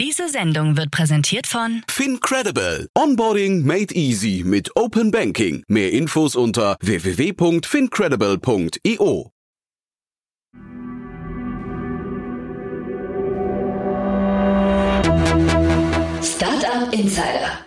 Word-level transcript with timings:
Diese 0.00 0.28
Sendung 0.30 0.78
wird 0.78 0.90
präsentiert 0.90 1.46
von 1.46 1.82
FinCredible. 1.86 2.88
Onboarding 2.96 3.66
made 3.66 3.94
easy 3.94 4.42
mit 4.46 4.74
Open 4.74 5.10
Banking. 5.10 5.62
Mehr 5.68 5.92
Infos 5.92 6.36
unter 6.36 6.78
www.fincredible.io. 6.80 9.30
Startup 16.22 16.90
Insider. 16.92 17.58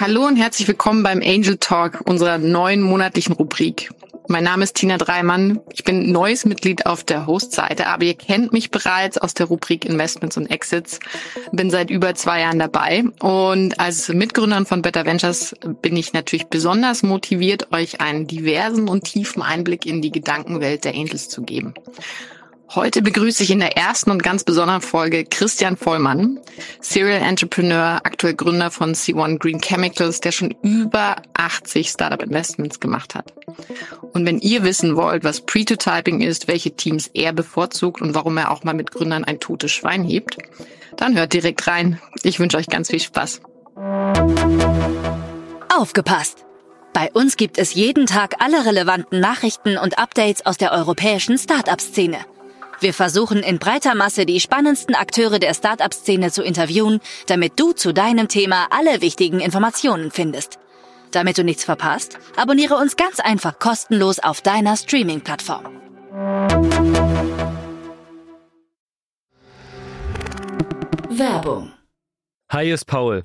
Hallo 0.00 0.26
und 0.26 0.36
herzlich 0.36 0.66
willkommen 0.68 1.02
beim 1.02 1.20
Angel 1.20 1.58
Talk, 1.58 2.00
unserer 2.06 2.38
neuen 2.38 2.80
monatlichen 2.80 3.34
Rubrik. 3.34 3.90
Mein 4.28 4.44
Name 4.44 4.64
ist 4.64 4.74
Tina 4.74 4.98
Dreimann. 4.98 5.60
Ich 5.72 5.84
bin 5.84 6.10
neues 6.10 6.44
Mitglied 6.44 6.86
auf 6.86 7.04
der 7.04 7.26
Host-Seite, 7.26 7.86
aber 7.86 8.04
ihr 8.04 8.14
kennt 8.14 8.52
mich 8.52 8.70
bereits 8.70 9.18
aus 9.18 9.34
der 9.34 9.46
Rubrik 9.46 9.84
Investments 9.84 10.36
und 10.36 10.46
Exits. 10.50 10.98
Bin 11.52 11.70
seit 11.70 11.90
über 11.90 12.14
zwei 12.14 12.40
Jahren 12.40 12.58
dabei 12.58 13.04
und 13.20 13.78
als 13.78 14.08
Mitgründerin 14.08 14.66
von 14.66 14.82
Better 14.82 15.06
Ventures 15.06 15.54
bin 15.80 15.96
ich 15.96 16.12
natürlich 16.12 16.46
besonders 16.46 17.04
motiviert, 17.04 17.72
euch 17.72 18.00
einen 18.00 18.26
diversen 18.26 18.88
und 18.88 19.04
tiefen 19.04 19.42
Einblick 19.42 19.86
in 19.86 20.02
die 20.02 20.10
Gedankenwelt 20.10 20.84
der 20.84 20.94
Angels 20.94 21.28
zu 21.28 21.42
geben. 21.42 21.74
Heute 22.74 23.00
begrüße 23.00 23.42
ich 23.42 23.50
in 23.50 23.60
der 23.60 23.76
ersten 23.76 24.10
und 24.10 24.22
ganz 24.22 24.44
besonderen 24.44 24.80
Folge 24.82 25.24
Christian 25.24 25.76
Vollmann, 25.76 26.40
Serial 26.80 27.22
Entrepreneur, 27.22 28.00
aktuell 28.02 28.34
Gründer 28.34 28.70
von 28.70 28.94
C1 28.94 29.38
Green 29.38 29.60
Chemicals, 29.60 30.20
der 30.20 30.32
schon 30.32 30.54
über 30.62 31.16
80 31.34 31.88
Startup 31.88 32.22
Investments 32.22 32.80
gemacht 32.80 33.14
hat. 33.14 33.32
Und 34.12 34.26
wenn 34.26 34.38
ihr 34.38 34.64
wissen 34.64 34.96
wollt, 34.96 35.24
was 35.24 35.42
Pre-to-Typing 35.42 36.20
ist, 36.20 36.48
welche 36.48 36.72
Teams 36.72 37.08
er 37.14 37.32
bevorzugt 37.32 38.02
und 38.02 38.14
warum 38.14 38.36
er 38.36 38.50
auch 38.50 38.64
mal 38.64 38.74
mit 38.74 38.90
Gründern 38.90 39.24
ein 39.24 39.40
totes 39.40 39.70
Schwein 39.70 40.02
hebt, 40.04 40.36
dann 40.96 41.16
hört 41.16 41.32
direkt 41.32 41.66
rein. 41.66 42.00
Ich 42.22 42.40
wünsche 42.40 42.56
euch 42.56 42.66
ganz 42.66 42.90
viel 42.90 43.00
Spaß. 43.00 43.40
Aufgepasst! 45.74 46.46
Bei 46.92 47.12
uns 47.12 47.36
gibt 47.36 47.58
es 47.58 47.74
jeden 47.74 48.06
Tag 48.06 48.36
alle 48.38 48.64
relevanten 48.64 49.20
Nachrichten 49.20 49.76
und 49.76 49.98
Updates 49.98 50.46
aus 50.46 50.56
der 50.56 50.72
europäischen 50.72 51.36
Startup-Szene. 51.36 52.24
Wir 52.78 52.92
versuchen 52.92 53.42
in 53.42 53.58
breiter 53.58 53.94
Masse 53.94 54.26
die 54.26 54.38
spannendsten 54.38 54.94
Akteure 54.94 55.38
der 55.38 55.54
Startup-Szene 55.54 56.30
zu 56.30 56.42
interviewen, 56.42 57.00
damit 57.26 57.58
du 57.58 57.72
zu 57.72 57.94
deinem 57.94 58.28
Thema 58.28 58.66
alle 58.70 59.00
wichtigen 59.00 59.40
Informationen 59.40 60.10
findest. 60.10 60.58
Damit 61.10 61.38
du 61.38 61.44
nichts 61.44 61.64
verpasst, 61.64 62.18
abonniere 62.36 62.76
uns 62.76 62.96
ganz 62.96 63.20
einfach 63.20 63.58
kostenlos 63.58 64.18
auf 64.18 64.42
deiner 64.42 64.76
Streaming-Plattform. 64.76 65.64
Werbung. 71.08 71.72
Hi, 72.50 72.64
hier 72.66 72.74
ist 72.74 72.84
Paul, 72.84 73.24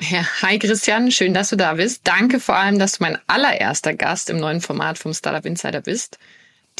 Ja, 0.00 0.26
hi 0.42 0.58
Christian, 0.58 1.12
schön, 1.12 1.32
dass 1.32 1.50
du 1.50 1.56
da 1.56 1.74
bist. 1.74 2.00
Danke 2.02 2.40
vor 2.40 2.56
allem, 2.56 2.80
dass 2.80 2.98
du 2.98 3.04
mein 3.04 3.18
allererster 3.28 3.94
Gast 3.94 4.28
im 4.28 4.38
neuen 4.38 4.60
Format 4.60 4.98
vom 4.98 5.14
Startup 5.14 5.46
Insider 5.46 5.80
bist, 5.80 6.18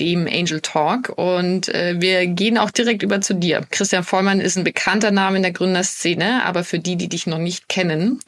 dem 0.00 0.26
Angel 0.26 0.60
Talk. 0.60 1.10
Und 1.16 1.68
äh, 1.68 2.00
wir 2.00 2.26
gehen 2.26 2.58
auch 2.58 2.72
direkt 2.72 3.04
über 3.04 3.20
zu 3.20 3.34
dir. 3.34 3.64
Christian 3.70 4.02
Vollmann 4.02 4.40
ist 4.40 4.58
ein 4.58 4.64
bekannter 4.64 5.12
Name 5.12 5.36
in 5.36 5.44
der 5.44 5.52
Gründerszene, 5.52 6.44
aber 6.44 6.64
für 6.64 6.80
die, 6.80 6.96
die 6.96 7.08
dich 7.08 7.28
noch 7.28 7.38
nicht 7.38 7.68
kennen, 7.68 8.18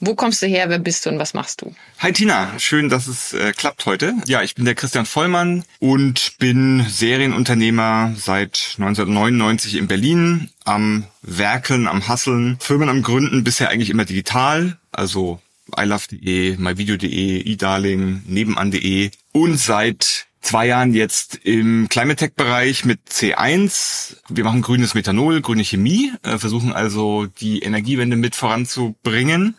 wo 0.00 0.14
kommst 0.14 0.42
du 0.42 0.46
her, 0.46 0.68
wer 0.68 0.78
bist 0.78 1.04
du 1.04 1.10
und 1.10 1.18
was 1.18 1.34
machst 1.34 1.62
du? 1.62 1.74
Hi 1.98 2.12
Tina, 2.12 2.58
schön, 2.58 2.88
dass 2.88 3.06
es 3.06 3.32
äh, 3.32 3.52
klappt 3.52 3.86
heute. 3.86 4.14
Ja, 4.26 4.42
ich 4.42 4.54
bin 4.54 4.64
der 4.64 4.74
Christian 4.74 5.06
Vollmann 5.06 5.64
und 5.80 6.38
bin 6.38 6.84
Serienunternehmer 6.88 8.14
seit 8.16 8.74
1999 8.78 9.76
in 9.76 9.88
Berlin, 9.88 10.50
am 10.64 11.04
Werkeln, 11.22 11.88
am 11.88 12.06
Hasseln, 12.06 12.58
Firmen 12.60 12.88
am 12.88 13.02
Gründen, 13.02 13.44
bisher 13.44 13.70
eigentlich 13.70 13.90
immer 13.90 14.04
digital, 14.04 14.78
also 14.92 15.40
ilove.de, 15.76 16.56
myvideo.de, 16.56 17.52
eDarling, 17.52 18.22
nebenan.de 18.26 19.10
und 19.32 19.58
seit 19.58 20.26
zwei 20.40 20.66
Jahren 20.68 20.94
jetzt 20.94 21.40
im 21.44 21.88
Climate 21.88 22.16
Tech 22.16 22.32
Bereich 22.34 22.84
mit 22.84 23.00
C1. 23.10 24.16
Wir 24.28 24.44
machen 24.44 24.62
grünes 24.62 24.94
Methanol, 24.94 25.42
grüne 25.42 25.64
Chemie, 25.64 26.12
äh, 26.22 26.38
versuchen 26.38 26.72
also 26.72 27.26
die 27.26 27.60
Energiewende 27.60 28.16
mit 28.16 28.34
voranzubringen. 28.34 29.56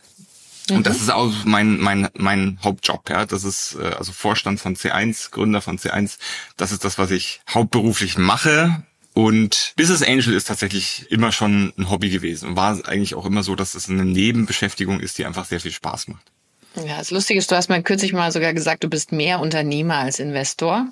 Und 0.77 0.87
das 0.87 0.97
ist 0.97 1.09
auch 1.09 1.31
mein, 1.45 1.79
mein, 1.79 2.07
mein 2.17 2.59
Hauptjob, 2.63 3.09
ja. 3.09 3.25
Das 3.25 3.43
ist 3.43 3.77
äh, 3.81 3.87
also 3.95 4.11
Vorstand 4.11 4.59
von 4.59 4.75
C1, 4.75 5.31
Gründer 5.31 5.61
von 5.61 5.77
C1. 5.77 6.17
Das 6.57 6.71
ist 6.71 6.83
das, 6.83 6.97
was 6.97 7.11
ich 7.11 7.41
hauptberuflich 7.49 8.17
mache. 8.17 8.83
Und 9.13 9.73
Business 9.75 10.01
Angel 10.01 10.33
ist 10.33 10.47
tatsächlich 10.47 11.11
immer 11.11 11.31
schon 11.31 11.73
ein 11.77 11.89
Hobby 11.89 12.09
gewesen 12.09 12.49
und 12.49 12.55
war 12.55 12.79
eigentlich 12.87 13.15
auch 13.15 13.25
immer 13.25 13.43
so, 13.43 13.55
dass 13.55 13.75
es 13.75 13.89
eine 13.89 14.05
Nebenbeschäftigung 14.05 14.99
ist, 14.99 15.17
die 15.17 15.25
einfach 15.25 15.45
sehr 15.45 15.59
viel 15.59 15.71
Spaß 15.71 16.07
macht. 16.07 16.31
Ja, 16.75 16.99
das 16.99 17.11
Lustige 17.11 17.39
ist, 17.39 17.51
du 17.51 17.55
hast 17.55 17.69
mir 17.69 17.81
kürzlich 17.81 18.13
mal 18.13 18.31
sogar 18.31 18.53
gesagt, 18.53 18.83
du 18.83 18.89
bist 18.89 19.11
mehr 19.11 19.39
Unternehmer 19.39 19.95
als 19.95 20.19
Investor. 20.19 20.87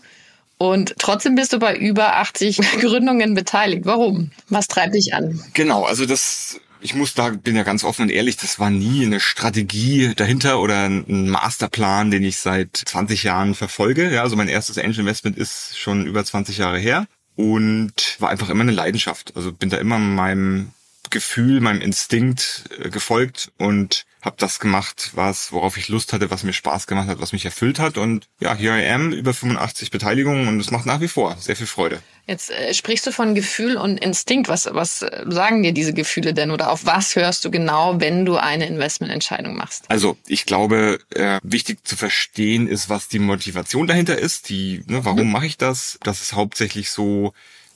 Und 0.58 0.96
trotzdem 0.98 1.36
bist 1.36 1.54
du 1.54 1.60
bei 1.60 1.76
über 1.76 2.18
80 2.18 2.58
Gründungen 2.82 3.36
beteiligt. 3.36 3.86
Warum? 3.86 4.32
Was 4.50 4.68
treibt 4.68 4.96
dich 4.96 5.14
an? 5.14 5.40
Genau, 5.54 5.84
also 5.84 6.06
das 6.06 6.60
ich 6.82 6.94
muss 6.94 7.14
da, 7.14 7.30
bin 7.30 7.56
ja 7.56 7.64
ganz 7.64 7.84
offen 7.84 8.04
und 8.04 8.10
ehrlich, 8.10 8.38
das 8.38 8.60
war 8.60 8.70
nie 8.70 9.06
eine 9.06 9.20
Strategie 9.20 10.14
dahinter 10.16 10.60
oder 10.60 10.86
ein 10.86 11.30
Masterplan, 11.30 12.12
den 12.12 12.24
ich 12.24 12.38
seit 12.38 12.78
20 12.78 13.24
Jahren 13.24 13.56
verfolge. 13.56 14.12
Ja, 14.12 14.24
also 14.24 14.36
mein 14.36 14.48
erstes 14.48 14.78
Angel 14.78 15.00
Investment 15.00 15.38
ist 15.38 15.78
schon 15.78 16.06
über 16.06 16.24
20 16.24 16.58
Jahre 16.58 16.80
her 16.80 17.08
und 17.36 18.18
war 18.20 18.30
einfach 18.30 18.50
immer 18.50 18.62
eine 18.62 18.72
Leidenschaft. 18.72 19.34
Also 19.36 19.52
bin 19.52 19.70
da 19.70 19.78
immer 19.78 20.00
meinem 20.00 20.72
Gefühl, 21.09 21.62
meinem 21.62 21.81
Instinkt 21.81 22.66
äh, 22.79 22.90
gefolgt 22.90 23.51
und 23.57 24.06
habe 24.22 24.35
das 24.40 24.59
gemacht, 24.59 25.12
was 25.13 25.51
worauf 25.51 25.78
ich 25.78 25.88
Lust 25.88 26.12
hatte, 26.12 26.29
was 26.29 26.44
mir 26.44 26.53
Spaß 26.53 26.88
gemacht 26.88 27.07
hat, 27.07 27.22
was 27.22 27.34
mich 27.34 27.45
erfüllt 27.45 27.79
hat 27.79 27.97
und 27.97 28.28
ja, 28.40 28.53
here 28.53 28.81
I 28.81 28.90
am, 28.90 29.13
über 29.13 29.34
85 29.34 29.90
Beteiligungen 29.91 30.47
und 30.47 30.59
es 30.59 30.72
macht 30.72 30.85
nach 30.85 31.01
wie 31.01 31.07
vor 31.07 31.38
sehr 31.40 31.56
viel 31.56 31.68
Freude. 31.68 32.01
Jetzt 32.28 32.51
äh, 32.51 32.73
sprichst 32.73 33.07
du 33.07 33.12
von 33.12 33.35
Gefühl 33.35 33.78
und 33.78 33.97
Instinkt. 34.00 34.50
Was, 34.50 34.68
was 34.72 35.01
äh, 35.01 35.23
sagen 35.28 35.63
dir 35.63 35.72
diese 35.72 35.94
Gefühle 35.94 36.34
denn 36.34 36.51
oder 36.51 36.72
auf 36.72 36.85
was 36.85 37.16
hörst 37.16 37.45
du 37.45 37.51
genau, 37.51 38.01
wenn 38.01 38.25
du 38.25 38.35
eine 38.35 38.68
Investmententscheidung 38.68 39.56
machst? 39.56 39.85
Also 39.88 40.18
ich 40.28 40.45
glaube, 40.45 41.00
äh, 41.12 41.39
wichtig 41.41 41.88
zu 41.88 41.95
verstehen 41.95 42.68
ist, 42.68 42.89
was 42.89 43.07
die 43.07 43.19
Motivation 43.19 43.88
dahinter 43.88 44.18
ist. 44.18 44.50
Die, 44.50 44.84
ne, 44.88 45.06
warum 45.06 45.28
mhm. 45.28 45.31
mache 45.31 45.45
ich 45.45 45.57
das? 45.57 46.00
Das 46.03 46.22
ist 46.22 46.34
hauptsächlich 46.34 46.89
so, 46.89 47.34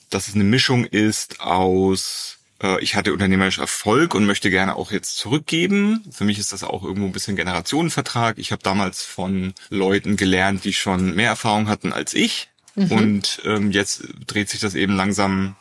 dass 0.09 0.27
es 0.27 0.35
eine 0.35 0.43
Mischung 0.43 0.83
ist 0.83 1.39
aus 1.39 2.40
ich 2.81 2.95
hatte 2.95 3.13
unternehmerisch 3.13 3.59
Erfolg 3.59 4.13
und 4.13 4.25
möchte 4.25 4.49
gerne 4.49 4.75
auch 4.75 4.91
jetzt 4.91 5.17
zurückgeben. 5.17 6.03
Für 6.11 6.23
mich 6.23 6.39
ist 6.39 6.53
das 6.53 6.63
auch 6.63 6.83
irgendwo 6.83 7.07
ein 7.07 7.11
bisschen 7.11 7.35
Generationenvertrag. 7.35 8.37
Ich 8.37 8.51
habe 8.51 8.61
damals 8.61 9.03
von 9.03 9.53
Leuten 9.69 10.15
gelernt, 10.15 10.63
die 10.63 10.73
schon 10.73 11.15
mehr 11.15 11.29
Erfahrung 11.29 11.67
hatten 11.67 11.91
als 11.93 12.13
ich. 12.13 12.49
Mhm. 12.75 12.91
Und 12.91 13.41
ähm, 13.45 13.71
jetzt 13.71 14.03
dreht 14.27 14.49
sich 14.49 14.59
das 14.59 14.75
eben 14.75 14.95
langsam 14.95 15.55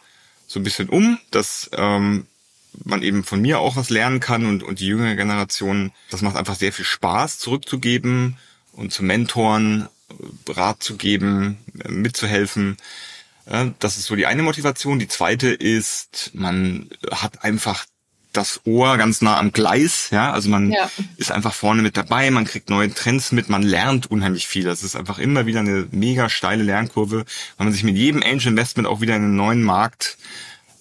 so 0.47 0.61
ein 0.61 0.64
bisschen 0.64 0.88
um, 0.88 1.19
dass 1.31 1.70
ähm, 1.75 2.26
man 2.85 3.02
eben 3.02 3.25
von 3.25 3.41
mir 3.41 3.61
auch 3.61 3.76
was 3.76 3.91
lernen 3.91 4.20
kann 4.20 4.47
und, 4.47 4.62
und 4.62 4.81
die 4.81 4.87
jüngere 4.87 5.17
Generation, 5.17 5.93
das 6.11 6.23
macht 6.23 6.37
einfach 6.37 6.56
sehr 6.56 6.73
viel 6.73 6.85
Spaß, 6.85 7.38
zurückzugeben 7.38 8.37
und 8.73 8.93
zu 8.93 9.05
mentoren, 9.05 9.88
Rat 10.49 10.82
zu 10.82 10.97
geben, 10.97 11.58
mitzuhelfen. 11.88 12.76
Das 13.78 13.96
ist 13.96 14.04
so 14.04 14.16
die 14.16 14.26
eine 14.26 14.42
Motivation. 14.42 14.98
Die 14.98 15.08
zweite 15.08 15.48
ist, 15.48 16.31
man 16.34 16.88
hat 17.10 17.42
einfach 17.42 17.84
das 18.32 18.60
Ohr 18.64 18.96
ganz 18.96 19.22
nah 19.22 19.38
am 19.38 19.52
Gleis, 19.52 20.10
ja, 20.10 20.32
also 20.32 20.48
man 20.48 20.70
ja. 20.70 20.90
ist 21.16 21.32
einfach 21.32 21.52
vorne 21.52 21.82
mit 21.82 21.96
dabei, 21.96 22.31
man 22.31 22.44
kriegt 22.44 22.70
neue 22.70 22.92
Trends 22.92 23.32
mit, 23.32 23.48
man 23.48 23.62
lernt 23.62 24.10
unheimlich 24.10 24.46
viel. 24.46 24.64
Das 24.64 24.82
ist 24.82 24.96
einfach 24.96 25.19
immer 25.19 25.46
wieder 25.46 25.60
eine 25.60 25.88
mega 25.90 26.28
steile 26.28 26.62
Lernkurve, 26.62 27.25
weil 27.56 27.64
man 27.64 27.72
sich 27.72 27.82
mit 27.82 27.96
jedem 27.96 28.22
Angel 28.22 28.48
Investment 28.48 28.87
auch 28.87 29.00
wieder 29.00 29.16
in 29.16 29.25
einen 29.25 29.37
neuen 29.37 29.62
Markt, 29.62 30.16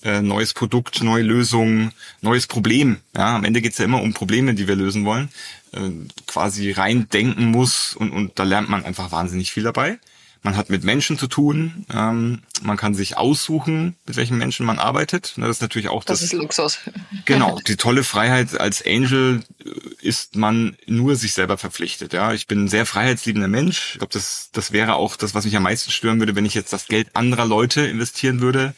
äh, 0.04 0.22
neues 0.22 0.54
Produkt, 0.54 1.02
neue 1.02 1.24
Lösungen, 1.24 1.92
neues 2.22 2.46
Problem. 2.46 2.98
Ja, 3.16 3.36
am 3.36 3.44
Ende 3.44 3.62
geht's 3.62 3.80
ja 3.80 3.86
immer 3.86 4.02
um 4.02 4.14
Probleme, 4.14 4.54
die 4.54 4.68
wir 4.68 4.76
lösen 4.76 5.06
wollen, 5.06 5.30
äh, 5.74 5.90
quasi 6.28 6.72
reindenken 6.72 7.46
muss 7.46 7.96
und, 7.96 8.12
und 8.12 8.38
da 8.38 8.44
lernt 8.44 8.70
man 8.70 8.86
einfach 8.86 9.12
wahnsinnig 9.12 9.52
viel 9.52 9.64
dabei. 9.64 9.98
Man 10.42 10.56
hat 10.56 10.70
mit 10.70 10.84
Menschen 10.84 11.18
zu 11.18 11.28
tun. 11.28 11.86
Ähm, 11.94 12.44
man 12.62 12.78
kann 12.78 12.94
sich 12.96 13.18
aussuchen, 13.18 13.98
mit 14.06 14.16
welchen 14.16 14.38
Menschen 14.38 14.66
man 14.66 14.80
arbeitet. 14.80 15.34
Das 15.36 15.50
ist 15.50 15.62
natürlich 15.62 15.90
auch 15.90 16.04
das. 16.04 16.20
Das 16.20 16.32
ist 16.32 16.34
Luxus. 16.34 16.80
Genau. 17.26 17.60
Die 17.68 17.76
tolle 17.76 18.04
Freiheit 18.04 18.60
als 18.60 18.84
Angel 18.86 19.44
äh, 19.64 19.70
ist 20.02 20.36
man 20.36 20.78
nur 20.88 21.16
sich 21.16 21.34
selber 21.34 21.58
verpflichtet. 21.58 22.14
Ja, 22.14 22.34
ich 22.34 22.48
bin 22.48 22.64
ein 22.64 22.68
sehr 22.68 22.86
freiheitsliebender 22.86 23.48
Mensch. 23.48 23.92
Ich 23.94 24.00
glaube, 24.00 24.14
das, 24.14 24.50
das 24.54 24.72
wäre 24.72 24.96
auch 24.96 25.16
das, 25.16 25.36
was 25.36 25.46
mich 25.46 25.56
am 25.56 25.64
meisten 25.64 25.92
stören 25.92 26.20
würde, 26.20 26.36
wenn 26.36 26.46
ich 26.46 26.54
jetzt 26.54 26.72
das 26.72 26.88
Geld 26.88 27.16
anderer 27.16 27.46
Leute 27.46 27.82
investieren 27.82 28.42
würde 28.42 28.74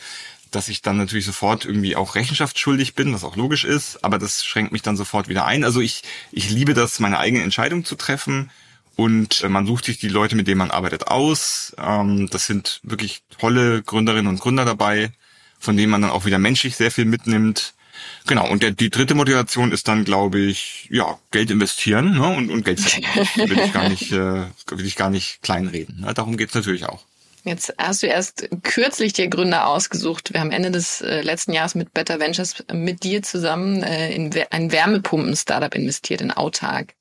dass 0.51 0.67
ich 0.67 0.81
dann 0.81 0.97
natürlich 0.97 1.25
sofort 1.25 1.63
irgendwie 1.63 1.95
auch 1.95 2.15
rechenschaftsschuldig 2.15 2.93
bin, 2.93 3.13
was 3.13 3.23
auch 3.23 3.37
logisch 3.37 3.63
ist, 3.63 4.03
aber 4.03 4.19
das 4.19 4.45
schränkt 4.45 4.73
mich 4.73 4.81
dann 4.81 4.97
sofort 4.97 5.29
wieder 5.29 5.45
ein. 5.45 5.63
Also 5.63 5.79
ich, 5.79 6.03
ich 6.33 6.49
liebe 6.49 6.73
das, 6.73 6.99
meine 6.99 7.19
eigene 7.19 7.41
Entscheidung 7.41 7.85
zu 7.85 7.95
treffen 7.95 8.51
und 9.01 9.41
äh, 9.41 9.49
man 9.49 9.65
sucht 9.65 9.85
sich 9.85 9.97
die 9.97 10.09
Leute, 10.09 10.35
mit 10.35 10.47
denen 10.47 10.59
man 10.59 10.71
arbeitet, 10.71 11.07
aus. 11.07 11.75
Ähm, 11.77 12.29
das 12.29 12.45
sind 12.45 12.79
wirklich 12.83 13.23
tolle 13.39 13.81
Gründerinnen 13.81 14.27
und 14.27 14.39
Gründer 14.39 14.65
dabei, 14.65 15.11
von 15.59 15.75
denen 15.75 15.91
man 15.91 16.01
dann 16.01 16.11
auch 16.11 16.25
wieder 16.25 16.39
menschlich 16.39 16.75
sehr 16.75 16.91
viel 16.91 17.05
mitnimmt. 17.05 17.73
Genau, 18.27 18.47
und 18.47 18.63
der, 18.63 18.71
die 18.71 18.89
dritte 18.89 19.15
Motivation 19.15 19.71
ist 19.71 19.87
dann, 19.87 20.05
glaube 20.05 20.39
ich, 20.39 20.87
ja, 20.91 21.17
Geld 21.31 21.51
investieren 21.51 22.13
ne, 22.13 22.27
und, 22.27 22.49
und 22.49 22.63
Geld 22.63 22.79
verdienen. 22.79 23.27
will 23.49 23.59
ich 23.59 23.73
gar 23.73 23.89
nicht, 23.89 24.11
äh, 24.11 24.45
will 24.67 24.85
ich 24.85 24.95
gar 24.95 25.09
nicht 25.09 25.41
kleinreden. 25.41 26.01
Ne? 26.01 26.13
Darum 26.13 26.37
geht's 26.37 26.53
natürlich 26.53 26.85
auch. 26.85 27.03
Jetzt 27.43 27.73
hast 27.79 28.03
du 28.03 28.07
erst 28.07 28.49
kürzlich 28.61 29.13
dir 29.13 29.27
Gründer 29.27 29.67
ausgesucht. 29.67 30.31
Wir 30.31 30.41
haben 30.41 30.51
Ende 30.51 30.69
des 30.69 31.01
äh, 31.01 31.21
letzten 31.21 31.53
Jahres 31.53 31.73
mit 31.73 31.91
Better 31.91 32.19
Ventures 32.19 32.63
mit 32.71 33.03
dir 33.03 33.23
zusammen 33.23 33.81
äh, 33.81 34.13
in 34.13 34.31
ein 34.51 34.71
Wärmepumpen-Startup 34.71 35.73
investiert, 35.73 36.21
in 36.21 36.31
Autark. 36.31 36.93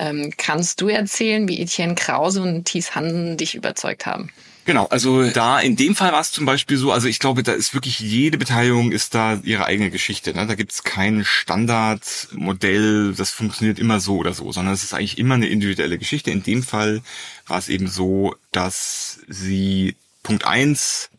Ähm, 0.00 0.32
kannst 0.38 0.80
du 0.80 0.88
erzählen, 0.88 1.46
wie 1.46 1.60
Etienne 1.60 1.94
Krause 1.94 2.40
und 2.40 2.64
Thies 2.64 2.94
Hansen 2.94 3.36
dich 3.36 3.54
überzeugt 3.54 4.06
haben? 4.06 4.30
Genau, 4.64 4.86
also 4.86 5.28
da 5.28 5.60
in 5.60 5.76
dem 5.76 5.94
Fall 5.94 6.12
war 6.12 6.22
es 6.22 6.32
zum 6.32 6.46
Beispiel 6.46 6.78
so, 6.78 6.90
also 6.90 7.06
ich 7.06 7.18
glaube, 7.18 7.42
da 7.42 7.52
ist 7.52 7.74
wirklich 7.74 8.00
jede 8.00 8.38
Beteiligung 8.38 8.92
ist 8.92 9.14
da 9.14 9.38
ihre 9.42 9.66
eigene 9.66 9.90
Geschichte. 9.90 10.32
Ne? 10.32 10.46
Da 10.46 10.54
gibt 10.54 10.72
es 10.72 10.84
kein 10.84 11.24
Standardmodell, 11.24 13.12
das 13.14 13.30
funktioniert 13.30 13.78
immer 13.78 14.00
so 14.00 14.16
oder 14.16 14.32
so, 14.32 14.50
sondern 14.52 14.72
es 14.72 14.84
ist 14.84 14.94
eigentlich 14.94 15.18
immer 15.18 15.34
eine 15.34 15.48
individuelle 15.48 15.98
Geschichte. 15.98 16.30
In 16.30 16.42
dem 16.42 16.62
Fall 16.62 17.02
war 17.46 17.58
es 17.58 17.68
eben 17.68 17.86
so, 17.86 18.36
dass 18.52 19.20
sie 19.28 19.96
Punkt 20.22 20.46
eins 20.46 21.10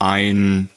ein 0.00 0.68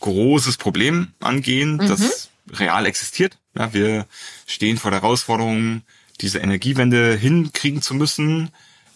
großes 0.00 0.56
Problem 0.56 1.12
angehen, 1.20 1.74
mhm. 1.74 1.86
das 1.86 2.30
real 2.50 2.86
existiert. 2.86 3.36
Ja, 3.54 3.72
wir 3.72 4.06
stehen 4.46 4.78
vor 4.78 4.90
der 4.90 5.02
Herausforderung, 5.02 5.82
diese 6.20 6.38
Energiewende 6.38 7.14
hinkriegen 7.16 7.82
zu 7.82 7.94
müssen. 7.94 8.50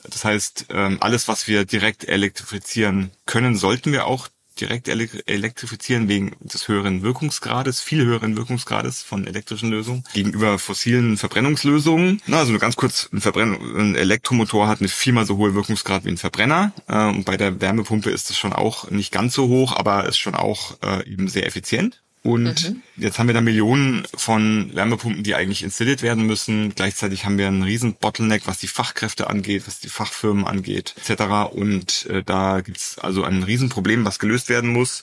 Das 0.05 0.25
heißt, 0.25 0.67
ähm, 0.71 0.99
alles, 1.01 1.29
was 1.29 1.47
wir 1.47 1.65
direkt 1.65 2.09
elektrifizieren 2.09 3.11
können, 3.27 3.57
sollten 3.57 3.93
wir 3.93 4.07
auch 4.07 4.29
direkt 4.61 4.89
elektrifizieren 4.89 6.09
wegen 6.09 6.37
des 6.41 6.69
höheren 6.69 7.03
Wirkungsgrades, 7.03 7.81
viel 7.81 8.05
höheren 8.05 8.37
Wirkungsgrades 8.37 9.03
von 9.03 9.27
elektrischen 9.27 9.71
Lösungen 9.71 10.05
gegenüber 10.13 10.59
fossilen 10.59 11.17
Verbrennungslösungen. 11.17 12.21
Na, 12.27 12.39
also 12.39 12.53
nur 12.53 12.61
ganz 12.61 12.77
kurz, 12.77 13.09
ein, 13.13 13.21
Verbrenn 13.21 13.55
ein 13.77 13.95
Elektromotor 13.95 14.69
hat 14.69 14.81
eine 14.81 14.89
viermal 14.89 15.27
so 15.27 15.37
hohe 15.37 15.55
Wirkungsgrad 15.55 16.05
wie 16.05 16.11
ein 16.11 16.19
Verbrenner. 16.19 16.73
Äh, 16.87 17.09
und 17.09 17.25
bei 17.25 17.37
der 17.37 17.61
Wärmepumpe 17.61 18.11
ist 18.11 18.31
es 18.31 18.39
schon 18.39 18.53
auch 18.53 18.91
nicht 18.91 19.13
ganz 19.13 19.35
so 19.35 19.49
hoch, 19.49 19.75
aber 19.75 20.07
ist 20.07 20.19
schon 20.19 20.35
auch 20.35 20.77
äh, 20.83 21.11
eben 21.11 21.29
sehr 21.29 21.47
effizient. 21.47 22.03
Und 22.25 22.71
mhm. 22.71 22.83
jetzt 22.97 23.19
haben 23.19 23.27
wir 23.27 23.35
da 23.35 23.41
Millionen 23.41 24.05
von 24.15 24.71
Wärmepumpen, 24.75 25.25
die 25.25 25.35
eigentlich 25.35 25.65
installiert 25.65 26.03
werden 26.03 26.25
müssen. 26.25 26.73
Gleichzeitig 26.73 27.25
haben 27.25 27.37
wir 27.37 27.49
einen 27.49 27.65
riesen 27.65 27.95
Bottleneck, 27.95 28.47
was 28.47 28.59
die 28.59 28.69
Fachkräfte 28.69 29.29
angeht, 29.29 29.67
was 29.67 29.81
die 29.81 29.89
Fachfirmen 29.89 30.47
angeht, 30.47 30.95
etc. 30.99 31.53
Und 31.53 32.07
äh, 32.07 32.23
da 32.23 32.61
gibt's 32.61 32.97
also 32.99 33.25
ein 33.25 33.43
Riesenproblem, 33.43 34.05
was 34.05 34.21
gelöst 34.21 34.49
werden 34.49 34.71
muss. 34.71 35.03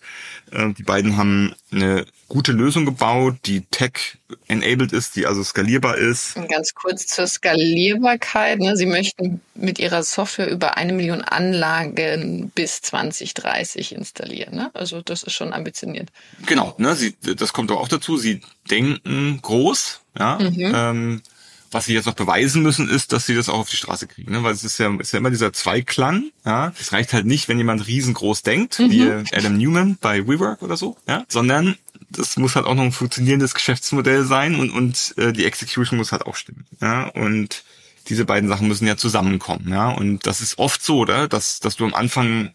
Äh, 0.51 0.74
die 0.74 0.84
beiden 0.84 1.18
haben 1.18 1.56
eine 1.72 2.06
gute 2.28 2.51
Lösung 2.51 2.86
gebaut, 2.86 3.36
die 3.46 3.62
tech-enabled 3.62 4.94
ist, 4.94 5.16
die 5.16 5.25
also 5.25 5.44
skalierbar 5.44 5.98
ist. 5.98 6.38
Und 6.38 6.50
ganz 6.50 6.74
kurz 6.74 7.07
zur 7.07 7.28
Skalierbarkeit. 7.28 8.60
Ne? 8.60 8.78
Sie 8.78 8.86
möchten 8.86 9.42
mit 9.56 9.80
Ihrer 9.80 10.04
Software 10.04 10.50
über 10.50 10.78
eine 10.78 10.94
Million 10.94 11.22
Anlagen 11.22 12.51
bis 12.54 12.81
2030 12.81 13.94
installieren. 13.96 14.56
Ne? 14.56 14.69
Also 14.74 15.01
das 15.01 15.24
ist 15.24 15.34
schon 15.34 15.54
ambitioniert. 15.54 16.10
Genau, 16.46 16.75
ne? 16.78 16.95
Sie, 16.95 17.16
das 17.36 17.52
kommt 17.52 17.72
auch 17.72 17.88
dazu. 17.88 18.18
Sie 18.18 18.42
denken 18.69 19.40
groß. 19.42 20.02
Ja? 20.18 20.38
Mhm. 20.40 20.74
Ähm, 20.75 21.22
was 21.71 21.86
sie 21.86 21.94
jetzt 21.94 22.06
noch 22.06 22.16
beweisen 22.16 22.63
müssen, 22.63 22.89
ist, 22.89 23.13
dass 23.13 23.25
sie 23.25 23.36
das 23.36 23.50
auch 23.50 23.60
auf 23.60 23.69
die 23.69 23.75
Straße 23.75 24.07
kriegen. 24.07 24.31
Ne? 24.31 24.44
Weil 24.44 24.54
es 24.54 24.63
ist 24.63 24.77
ja, 24.77 24.94
ist 25.00 25.12
ja 25.12 25.19
immer 25.19 25.30
dieser 25.30 25.54
Zweiklang. 25.54 26.31
Ja? 26.45 26.74
Es 26.80 26.92
reicht 26.92 27.13
halt 27.13 27.25
nicht, 27.25 27.48
wenn 27.48 27.57
jemand 27.57 27.88
riesengroß 27.88 28.44
denkt, 28.44 28.80
mhm. 28.80 28.92
wie 28.92 29.12
Adam 29.36 29.57
Newman 29.57 29.98
bei 30.01 30.27
WeWork 30.27 30.62
oder 30.62 30.77
so, 30.77 30.98
ja? 31.07 31.25
sondern 31.27 31.75
das 32.10 32.38
muss 32.38 32.56
halt 32.56 32.66
auch 32.66 32.75
noch 32.75 32.83
ein 32.83 32.92
funktionierendes 32.92 33.54
Geschäftsmodell 33.54 34.24
sein 34.24 34.56
und, 34.56 34.71
und 34.71 35.13
äh, 35.18 35.31
die 35.31 35.45
Execution 35.45 35.98
muss 35.98 36.12
halt 36.12 36.25
auch 36.25 36.36
stimmen. 36.36 36.66
Ja? 36.81 37.07
Und 37.07 37.63
diese 38.07 38.25
beiden 38.25 38.50
Sachen 38.50 38.68
müssen 38.68 38.88
ja 38.88 38.98
zusammenkommen. 38.98 39.69
Ja? 39.69 39.89
Und 39.89 40.25
das 40.25 40.42
ist 40.42 40.57
oft 40.57 40.83
so, 40.83 41.00
oder? 41.00 41.27
Dass, 41.27 41.60
dass 41.60 41.75
du 41.75 41.86
am 41.86 41.94
Anfang 41.94 42.51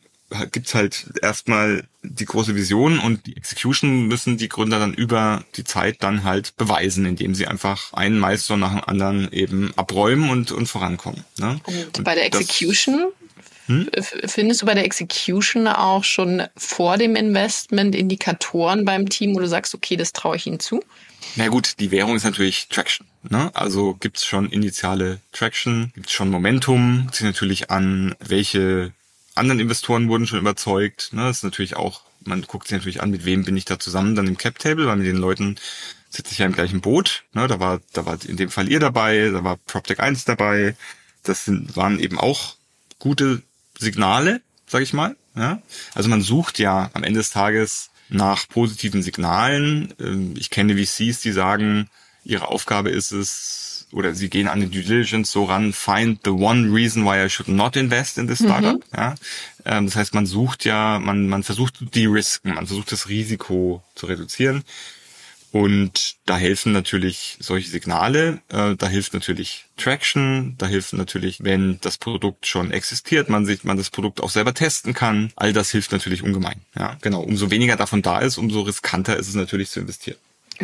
gibt's 0.51 0.75
halt 0.75 1.07
erstmal 1.23 1.85
die 2.03 2.25
große 2.25 2.55
Vision 2.55 2.99
und 2.99 3.27
die 3.27 3.37
Execution 3.37 4.07
müssen 4.07 4.37
die 4.37 4.49
Gründer 4.49 4.79
dann 4.79 4.95
über 4.95 5.45
die 5.57 5.65
Zeit 5.65 6.03
dann 6.03 6.25
halt 6.25 6.57
beweisen, 6.57 7.07
indem 7.07 7.35
sie 7.35 7.47
einfach 7.47 7.93
einen 7.93 8.19
Meister 8.19 8.57
nach 8.57 8.73
dem 8.73 8.85
anderen 8.85 9.33
eben 9.33 9.73
abräumen 9.77 10.31
und, 10.31 10.53
und 10.53 10.67
vorankommen. 10.67 11.25
Ne? 11.39 11.61
Und, 11.65 11.99
und 11.99 12.05
bei 12.05 12.15
der 12.15 12.27
Execution 12.27 13.13
hm? 13.67 13.89
Findest 14.27 14.61
du 14.61 14.67
bei 14.67 14.75
der 14.75 14.85
Execution 14.85 15.67
auch 15.69 16.05
schon 16.05 16.43
vor 16.57 16.99
dem 16.99 17.17
Investment 17.17 17.95
Indikatoren 17.95 18.85
beim 18.85 19.09
Team, 19.09 19.35
wo 19.35 19.41
du 19.41 19.49
sagst, 19.49 19.75
okay, 19.75 19.97
das 19.97 20.13
traue 20.13 20.37
ich 20.37 20.47
ihnen 20.47 20.61
zu? 20.61 20.83
Na 21.37 21.49
gut, 21.49 21.81
die 21.81 21.91
Währung 21.91 22.15
ist 22.15 22.25
natürlich 22.25 22.69
Traction. 22.69 23.07
Ne? 23.23 23.51
Also 23.55 23.95
gibt's 23.95 24.27
schon 24.27 24.51
initiale 24.51 25.21
Traction, 25.33 25.93
gibt's 25.95 26.13
schon 26.13 26.29
Momentum, 26.29 27.09
sieht 27.13 27.27
natürlich 27.27 27.71
an, 27.71 28.15
welche 28.21 28.93
anderen 29.35 29.61
Investoren 29.61 30.09
wurden 30.09 30.27
schon 30.27 30.39
überzeugt. 30.39 31.13
Ne? 31.13 31.23
Das 31.23 31.39
ist 31.39 31.45
natürlich 31.45 31.77
auch, 31.77 32.03
man 32.25 32.43
guckt 32.43 32.69
sich 32.69 32.77
natürlich 32.77 33.03
an, 33.03 33.11
mit 33.11 33.25
wem 33.25 33.45
bin 33.45 33.57
ich 33.57 33.65
da 33.65 33.79
zusammen 33.79 34.15
dann 34.15 34.27
im 34.27 34.39
Cap 34.39 34.59
Table, 34.59 34.87
weil 34.87 34.97
mit 34.97 35.07
den 35.07 35.17
Leuten 35.17 35.57
sitze 36.11 36.33
ich 36.33 36.39
ja 36.39 36.47
im 36.47 36.53
gleichen 36.53 36.81
Boot. 36.81 37.25
Ne? 37.33 37.47
Da 37.49 37.61
war, 37.61 37.81
da 37.93 38.07
war 38.07 38.19
in 38.25 38.37
dem 38.37 38.51
Fall 38.51 38.69
ihr 38.69 38.81
dabei, 38.81 39.31
da 39.33 39.45
war 39.45 39.57
PropTech 39.57 40.01
1 40.01 40.25
dabei. 40.25 40.77
Das 41.23 41.45
sind, 41.45 41.77
waren 41.77 41.99
eben 41.99 42.19
auch 42.19 42.57
gute 42.99 43.43
Signale, 43.79 44.41
sag 44.67 44.83
ich 44.83 44.93
mal. 44.93 45.17
Ja? 45.35 45.61
Also 45.95 46.09
man 46.09 46.23
sucht 46.23 46.59
ja 46.59 46.91
am 46.95 47.03
Ende 47.03 47.21
des 47.21 47.31
Tages 47.31 47.91
nach 48.09 48.49
positiven 48.49 49.03
Signalen. 49.03 49.95
Ähm, 49.99 50.35
ich 50.37 50.51
kenne 50.51 50.77
VCs, 50.77 51.21
die 51.21 51.33
sagen, 51.33 51.89
ihre 52.25 52.49
Aufgabe 52.49 52.91
ist 52.91 53.13
es, 53.13 53.64
oder 53.95 54.15
sie 54.15 54.29
gehen 54.29 54.49
an 54.49 54.61
die 54.61 54.69
Due 54.69 54.83
Diligence 54.83 55.31
so 55.31 55.45
ran, 55.45 55.73
find 55.73 56.21
the 56.25 56.31
one 56.31 56.73
reason 56.73 57.05
why 57.05 57.25
I 57.25 57.29
should 57.29 57.49
not 57.49 57.77
invest 57.77 58.19
in 58.19 58.27
this 58.27 58.41
mhm. 58.41 58.47
startup. 58.47 58.75
Mhm. 58.77 58.97
Ja? 58.97 59.15
Ähm, 59.65 59.87
das 59.87 59.97
heißt, 59.97 60.15
man 60.15 60.27
sucht 60.27 60.65
ja, 60.65 60.99
man, 60.99 61.29
man 61.29 61.43
versucht 61.43 61.77
zu 61.77 61.85
de-risken, 61.85 62.55
man 62.55 62.67
versucht 62.67 62.93
das 62.93 63.09
Risiko 63.09 63.83
zu 63.95 64.07
reduzieren. 64.07 64.65
Und 65.55 66.17
da 66.27 66.37
helfen 66.37 66.73
natürlich 66.73 67.37
solche 67.39 67.71
Signale, 67.71 68.41
äh, 68.49 68.75
da 68.75 68.89
hilft 68.89 69.15
natürlich 69.15 69.67
Traction, 69.77 70.57
da 70.59 70.67
hilft 70.67 70.95
natürlich, 70.95 71.45
wenn 71.45 71.79
das 71.81 71.97
Produkt 71.97 72.49
schon 72.49 72.73
existiert, 72.73 73.29
man 73.29 73.47
sich, 73.47 73.63
man 73.63 73.77
das 73.77 73.91
Produkt 73.91 74.21
auch 74.21 74.31
selber 74.31 74.53
testen 74.53 74.95
kann. 74.95 75.33
All 75.37 75.53
das 75.53 75.71
hilft 75.71 75.93
natürlich 75.93 76.25
ungemein. 76.25 76.61
Ja, 76.77 76.97
genau. 77.03 77.21
Umso 77.21 77.53
weniger 77.53 77.77
davon 77.77 78.03
da 78.03 78.19
ist, 78.19 78.37
umso 78.37 78.63
riskanter 78.63 79.17
ist 79.17 79.29
es 79.29 79.37
natürlich 79.37 79.71
zu 79.71 79.79
investieren. 79.79 80.19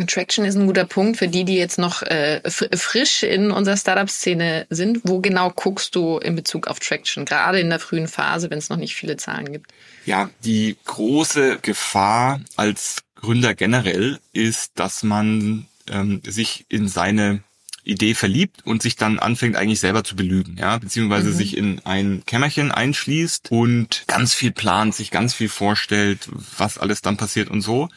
Traction 0.07 0.45
ist 0.45 0.55
ein 0.55 0.67
guter 0.67 0.85
Punkt 0.85 1.17
für 1.17 1.27
die, 1.27 1.43
die 1.43 1.55
jetzt 1.55 1.77
noch 1.77 2.01
äh, 2.01 2.41
frisch 2.49 3.23
in 3.23 3.51
unserer 3.51 3.77
Startup-Szene 3.77 4.65
sind. 4.69 5.01
Wo 5.03 5.19
genau 5.19 5.51
guckst 5.51 5.95
du 5.95 6.17
in 6.17 6.35
Bezug 6.35 6.67
auf 6.67 6.79
Traction, 6.79 7.25
gerade 7.25 7.59
in 7.59 7.69
der 7.69 7.79
frühen 7.79 8.07
Phase, 8.07 8.49
wenn 8.49 8.57
es 8.57 8.69
noch 8.69 8.77
nicht 8.77 8.95
viele 8.95 9.17
Zahlen 9.17 9.51
gibt? 9.51 9.71
Ja, 10.05 10.29
die 10.43 10.77
große 10.85 11.59
Gefahr 11.61 12.41
als 12.55 13.03
Gründer 13.15 13.53
generell 13.53 14.19
ist, 14.33 14.71
dass 14.75 15.03
man 15.03 15.67
ähm, 15.89 16.21
sich 16.25 16.65
in 16.69 16.87
seine 16.87 17.43
Idee 17.83 18.13
verliebt 18.13 18.61
und 18.63 18.81
sich 18.81 18.95
dann 18.95 19.19
anfängt 19.19 19.55
eigentlich 19.55 19.79
selber 19.79 20.03
zu 20.03 20.15
belügen, 20.15 20.55
ja, 20.57 20.77
beziehungsweise 20.77 21.29
mhm. 21.29 21.33
sich 21.33 21.57
in 21.57 21.81
ein 21.83 22.23
Kämmerchen 22.27 22.71
einschließt 22.71 23.51
und 23.51 24.03
ganz 24.07 24.35
viel 24.35 24.51
plant, 24.51 24.93
sich 24.93 25.09
ganz 25.09 25.33
viel 25.33 25.49
vorstellt, 25.49 26.29
was 26.57 26.77
alles 26.77 27.01
dann 27.01 27.17
passiert 27.17 27.49
und 27.49 27.61
so 27.61 27.89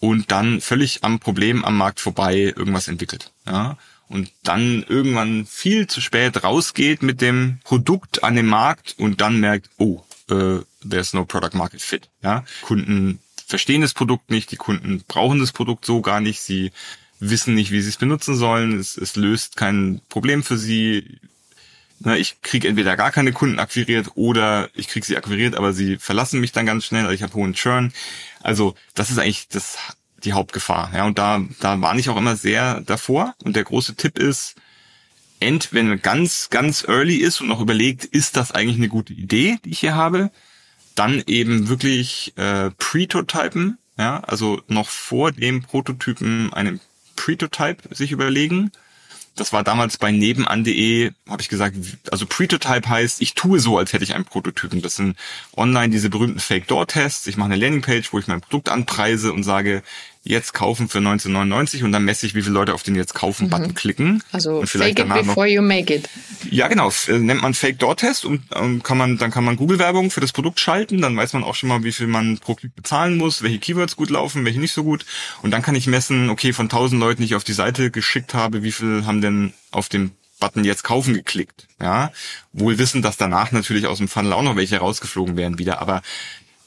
und 0.00 0.30
dann 0.30 0.60
völlig 0.60 1.04
am 1.04 1.18
Problem 1.18 1.64
am 1.64 1.76
Markt 1.76 2.00
vorbei 2.00 2.52
irgendwas 2.56 2.88
entwickelt. 2.88 3.32
Ja? 3.46 3.76
Und 4.08 4.30
dann 4.42 4.84
irgendwann 4.88 5.44
viel 5.46 5.86
zu 5.86 6.00
spät 6.00 6.42
rausgeht 6.42 7.02
mit 7.02 7.20
dem 7.20 7.58
Produkt 7.64 8.24
an 8.24 8.36
den 8.36 8.46
Markt 8.46 8.94
und 8.98 9.20
dann 9.20 9.40
merkt, 9.40 9.70
oh, 9.78 10.02
äh, 10.30 10.60
there's 10.88 11.12
no 11.12 11.24
product 11.24 11.54
market 11.54 11.82
fit. 11.82 12.08
Ja? 12.22 12.44
Kunden 12.62 13.18
verstehen 13.46 13.80
das 13.80 13.94
Produkt 13.94 14.30
nicht, 14.30 14.50
die 14.50 14.56
Kunden 14.56 15.02
brauchen 15.08 15.40
das 15.40 15.52
Produkt 15.52 15.84
so 15.84 16.00
gar 16.00 16.20
nicht, 16.20 16.40
sie 16.40 16.70
wissen 17.20 17.54
nicht, 17.54 17.70
wie 17.70 17.80
sie 17.80 17.88
es 17.88 17.96
benutzen 17.96 18.36
sollen, 18.36 18.78
es, 18.78 18.96
es 18.96 19.16
löst 19.16 19.56
kein 19.56 20.00
Problem 20.08 20.42
für 20.42 20.56
sie, 20.56 21.18
ich 22.04 22.42
kriege 22.42 22.68
entweder 22.68 22.96
gar 22.96 23.10
keine 23.10 23.32
Kunden 23.32 23.58
akquiriert 23.58 24.12
oder 24.14 24.70
ich 24.74 24.88
kriege 24.88 25.04
sie 25.04 25.16
akquiriert, 25.16 25.56
aber 25.56 25.72
sie 25.72 25.96
verlassen 25.96 26.40
mich 26.40 26.52
dann 26.52 26.66
ganz 26.66 26.84
schnell, 26.84 27.02
also 27.02 27.14
ich 27.14 27.22
habe 27.22 27.34
hohen 27.34 27.54
Churn. 27.54 27.92
Also 28.40 28.74
das 28.94 29.10
ist 29.10 29.18
eigentlich 29.18 29.48
das 29.48 29.78
die 30.24 30.32
Hauptgefahr. 30.32 30.90
Ja, 30.94 31.06
und 31.06 31.18
da, 31.18 31.40
da 31.60 31.80
warne 31.80 32.00
ich 32.00 32.08
auch 32.08 32.16
immer 32.16 32.36
sehr 32.36 32.80
davor. 32.80 33.34
Und 33.44 33.56
der 33.56 33.64
große 33.64 33.94
Tipp 33.94 34.18
ist, 34.18 34.56
end, 35.40 35.72
wenn 35.72 35.88
man 35.88 36.02
ganz, 36.02 36.50
ganz 36.50 36.84
early 36.86 37.16
ist 37.16 37.40
und 37.40 37.48
noch 37.48 37.60
überlegt, 37.60 38.04
ist 38.04 38.36
das 38.36 38.52
eigentlich 38.52 38.78
eine 38.78 38.88
gute 38.88 39.12
Idee, 39.12 39.58
die 39.64 39.70
ich 39.70 39.80
hier 39.80 39.94
habe, 39.94 40.30
dann 40.94 41.22
eben 41.26 41.68
wirklich 41.68 42.32
äh, 42.36 42.70
Pretotypen, 42.72 43.78
ja, 43.96 44.20
also 44.20 44.60
noch 44.66 44.88
vor 44.88 45.32
dem 45.32 45.62
Prototypen 45.62 46.52
einen 46.52 46.80
Pretotype 47.14 47.94
sich 47.94 48.10
überlegen. 48.10 48.72
Das 49.38 49.52
war 49.52 49.62
damals 49.62 49.98
bei 49.98 50.10
nebenan.de, 50.10 51.12
habe 51.28 51.42
ich 51.42 51.48
gesagt, 51.48 51.76
also 52.10 52.26
Pretotype 52.26 52.88
heißt, 52.88 53.22
ich 53.22 53.34
tue 53.34 53.60
so, 53.60 53.78
als 53.78 53.92
hätte 53.92 54.02
ich 54.02 54.14
einen 54.14 54.24
Prototypen. 54.24 54.82
Das 54.82 54.96
sind 54.96 55.16
online 55.56 55.90
diese 55.90 56.10
berühmten 56.10 56.40
Fake-Door-Tests. 56.40 57.26
Ich 57.28 57.36
mache 57.36 57.52
eine 57.52 57.56
Landingpage, 57.56 58.12
wo 58.12 58.18
ich 58.18 58.26
mein 58.26 58.40
Produkt 58.40 58.68
anpreise 58.68 59.32
und 59.32 59.44
sage, 59.44 59.82
jetzt 60.28 60.52
kaufen 60.52 60.88
für 60.88 60.98
1999 60.98 61.84
und 61.84 61.92
dann 61.92 62.04
messe 62.04 62.26
ich, 62.26 62.34
wie 62.34 62.42
viele 62.42 62.52
Leute 62.52 62.74
auf 62.74 62.82
den 62.82 62.94
jetzt 62.94 63.14
kaufen 63.14 63.48
Button 63.48 63.68
mhm. 63.68 63.74
klicken. 63.74 64.22
Also 64.30 64.58
und 64.58 64.66
vielleicht 64.68 64.98
fake 64.98 65.08
it 65.08 65.26
before 65.26 65.46
noch, 65.46 65.54
you 65.54 65.62
make 65.62 65.92
it. 65.92 66.08
Ja, 66.50 66.68
genau. 66.68 66.92
Äh, 67.08 67.18
nennt 67.18 67.40
man 67.40 67.54
Fake 67.54 67.78
Door 67.78 67.96
Test 67.96 68.26
und 68.26 68.42
ähm, 68.54 68.82
kann 68.82 68.98
man 68.98 69.16
dann 69.16 69.30
kann 69.30 69.44
man 69.44 69.56
Google 69.56 69.78
Werbung 69.78 70.10
für 70.10 70.20
das 70.20 70.32
Produkt 70.32 70.60
schalten, 70.60 71.00
dann 71.00 71.16
weiß 71.16 71.32
man 71.32 71.44
auch 71.44 71.54
schon 71.54 71.70
mal, 71.70 71.82
wie 71.82 71.92
viel 71.92 72.06
man 72.06 72.36
pro 72.38 72.54
Klick 72.54 72.76
bezahlen 72.76 73.16
muss, 73.16 73.42
welche 73.42 73.58
Keywords 73.58 73.96
gut 73.96 74.10
laufen, 74.10 74.44
welche 74.44 74.60
nicht 74.60 74.72
so 74.72 74.84
gut 74.84 75.06
und 75.40 75.50
dann 75.50 75.62
kann 75.62 75.74
ich 75.74 75.86
messen, 75.86 76.28
okay, 76.28 76.52
von 76.52 76.66
1000 76.66 77.00
Leuten, 77.00 77.22
die 77.22 77.26
ich 77.26 77.34
auf 77.34 77.44
die 77.44 77.54
Seite 77.54 77.90
geschickt 77.90 78.34
habe, 78.34 78.62
wie 78.62 78.72
viel 78.72 79.06
haben 79.06 79.22
denn 79.22 79.54
auf 79.70 79.88
dem 79.88 80.10
Button 80.40 80.62
jetzt 80.62 80.84
kaufen 80.84 81.14
geklickt, 81.14 81.66
ja, 81.80 82.12
wohl 82.52 82.78
wissen, 82.78 83.00
dass 83.00 83.16
danach 83.16 83.50
natürlich 83.50 83.86
aus 83.86 83.98
dem 83.98 84.08
Funnel 84.08 84.34
auch 84.34 84.42
noch 84.42 84.56
welche 84.56 84.76
rausgeflogen 84.76 85.38
werden 85.38 85.58
wieder, 85.58 85.80
aber 85.80 86.02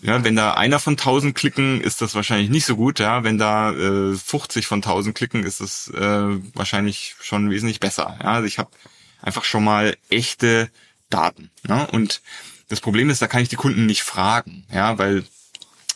ja, 0.01 0.23
wenn 0.23 0.35
da 0.35 0.53
einer 0.53 0.79
von 0.79 0.93
1000 0.93 1.35
klicken, 1.35 1.79
ist 1.81 2.01
das 2.01 2.15
wahrscheinlich 2.15 2.49
nicht 2.49 2.65
so 2.65 2.75
gut. 2.75 2.99
Ja, 2.99 3.23
wenn 3.23 3.37
da 3.37 3.71
äh, 3.71 4.15
50 4.15 4.65
von 4.65 4.79
1000 4.79 5.15
klicken, 5.15 5.43
ist 5.43 5.61
es 5.61 5.89
äh, 5.89 6.27
wahrscheinlich 6.55 7.15
schon 7.21 7.49
wesentlich 7.51 7.79
besser. 7.79 8.17
Ja, 8.21 8.33
also 8.33 8.47
ich 8.47 8.57
habe 8.57 8.71
einfach 9.21 9.43
schon 9.43 9.63
mal 9.63 9.95
echte 10.09 10.69
Daten. 11.09 11.51
Ne? 11.67 11.87
Und 11.91 12.21
das 12.69 12.81
Problem 12.81 13.09
ist, 13.09 13.21
da 13.21 13.27
kann 13.27 13.43
ich 13.43 13.49
die 13.49 13.57
Kunden 13.57 13.85
nicht 13.85 14.01
fragen, 14.01 14.65
ja, 14.73 14.97
weil 14.97 15.23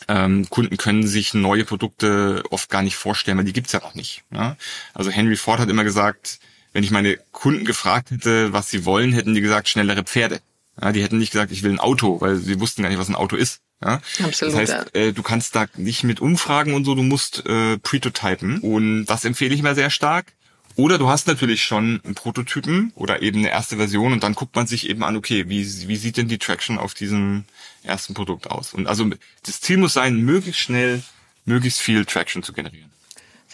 ähm, 0.08 0.48
Kunden 0.50 0.76
können 0.76 1.06
sich 1.06 1.34
neue 1.34 1.64
Produkte 1.64 2.44
oft 2.50 2.70
gar 2.70 2.82
nicht 2.82 2.96
vorstellen, 2.96 3.38
weil 3.38 3.44
die 3.44 3.52
gibt's 3.52 3.72
ja 3.72 3.80
noch 3.80 3.94
nicht. 3.94 4.22
Ja? 4.32 4.56
Also 4.94 5.10
Henry 5.10 5.36
Ford 5.36 5.58
hat 5.58 5.68
immer 5.68 5.84
gesagt, 5.84 6.38
wenn 6.72 6.84
ich 6.84 6.90
meine 6.90 7.16
Kunden 7.32 7.64
gefragt 7.64 8.10
hätte, 8.10 8.52
was 8.52 8.70
sie 8.70 8.84
wollen, 8.84 9.12
hätten 9.12 9.34
die 9.34 9.40
gesagt, 9.40 9.68
schnellere 9.68 10.04
Pferde. 10.04 10.40
Ja, 10.80 10.92
die 10.92 11.02
hätten 11.02 11.18
nicht 11.18 11.32
gesagt, 11.32 11.50
ich 11.50 11.62
will 11.62 11.72
ein 11.72 11.80
Auto, 11.80 12.20
weil 12.20 12.36
sie 12.36 12.60
wussten 12.60 12.82
gar 12.82 12.90
nicht, 12.90 12.98
was 12.98 13.08
ein 13.08 13.14
Auto 13.14 13.34
ist. 13.34 13.62
Ja? 13.82 14.00
Absolut. 14.22 14.54
Das 14.54 14.54
heißt, 14.54 14.94
äh, 14.94 15.12
du 15.12 15.22
kannst 15.22 15.54
da 15.54 15.66
nicht 15.76 16.04
mit 16.04 16.20
umfragen 16.20 16.74
und 16.74 16.84
so, 16.84 16.94
du 16.94 17.02
musst 17.02 17.44
äh, 17.46 17.78
pretotypen. 17.78 18.60
Und 18.60 19.06
das 19.06 19.24
empfehle 19.24 19.54
ich 19.54 19.62
mir 19.62 19.74
sehr 19.74 19.90
stark. 19.90 20.32
Oder 20.76 20.98
du 20.98 21.08
hast 21.08 21.26
natürlich 21.26 21.62
schon 21.62 22.02
einen 22.04 22.14
Prototypen 22.14 22.92
oder 22.94 23.22
eben 23.22 23.38
eine 23.38 23.48
erste 23.48 23.78
Version 23.78 24.12
und 24.12 24.22
dann 24.22 24.34
guckt 24.34 24.54
man 24.56 24.66
sich 24.66 24.90
eben 24.90 25.04
an, 25.04 25.16
okay, 25.16 25.48
wie, 25.48 25.64
wie 25.64 25.96
sieht 25.96 26.18
denn 26.18 26.28
die 26.28 26.36
Traction 26.36 26.76
auf 26.76 26.92
diesem 26.92 27.44
ersten 27.82 28.12
Produkt 28.12 28.50
aus? 28.50 28.74
Und 28.74 28.86
also 28.86 29.08
das 29.46 29.62
Ziel 29.62 29.78
muss 29.78 29.94
sein, 29.94 30.16
möglichst 30.16 30.60
schnell, 30.60 31.02
möglichst 31.46 31.80
viel 31.80 32.04
Traction 32.04 32.42
zu 32.42 32.52
generieren 32.52 32.90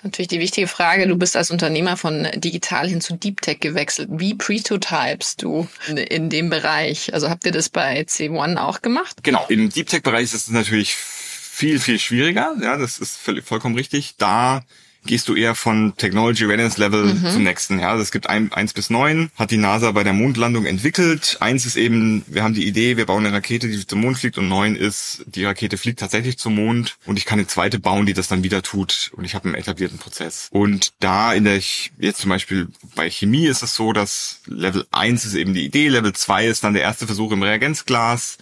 natürlich 0.03 0.29
die 0.29 0.41
wichtige 0.41 0.67
Frage. 0.67 1.07
Du 1.07 1.17
bist 1.17 1.37
als 1.37 1.51
Unternehmer 1.51 1.97
von 1.97 2.29
digital 2.35 2.89
hin 2.89 3.01
zu 3.01 3.15
Deep 3.15 3.41
Tech 3.41 3.61
gewechselt. 3.61 4.09
Wie 4.13 4.35
prototypest 4.35 5.43
du 5.43 5.69
in 6.09 6.31
dem 6.31 6.51
Bereich? 6.51 7.13
Also 7.15 7.31
habt 7.31 7.45
ihr 7.47 7.53
das 7.53 7.69
bei 7.69 8.01
C1 8.03 8.57
auch 8.57 8.83
gemacht? 8.83 9.23
Genau. 9.23 9.45
Im 9.49 9.71
Deep 9.71 9.89
Tech 9.89 10.03
Bereich 10.03 10.25
ist 10.25 10.35
es 10.35 10.49
natürlich 10.49 10.95
viel, 10.95 11.79
viel 11.79 11.99
schwieriger. 11.99 12.55
Ja, 12.61 12.77
das 12.77 12.99
ist 12.99 13.19
vollkommen 13.45 13.75
richtig. 13.75 14.15
Da 14.19 14.65
gehst 15.05 15.29
du 15.29 15.35
eher 15.35 15.55
von 15.55 15.95
Technology 15.97 16.45
Readiness 16.45 16.79
Level 16.79 17.15
mhm. 17.15 17.31
zum 17.31 17.43
nächsten. 17.43 17.79
Ja, 17.81 17.91
also 17.91 18.03
es 18.03 18.13
gibt 18.13 18.29
ein, 18.29 18.53
eins 18.53 18.73
bis 18.73 18.91
neun, 18.91 19.31
hat 19.37 19.51
die 19.51 19.57
NASA 19.57 19.91
bei 19.93 20.05
der 20.05 20.13
Mondlandung 20.13 20.65
entwickelt. 20.65 21.39
Eins 21.41 21.67
ist 21.67 21.77
eben, 21.77 22.25
wir 22.27 22.43
haben 22.43 22.55
die 22.55 22.67
Idee, 22.67 22.97
wir 22.97 23.07
bauen 23.07 23.27
eine 23.27 23.35
Rakete, 23.35 23.69
die 23.69 23.87
zum 23.87 24.01
Mond 24.01 24.19
fliegt 24.19 24.39
und 24.39 24.49
neun 24.49 24.77
ist, 24.77 25.25
die 25.27 25.45
Rakete 25.45 25.77
fliegt 25.77 26.01
tatsächlich 26.01 26.39
zum 26.39 26.55
Mond 26.55 26.97
und 27.07 27.17
ich 27.17 27.25
kann 27.25 27.39
eine 27.39 27.49
zweite 27.49 27.79
bauen, 27.79 28.07
die 28.07 28.15
das 28.15 28.29
dann 28.29 28.45
wieder 28.45 28.63
tut 28.63 29.11
und 29.17 29.25
ich 29.25 29.35
habe 29.35 29.47
einen 29.47 29.55
etablierten 29.55 29.99
Prozess. 29.99 30.49
Und 30.51 30.93
da 31.01 31.33
in 31.33 31.45
der, 31.45 31.61
jetzt 31.99 32.21
zum 32.21 32.31
Beispiel 32.31 32.69
bei 32.95 33.11
Chemie 33.11 33.47
ist 33.47 33.63
es 33.63 33.75
so, 33.75 33.93
dass 33.93 34.41
Level 34.47 34.87
eins 34.91 35.25
ist 35.25 35.35
eben 35.35 35.55
die 35.55 35.65
Idee, 35.65 35.89
Level 35.89 36.13
zwei 36.13 36.47
ist 36.47 36.65
dann 36.65 36.75
der 36.75 36.83
erste 36.83 37.07
Versuch 37.07 37.33
im 37.33 37.43
Reagenzglas, 37.43 38.39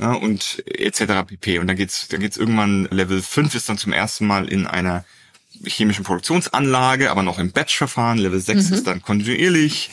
ja, 0.00 0.12
und 0.12 0.62
etc. 0.66 1.26
pp. 1.26 1.58
Und 1.58 1.66
dann 1.66 1.76
geht's, 1.76 2.08
dann 2.08 2.20
geht's 2.20 2.36
irgendwann 2.36 2.86
Level 2.90 3.20
5 3.20 3.54
ist 3.54 3.68
dann 3.68 3.78
zum 3.78 3.92
ersten 3.92 4.26
Mal 4.26 4.48
in 4.48 4.66
einer 4.66 5.04
chemischen 5.64 6.04
Produktionsanlage, 6.04 7.10
aber 7.10 7.22
noch 7.22 7.38
im 7.38 7.52
Batch-Verfahren. 7.52 8.18
Level 8.18 8.40
6 8.40 8.68
mhm. 8.68 8.74
ist 8.74 8.86
dann 8.86 9.02
kontinuierlich. 9.02 9.90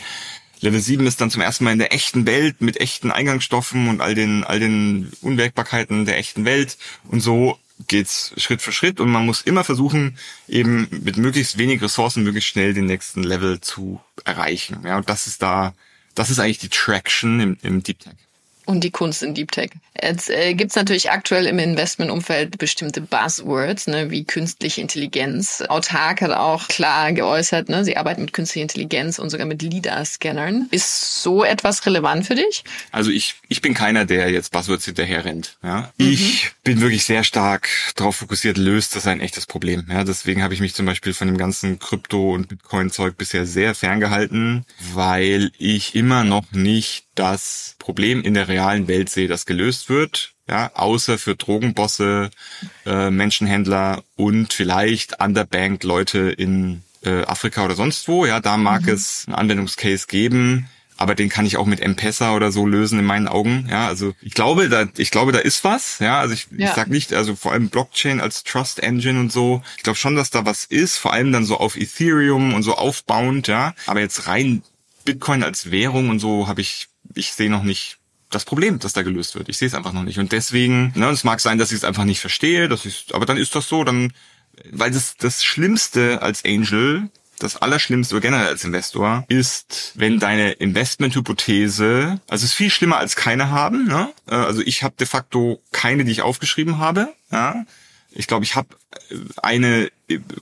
Level 0.62 0.80
7 0.80 1.06
ist 1.06 1.22
dann 1.22 1.32
zum 1.32 1.42
ersten 1.42 1.64
Mal 1.64 1.74
in 1.74 1.80
der 1.80 1.94
echten 1.94 2.26
Welt 2.26 2.62
mit 2.62 2.80
echten 2.80 3.12
Eingangsstoffen 3.12 3.90
und 3.90 4.02
all 4.02 4.16
den, 4.16 4.44
all 4.44 4.60
den 4.60 5.12
Unwägbarkeiten 5.22 6.06
der 6.06 6.18
echten 6.18 6.46
Welt. 6.46 6.78
Und 7.10 7.22
so 7.22 7.60
geht's 7.88 8.34
Schritt 8.38 8.62
für 8.62 8.72
Schritt 8.72 9.00
und 9.00 9.12
man 9.12 9.26
muss 9.26 9.42
immer 9.42 9.64
versuchen, 9.64 10.18
eben 10.48 10.88
mit 11.04 11.18
möglichst 11.18 11.58
wenig 11.58 11.82
Ressourcen 11.82 12.24
möglichst 12.24 12.50
schnell 12.50 12.74
den 12.74 12.86
nächsten 12.86 13.24
Level 13.24 13.60
zu 13.60 14.00
erreichen. 14.24 14.80
Ja, 14.86 14.98
und 14.98 15.10
das 15.10 15.28
ist 15.28 15.42
da, 15.42 15.74
das 16.16 16.30
ist 16.30 16.40
eigentlich 16.40 16.60
die 16.60 16.70
Traction 16.70 17.40
im, 17.40 17.58
im 17.62 17.84
Deep 17.84 18.00
Tech 18.00 18.25
und 18.66 18.84
die 18.84 18.92
Kunst 18.92 19.24
in 19.24 19.34
Deep 19.34 19.52
Tech. 19.52 19.72
Jetzt 20.02 20.30
äh, 20.30 20.54
gibt 20.54 20.76
natürlich 20.76 21.12
aktuell 21.12 21.46
im 21.46 21.58
Investmentumfeld 21.60 22.58
bestimmte 22.58 23.02
Buzzwords, 23.02 23.88
ne, 23.88 24.12
wie 24.12 24.26
künstliche 24.26 24.82
Intelligenz. 24.82 25.64
Autark 25.68 26.22
hat 26.22 26.32
auch 26.32 26.68
klar 26.68 27.14
geäußert, 27.14 27.70
ne, 27.70 27.86
sie 27.86 27.96
arbeiten 27.98 28.22
mit 28.22 28.34
künstlicher 28.34 28.64
Intelligenz 28.64 29.20
und 29.20 29.30
sogar 29.30 29.48
mit 29.48 29.62
LIDAR-Scannern. 29.62 30.68
Ist 30.72 31.24
so 31.24 31.44
etwas 31.44 31.86
relevant 31.86 32.26
für 32.26 32.36
dich? 32.36 32.64
Also 32.92 33.10
ich, 33.10 33.36
ich 33.48 33.62
bin 33.62 33.74
keiner, 33.74 34.06
der 34.06 34.30
jetzt 34.30 34.52
Buzzwords 34.52 34.86
hinterher 34.86 35.24
rennt. 35.26 35.58
Ja? 35.64 35.94
Mhm. 35.98 36.10
Ich 36.10 36.52
bin 36.64 36.82
wirklich 36.82 37.06
sehr 37.06 37.24
stark 37.24 37.70
darauf 37.96 38.18
fokussiert, 38.18 38.58
löst 38.58 38.96
das 38.96 39.08
ein 39.08 39.22
echtes 39.22 39.46
Problem. 39.46 39.86
Ja? 39.90 40.04
Deswegen 40.04 40.44
habe 40.44 40.54
ich 40.54 40.60
mich 40.60 40.74
zum 40.74 40.86
Beispiel 40.86 41.14
von 41.14 41.28
dem 41.28 41.38
ganzen 41.38 41.80
Krypto- 41.80 42.34
und 42.34 42.50
Bitcoin-Zeug 42.50 43.18
bisher 43.18 43.46
sehr 43.46 43.76
ferngehalten, 43.76 44.66
weil 44.94 45.52
ich 45.58 45.96
immer 45.96 46.24
noch 46.24 46.52
nicht 46.52 47.05
das 47.16 47.76
Problem 47.80 48.22
in 48.22 48.34
der 48.34 48.48
realen 48.48 48.88
Welt 48.88 49.10
sehe, 49.10 49.28
das 49.28 49.46
gelöst 49.46 49.90
wird. 49.90 50.34
Ja, 50.48 50.72
außer 50.76 51.18
für 51.18 51.36
Drogenbosse, 51.36 52.30
äh, 52.86 53.10
Menschenhändler 53.10 54.04
und 54.16 54.54
vielleicht 54.54 55.20
underbanked 55.20 55.84
Leute 55.84 56.30
in 56.30 56.84
äh, 57.04 57.24
Afrika 57.24 57.66
oder 57.66 57.76
sonst 57.76 58.08
wo. 58.08 58.26
Ja, 58.26 58.40
da 58.40 58.58
mag 58.58 58.84
mhm. 58.84 58.90
es 58.90 59.24
einen 59.26 59.36
Anwendungscase 59.36 60.06
geben, 60.08 60.70
aber 60.98 61.16
den 61.16 61.30
kann 61.30 61.46
ich 61.46 61.58
auch 61.58 61.66
mit 61.66 61.82
M-Pesa 61.82 62.36
oder 62.36 62.52
so 62.52 62.68
lösen 62.68 63.00
in 63.00 63.06
meinen 63.06 63.28
Augen. 63.28 63.68
Ja, 63.70 63.88
also 63.88 64.14
ich 64.22 64.34
glaube, 64.34 64.70
da 64.70 64.86
ich 64.98 65.12
glaube, 65.12 65.32
da 65.32 65.40
ist 65.40 65.64
was. 65.64 66.00
Ja, 66.00 66.20
also 66.20 66.34
ich, 66.34 66.48
ja. 66.56 66.70
ich 66.70 66.76
sag 66.76 66.90
nicht, 66.90 67.14
also 67.14 67.36
vor 67.36 67.52
allem 67.52 67.70
Blockchain 67.70 68.22
als 68.22 68.44
Trust 68.44 68.82
Engine 68.82 69.20
und 69.20 69.32
so. 69.32 69.62
Ich 69.78 69.84
glaube 69.84 69.98
schon, 69.98 70.16
dass 70.16 70.30
da 70.30 70.46
was 70.46 70.64
ist, 70.66 70.98
vor 70.98 71.12
allem 71.12 71.32
dann 71.32 71.46
so 71.46 71.58
auf 71.58 71.76
Ethereum 71.76 72.54
und 72.54 72.64
so 72.64 72.76
aufbauend. 72.76 73.48
Ja, 73.48 73.74
aber 73.88 74.00
jetzt 74.00 74.28
rein 74.28 74.64
Bitcoin 75.04 75.44
als 75.44 75.72
Währung 75.72 76.10
und 76.10 76.20
so 76.20 76.48
habe 76.48 76.62
ich 76.62 76.88
ich 77.14 77.34
sehe 77.34 77.50
noch 77.50 77.64
nicht 77.64 77.98
das 78.30 78.46
Problem, 78.46 78.80
das 78.80 78.94
da 78.94 79.04
gelöst 79.04 79.36
wird. 79.36 79.50
Ich 79.50 79.58
sehe 79.58 79.68
es 79.68 79.74
einfach 79.74 79.94
noch 79.94 80.04
nicht. 80.04 80.20
Und 80.20 80.32
deswegen, 80.32 80.92
ne, 80.96 81.10
es 81.10 81.24
mag 81.24 81.40
sein, 81.40 81.58
dass 81.58 81.72
ich 81.72 81.78
es 81.78 81.84
einfach 81.84 82.06
nicht 82.06 82.20
verstehe, 82.20 82.68
dass 82.68 82.86
ich, 82.86 83.08
aber 83.14 83.26
dann 83.26 83.38
ist 83.38 83.56
das 83.56 83.70
so, 83.70 83.84
dann, 83.84 84.14
weil 84.72 84.92
das, 84.92 85.16
das 85.18 85.44
Schlimmste 85.44 86.22
als 86.22 86.44
Angel, 86.44 87.10
das 87.40 87.58
Allerschlimmste 87.58 88.16
oder 88.16 88.22
generell 88.22 88.48
als 88.48 88.64
Investor 88.64 89.26
ist, 89.28 89.92
wenn 89.96 90.20
deine 90.20 90.54
Investmenthypothese, 90.54 92.20
also 92.28 92.44
es 92.44 92.52
ist 92.52 92.54
viel 92.54 92.70
schlimmer 92.70 92.98
als 92.98 93.16
keine 93.16 93.52
haben, 93.52 93.88
ne? 93.88 94.12
Äh, 94.28 94.36
also 94.36 94.62
ich 94.62 94.84
habe 94.84 94.96
de 94.98 95.06
facto 95.06 95.62
keine, 95.72 96.06
die 96.06 96.12
ich 96.12 96.22
aufgeschrieben 96.22 96.78
habe, 96.78 97.14
ja 97.32 97.66
ich 98.16 98.28
glaube, 98.28 98.46
ich 98.46 98.56
habe 98.56 98.70
äh, 99.10 99.18
eine 99.38 99.92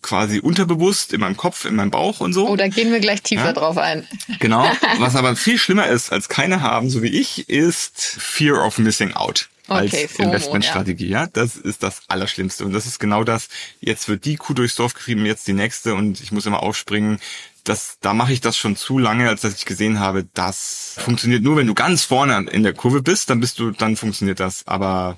quasi 0.02 0.40
unterbewusst 0.40 1.14
in 1.14 1.22
meinem 1.22 1.38
Kopf, 1.38 1.66
in 1.66 1.76
meinem 1.76 1.92
Bauch 1.92 2.20
und 2.20 2.34
so. 2.34 2.50
Oh, 2.50 2.56
da 2.56 2.68
gehen 2.68 2.92
wir 2.92 3.00
gleich 3.00 3.22
tiefer 3.22 3.46
ja? 3.46 3.54
drauf 3.54 3.78
ein. 3.78 4.08
Genau. 4.40 4.70
Was 4.98 5.16
aber 5.16 5.36
viel 5.36 5.58
schlimmer 5.58 5.88
ist 5.88 6.12
als 6.12 6.30
keine 6.30 6.62
haben, 6.62 6.90
so 6.90 7.02
wie 7.02 7.08
ich, 7.08 7.50
ist 7.50 7.98
Fear 8.20 8.66
of 8.66 8.78
Missing 8.78 9.14
Out. 9.14 9.50
Als 9.68 9.94
okay, 9.94 10.10
FOMO, 10.10 10.30
Investmentstrategie, 10.30 11.08
ja. 11.08 11.22
ja. 11.22 11.30
Das 11.32 11.56
ist 11.56 11.84
das 11.84 12.02
Allerschlimmste. 12.10 12.66
Und 12.66 12.74
das 12.74 12.86
ist 12.86 13.00
genau 13.00 13.24
das. 13.24 13.48
Jetzt 13.80 14.10
wird 14.10 14.26
die 14.26 14.36
Kuh 14.36 14.54
durchs 14.54 14.76
Dorf 14.76 14.94
getrieben, 14.94 15.26
jetzt 15.26 15.48
die 15.48 15.54
nächste 15.54 15.96
und 15.96 16.20
ich 16.20 16.34
muss 16.34 16.46
immer 16.46 16.62
aufspringen. 16.62 17.20
Das, 17.64 17.98
da 18.02 18.14
mache 18.14 18.34
ich 18.34 18.42
das 18.42 18.58
schon 18.58 18.76
zu 18.76 19.00
lange, 19.00 19.30
als 19.30 19.40
dass 19.40 19.56
ich 19.56 19.64
gesehen 19.64 20.02
habe, 20.02 20.28
das 20.34 20.96
funktioniert 20.98 21.44
nur, 21.44 21.56
wenn 21.56 21.68
du 21.68 21.74
ganz 21.74 22.04
vorne 22.04 22.50
in 22.52 22.64
der 22.64 22.74
Kurve 22.74 23.02
bist, 23.02 23.30
dann 23.30 23.40
bist 23.40 23.58
du, 23.58 23.72
dann 23.72 23.96
funktioniert 23.96 24.42
das. 24.42 24.68
Aber 24.68 25.18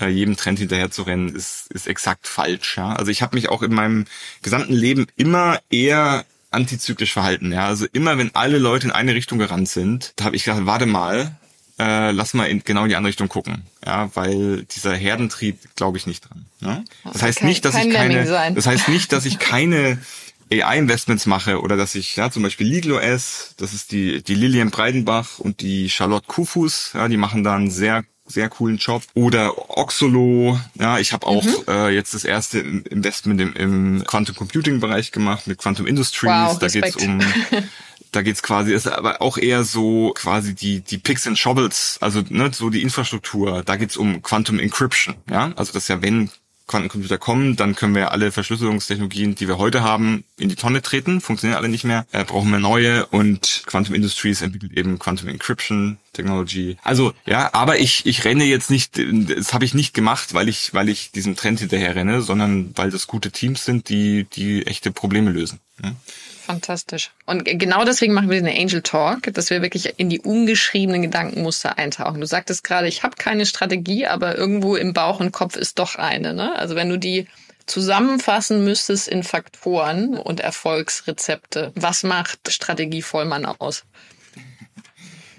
äh, 0.00 0.08
jedem 0.08 0.36
Trend 0.36 0.58
hinterher 0.58 0.90
zu 0.90 1.02
rennen, 1.02 1.34
ist, 1.34 1.66
ist 1.72 1.86
exakt 1.86 2.26
falsch. 2.26 2.76
Ja? 2.76 2.94
Also 2.94 3.10
ich 3.10 3.22
habe 3.22 3.36
mich 3.36 3.48
auch 3.48 3.62
in 3.62 3.72
meinem 3.74 4.04
gesamten 4.42 4.74
Leben 4.74 5.06
immer 5.16 5.58
eher 5.70 6.24
antizyklisch 6.50 7.12
verhalten. 7.12 7.52
Ja, 7.52 7.66
also 7.66 7.86
immer 7.92 8.16
wenn 8.16 8.34
alle 8.34 8.58
Leute 8.58 8.86
in 8.86 8.92
eine 8.92 9.14
Richtung 9.14 9.38
gerannt 9.38 9.68
sind, 9.68 10.12
da 10.16 10.24
habe 10.26 10.36
ich 10.36 10.44
gedacht, 10.44 10.66
warte 10.66 10.86
mal, 10.86 11.36
äh, 11.80 12.12
lass 12.12 12.32
mal 12.34 12.44
in 12.44 12.62
genau 12.62 12.84
in 12.84 12.90
die 12.90 12.96
andere 12.96 13.08
Richtung 13.08 13.28
gucken. 13.28 13.62
Ja, 13.84 14.08
weil 14.14 14.64
dieser 14.64 14.94
Herdentrieb 14.94 15.58
glaube 15.74 15.98
ich 15.98 16.06
nicht 16.06 16.28
dran. 16.28 16.46
Ne? 16.60 16.84
Das 17.12 17.22
heißt 17.22 17.38
Kein- 17.40 17.48
nicht, 17.48 17.64
dass 17.64 17.74
kein 17.74 17.88
ich 17.88 17.94
keine, 17.94 18.52
das 18.54 18.66
heißt 18.66 18.88
nicht, 18.88 19.12
dass 19.12 19.26
ich 19.26 19.40
keine 19.40 19.98
AI-Investments 20.52 21.26
mache 21.26 21.60
oder 21.60 21.76
dass 21.76 21.94
ich 21.94 22.14
ja 22.16 22.30
zum 22.30 22.42
Beispiel 22.44 22.68
LegalOS, 22.68 23.54
das 23.56 23.72
ist 23.72 23.90
die 23.92 24.22
die 24.22 24.34
Lilian 24.34 24.70
Breidenbach 24.70 25.38
und 25.38 25.60
die 25.60 25.90
Charlotte 25.90 26.26
Kufus, 26.26 26.90
ja, 26.94 27.08
die 27.08 27.16
machen 27.16 27.42
da 27.42 27.56
einen 27.56 27.70
sehr 27.70 28.04
sehr 28.26 28.48
coolen 28.48 28.78
Job 28.78 29.02
oder 29.14 29.76
Oxolo, 29.78 30.58
ja, 30.74 30.98
ich 30.98 31.12
habe 31.12 31.26
auch 31.26 31.44
Mhm. 31.44 31.54
äh, 31.68 31.88
jetzt 31.90 32.14
das 32.14 32.24
erste 32.24 32.58
Investment 32.58 33.40
im, 33.40 33.52
im 33.54 34.04
Quantum 34.04 34.34
Computing 34.34 34.80
Bereich 34.80 35.12
gemacht 35.12 35.46
mit 35.46 35.58
Quantum 35.58 35.86
Industries, 35.86 36.30
Wow, 36.30 36.58
da 36.58 36.68
geht's 36.68 36.96
Respekt. 36.96 37.02
um 37.06 37.20
da 38.12 38.22
geht's 38.22 38.42
quasi, 38.42 38.72
ist 38.72 38.86
aber 38.86 39.20
auch 39.20 39.36
eher 39.38 39.64
so 39.64 40.12
quasi 40.14 40.54
die, 40.54 40.80
die 40.80 40.98
Picks 40.98 41.26
and 41.26 41.38
Shovels, 41.38 41.98
also 42.00 42.22
ne, 42.28 42.50
so 42.52 42.70
die 42.70 42.82
Infrastruktur. 42.82 43.62
Da 43.64 43.76
geht's 43.76 43.96
um 43.96 44.22
Quantum 44.22 44.58
Encryption, 44.58 45.16
ja. 45.28 45.52
Also 45.56 45.72
das 45.72 45.82
ist 45.84 45.88
ja, 45.88 46.00
wenn 46.00 46.30
Quantencomputer 46.66 47.18
kommen, 47.18 47.56
dann 47.56 47.74
können 47.74 47.94
wir 47.94 48.12
alle 48.12 48.32
Verschlüsselungstechnologien, 48.32 49.34
die 49.34 49.48
wir 49.48 49.58
heute 49.58 49.82
haben, 49.82 50.24
in 50.38 50.48
die 50.48 50.56
Tonne 50.56 50.80
treten, 50.80 51.20
funktionieren 51.20 51.58
alle 51.58 51.68
nicht 51.68 51.84
mehr, 51.84 52.06
äh, 52.12 52.24
brauchen 52.24 52.50
wir 52.50 52.58
neue 52.58 53.06
und 53.06 53.64
Quantum 53.66 53.94
Industries 53.94 54.40
entwickelt 54.40 54.72
eben 54.72 54.98
Quantum 54.98 55.28
Encryption 55.28 55.98
Technology. 56.14 56.78
Also 56.82 57.12
ja, 57.26 57.52
aber 57.52 57.78
ich 57.78 58.06
ich 58.06 58.24
renne 58.24 58.44
jetzt 58.44 58.70
nicht, 58.70 58.98
das 58.98 59.52
habe 59.52 59.64
ich 59.64 59.74
nicht 59.74 59.92
gemacht, 59.92 60.32
weil 60.32 60.48
ich 60.48 60.72
weil 60.72 60.88
ich 60.88 61.10
diesem 61.10 61.36
Trend 61.36 61.60
hinterher 61.60 61.94
renne, 61.94 62.22
sondern 62.22 62.72
weil 62.76 62.90
das 62.90 63.06
gute 63.06 63.30
Teams 63.30 63.64
sind, 63.64 63.88
die 63.88 64.24
die 64.24 64.66
echte 64.66 64.90
Probleme 64.90 65.30
lösen. 65.30 65.60
Ja? 65.82 65.92
Fantastisch. 66.46 67.10
Und 67.24 67.44
genau 67.44 67.84
deswegen 67.84 68.12
machen 68.12 68.28
wir 68.28 68.40
den 68.40 68.54
Angel 68.54 68.82
Talk, 68.82 69.32
dass 69.32 69.48
wir 69.48 69.62
wirklich 69.62 69.98
in 69.98 70.10
die 70.10 70.20
ungeschriebenen 70.20 71.00
Gedankenmuster 71.00 71.78
eintauchen. 71.78 72.20
Du 72.20 72.26
sagtest 72.26 72.64
gerade, 72.64 72.86
ich 72.86 73.02
habe 73.02 73.16
keine 73.16 73.46
Strategie, 73.46 74.06
aber 74.06 74.36
irgendwo 74.36 74.76
im 74.76 74.92
Bauch 74.92 75.20
und 75.20 75.32
Kopf 75.32 75.56
ist 75.56 75.78
doch 75.78 75.96
eine. 75.96 76.34
Ne? 76.34 76.54
Also 76.56 76.74
wenn 76.74 76.90
du 76.90 76.98
die 76.98 77.26
zusammenfassen 77.64 78.62
müsstest 78.62 79.08
in 79.08 79.22
Faktoren 79.22 80.18
und 80.18 80.40
Erfolgsrezepte, 80.40 81.72
was 81.76 82.02
macht 82.02 82.52
Strategievollmann 82.52 83.46
aus? 83.46 83.84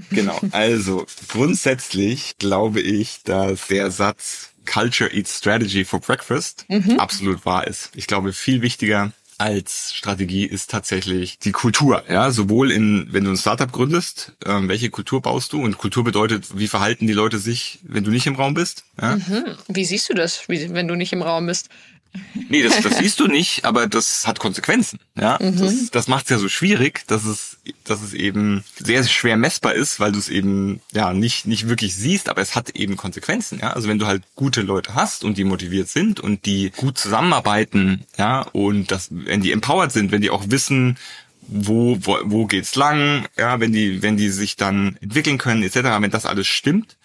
Genau, 0.10 0.40
also 0.52 1.06
grundsätzlich 1.28 2.38
glaube 2.40 2.82
ich, 2.82 3.22
dass 3.24 3.68
der 3.68 3.92
Satz 3.92 4.54
Culture 4.66 5.14
eats 5.14 5.38
Strategy 5.38 5.86
for 5.86 6.00
Breakfast 6.00 6.66
absolut 6.98 7.46
wahr 7.46 7.68
ist. 7.68 7.92
Ich 7.94 8.08
glaube, 8.08 8.34
viel 8.34 8.64
wichtiger 8.64 9.12
als 9.38 9.94
Strategie 9.94 10.46
ist 10.46 10.72
tatsächlich 10.72 11.40
die 11.40 11.52
Kultur. 11.52 12.04
Ja, 12.10 12.32
sowohl 12.32 12.72
in, 12.72 13.08
wenn 13.12 13.24
du 13.24 13.32
ein 13.32 13.38
Startup 13.38 13.72
gründest, 13.72 14.34
ähm, 14.46 14.70
welche 14.70 14.90
Kultur 14.90 15.22
baust 15.22 15.54
du? 15.54 15.62
Und 15.62 15.78
Kultur 15.78 16.04
bedeutet, 16.04 16.58
wie 16.58 16.68
verhalten 16.68 17.08
die 17.08 17.14
Leute 17.14 17.38
sich, 17.38 17.80
wenn 17.84 18.04
du 18.04 18.12
nicht 18.12 18.28
im 18.28 18.36
Raum 18.36 18.54
bist? 18.54 18.86
Ja? 19.02 19.18
Wie 19.68 19.86
siehst 19.86 20.10
du 20.10 20.14
das, 20.14 20.48
wie, 20.48 20.74
wenn 20.74 20.88
du 20.88 20.96
nicht 20.96 21.14
im 21.14 21.22
Raum 21.22 21.48
bist? 21.48 21.70
Nee, 22.50 22.64
das, 22.64 22.82
das 22.82 22.98
siehst 22.98 23.20
du 23.20 23.28
nicht, 23.28 23.66
aber 23.66 23.88
das 23.88 24.28
hat 24.28 24.40
Konsequenzen. 24.40 25.00
Ja, 25.16 25.38
das, 25.38 25.90
das 25.92 26.08
macht 26.08 26.26
es 26.26 26.30
ja 26.30 26.38
so 26.38 26.50
schwierig, 26.50 27.06
dass 27.08 27.26
es, 27.26 27.58
dass 27.84 28.02
es 28.02 28.14
eben 28.14 28.64
sehr 28.78 29.04
schwer 29.06 29.38
messbar 29.38 29.74
ist, 29.74 30.00
weil 30.00 30.12
du 30.12 30.20
es 30.20 30.30
eben 30.30 30.82
ja 30.92 31.14
nicht 31.14 31.48
nicht 31.48 31.68
wirklich 31.68 31.96
siehst, 31.96 32.30
aber 32.30 32.42
es 32.42 32.56
hat 32.56 32.72
eben 32.72 32.98
Konsequenzen. 32.98 33.60
Ja, 33.60 33.74
also 33.74 33.88
wenn 33.88 34.00
du 34.00 34.06
halt 34.06 34.24
gute 34.36 34.62
Leute 34.62 34.96
hast 34.96 35.24
und 35.24 35.38
die 35.38 35.44
motiviert 35.44 35.90
sind 35.90 36.20
und 36.20 36.46
die 36.46 36.72
gut 36.76 36.98
zusammenarbeiten, 36.98 38.06
ja, 38.18 38.42
und 38.42 38.92
das, 38.92 39.08
wenn 39.12 39.42
die 39.42 39.52
empowered 39.52 39.92
sind, 39.92 40.12
wenn 40.12 40.22
die 40.22 40.30
auch 40.30 40.46
wissen, 40.48 40.98
wo, 41.48 41.98
wo, 42.02 42.18
wo 42.24 42.46
geht's 42.46 42.76
lang, 42.76 43.28
ja, 43.38 43.60
wenn 43.60 43.72
die, 43.72 44.02
wenn 44.02 44.18
die 44.18 44.30
sich 44.30 44.56
dann 44.56 44.98
entwickeln 45.02 45.38
können, 45.38 45.64
etc., 45.64 45.76
wenn 46.00 46.12
das 46.12 46.26
alles 46.26 46.48
stimmt, 46.48 46.98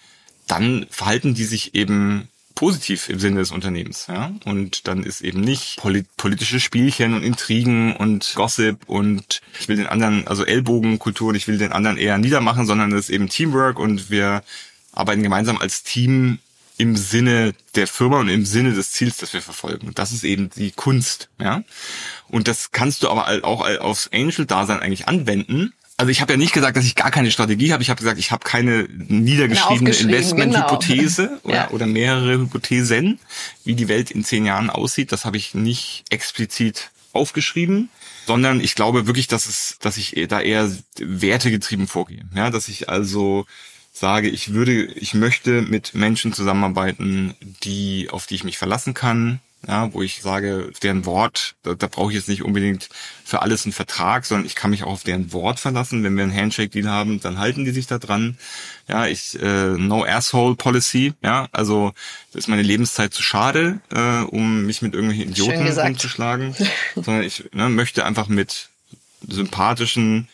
dann 0.47 0.87
verhalten 0.91 1.35
die 1.35 1.45
sich 1.45 1.75
eben 1.75 2.29
positiv 2.61 3.09
im 3.09 3.19
Sinne 3.19 3.41
des 3.41 3.53
Unternehmens, 3.53 4.07
ja. 4.07 4.33
Und 4.45 4.87
dann 4.87 5.03
ist 5.03 5.23
eben 5.23 5.41
nicht 5.41 5.79
polit 5.79 6.15
politische 6.19 6.61
Spielchen 6.61 7.15
und 7.15 7.23
Intrigen 7.23 7.97
und 7.97 8.35
Gossip 8.35 8.87
und 8.87 9.41
ich 9.59 9.67
will 9.67 9.77
den 9.77 9.87
anderen, 9.87 10.29
also 10.29 10.45
Ellbogenkultur 10.45 11.31
und 11.31 11.37
ich 11.37 11.49
will 11.49 11.57
den 11.57 11.73
anderen 11.73 11.97
eher 11.97 12.19
niedermachen, 12.19 12.67
sondern 12.67 12.93
es 12.93 13.09
ist 13.09 13.15
eben 13.15 13.31
Teamwork 13.31 13.79
und 13.79 14.11
wir 14.11 14.43
arbeiten 14.93 15.23
gemeinsam 15.23 15.57
als 15.57 15.85
Team 15.85 16.39
im 16.77 16.97
Sinne 16.97 17.55
der 17.77 17.87
Firma 17.87 18.21
und 18.21 18.29
im 18.29 18.45
Sinne 18.45 18.75
des 18.75 18.91
Ziels, 18.91 19.17
das 19.17 19.33
wir 19.33 19.41
verfolgen. 19.41 19.87
Und 19.89 19.99
das 19.99 20.13
ist 20.13 20.25
eben 20.25 20.51
die 20.51 20.71
Kunst, 20.71 21.31
ja. 21.39 21.63
Und 22.29 22.47
das 22.47 22.73
kannst 22.73 23.03
du 23.03 23.09
aber 23.09 23.43
auch 23.43 23.67
aufs 23.79 24.11
Angel-Dasein 24.13 24.81
eigentlich 24.81 25.09
anwenden. 25.09 25.73
Also 26.01 26.11
ich 26.11 26.23
habe 26.23 26.33
ja 26.33 26.39
nicht 26.39 26.55
gesagt, 26.55 26.79
dass 26.79 26.87
ich 26.87 26.95
gar 26.95 27.11
keine 27.11 27.31
Strategie 27.31 27.75
habe. 27.75 27.83
Ich 27.83 27.91
habe 27.91 27.99
gesagt, 27.99 28.19
ich 28.19 28.31
habe 28.31 28.43
keine 28.43 28.89
niedergeschriebene 28.89 29.91
aufgeschrieben, 29.91 30.15
Investment-Hypothese 30.15 31.41
oder, 31.43 31.55
Ja. 31.55 31.71
oder 31.73 31.85
mehrere 31.87 32.39
Hypothesen, 32.39 33.19
wie 33.65 33.75
die 33.75 33.87
Welt 33.89 34.11
in 34.11 34.25
zehn 34.25 34.47
Jahren 34.47 34.71
aussieht. 34.71 35.13
Das 35.13 35.27
habe 35.27 35.37
ich 35.37 35.53
nicht 35.53 36.05
explizit 36.09 36.91
aufgeschrieben, 37.13 37.91
sondern 38.27 38.63
ich 38.63 38.77
glaube 38.77 39.07
wirklich, 39.07 39.29
dass 39.29 39.45
es, 39.47 39.77
dass 39.81 39.99
ich 39.99 40.17
da 40.31 40.41
eher 40.41 40.71
wertegetrieben 40.99 41.87
vorgehe. 41.87 42.23
Ja, 42.35 42.49
dass 42.49 42.69
ich 42.69 42.89
also 42.89 43.45
sage, 43.93 44.31
ich 44.31 44.55
würde, 44.55 44.85
ich 44.85 45.13
möchte 45.13 45.61
mit 45.61 45.93
Menschen 45.95 46.33
zusammenarbeiten, 46.33 47.35
die, 47.63 48.09
auf 48.11 48.27
die 48.27 48.37
ich 48.37 48.45
mich 48.45 48.57
verlassen 48.57 48.95
kann, 48.95 49.41
ja, 49.67 49.93
wo 49.93 50.03
ich 50.03 50.23
sage, 50.23 50.73
deren 50.83 51.05
Wort, 51.05 51.55
da, 51.63 51.75
da 51.75 51.87
brauche 51.87 52.11
ich 52.11 52.17
jetzt 52.17 52.29
nicht 52.29 52.43
unbedingt 52.43 52.89
für 53.25 53.43
alles 53.43 53.65
einen 53.65 53.73
Vertrag, 53.73 54.25
sondern 54.25 54.47
ich 54.47 54.55
kann 54.55 54.71
mich 54.71 54.85
auch 54.85 54.93
auf 54.93 55.03
deren 55.03 55.33
Wort 55.33 55.61
verlassen. 55.61 56.03
Wenn 56.03 56.17
wir 56.17 56.25
einen 56.25 56.35
Handshake-Deal 56.35 56.89
haben, 56.89 57.21
dann 57.21 57.39
halten 57.39 57.65
die 57.65 57.71
sich 57.71 57.87
da 57.87 57.99
dran. 57.99 58.39
Ja, 58.89 59.07
ich 59.07 59.41
äh, 59.41 59.71
No 59.77 60.05
Asshole 60.05 60.57
Policy, 60.57 61.13
ja, 61.23 61.49
also 61.53 61.93
ist 62.33 62.49
meine 62.49 62.63
Lebenszeit 62.63 63.13
zu 63.13 63.23
schade, 63.23 63.81
äh, 63.93 64.23
um 64.23 64.65
mich 64.65 64.83
mit 64.83 64.95
irgendwelchen 64.95 65.31
Idioten 65.31 65.65
gesagt. 65.65 65.89
rumzuschlagen, 65.89 66.55
sondern 66.95 67.23
ich 67.23 67.51
ne, 67.53 67.69
möchte 67.69 68.05
einfach 68.05 68.29
mit 68.29 68.71
sympathischen, 69.29 70.29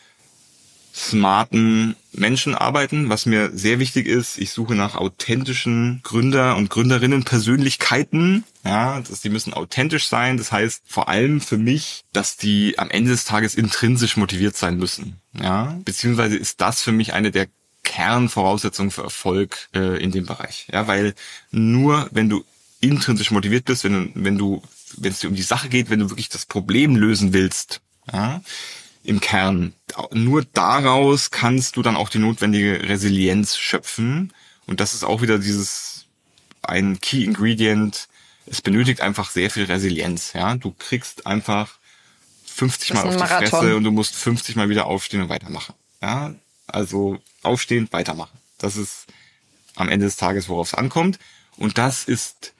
smarten 0.97 1.95
Menschen 2.11 2.55
arbeiten, 2.55 3.07
was 3.09 3.27
mir 3.27 3.51
sehr 3.53 3.77
wichtig 3.77 4.07
ist. 4.07 4.39
Ich 4.39 4.51
suche 4.51 4.73
nach 4.73 4.95
authentischen 4.95 6.01
Gründer 6.03 6.55
und 6.55 6.71
Gründerinnen 6.71 7.23
Persönlichkeiten. 7.23 8.43
Ja, 8.65 8.99
dass 9.01 9.21
die 9.21 9.29
müssen 9.29 9.53
authentisch 9.53 10.07
sein. 10.07 10.37
Das 10.37 10.51
heißt 10.51 10.81
vor 10.87 11.07
allem 11.07 11.39
für 11.39 11.59
mich, 11.59 12.03
dass 12.13 12.35
die 12.35 12.79
am 12.79 12.89
Ende 12.89 13.11
des 13.11 13.25
Tages 13.25 13.53
intrinsisch 13.53 14.17
motiviert 14.17 14.57
sein 14.57 14.77
müssen. 14.77 15.21
Ja, 15.39 15.77
beziehungsweise 15.85 16.35
ist 16.35 16.61
das 16.61 16.81
für 16.81 16.91
mich 16.91 17.13
eine 17.13 17.29
der 17.29 17.47
Kernvoraussetzungen 17.83 18.91
für 18.91 19.03
Erfolg 19.03 19.69
äh, 19.75 20.01
in 20.03 20.11
dem 20.11 20.25
Bereich. 20.25 20.67
Ja, 20.73 20.87
weil 20.87 21.13
nur 21.51 22.09
wenn 22.11 22.27
du 22.27 22.43
intrinsisch 22.79 23.29
motiviert 23.29 23.65
bist, 23.65 23.83
wenn 23.83 23.93
du, 23.93 24.11
wenn 24.15 24.37
du, 24.37 24.63
wenn 24.97 25.11
es 25.11 25.19
dir 25.19 25.29
um 25.29 25.35
die 25.35 25.43
Sache 25.43 25.69
geht, 25.69 25.91
wenn 25.91 25.99
du 25.99 26.09
wirklich 26.09 26.29
das 26.29 26.47
Problem 26.47 26.95
lösen 26.95 27.33
willst, 27.33 27.81
ja, 28.11 28.41
im 29.07 29.21
Kern. 29.21 29.73
Nur 30.11 30.43
daraus 30.43 31.31
kannst 31.31 31.77
du 31.77 31.81
dann 31.81 31.95
auch 31.95 32.09
die 32.09 32.19
notwendige 32.19 32.89
Resilienz 32.89 33.57
schöpfen. 33.57 34.33
Und 34.67 34.81
das 34.81 34.93
ist 34.93 35.05
auch 35.05 35.21
wieder 35.21 35.39
dieses 35.39 36.05
ein 36.61 36.99
Key 36.99 37.23
Ingredient. 37.23 38.09
Es 38.45 38.61
benötigt 38.61 38.99
einfach 38.99 39.31
sehr 39.31 39.49
viel 39.49 39.63
Resilienz. 39.63 40.33
Ja, 40.33 40.55
du 40.55 40.75
kriegst 40.77 41.25
einfach 41.25 41.77
50 42.45 42.89
Das 42.89 42.97
Mal 42.97 43.07
auf 43.07 43.15
die 43.15 43.19
Marathon. 43.19 43.47
Fresse 43.47 43.75
und 43.77 43.85
du 43.85 43.91
musst 43.91 44.13
50 44.15 44.57
Mal 44.57 44.67
wieder 44.67 44.85
aufstehen 44.87 45.21
und 45.21 45.29
weitermachen. 45.29 45.73
Ja, 46.01 46.35
also 46.67 47.17
aufstehen, 47.43 47.87
weitermachen. 47.91 48.37
Das 48.57 48.75
ist 48.75 49.05
am 49.75 49.87
Ende 49.87 50.05
des 50.05 50.17
Tages, 50.17 50.49
worauf 50.49 50.67
es 50.67 50.73
ankommt. 50.73 51.17
Und 51.55 51.77
das 51.77 52.03
ist 52.03 52.53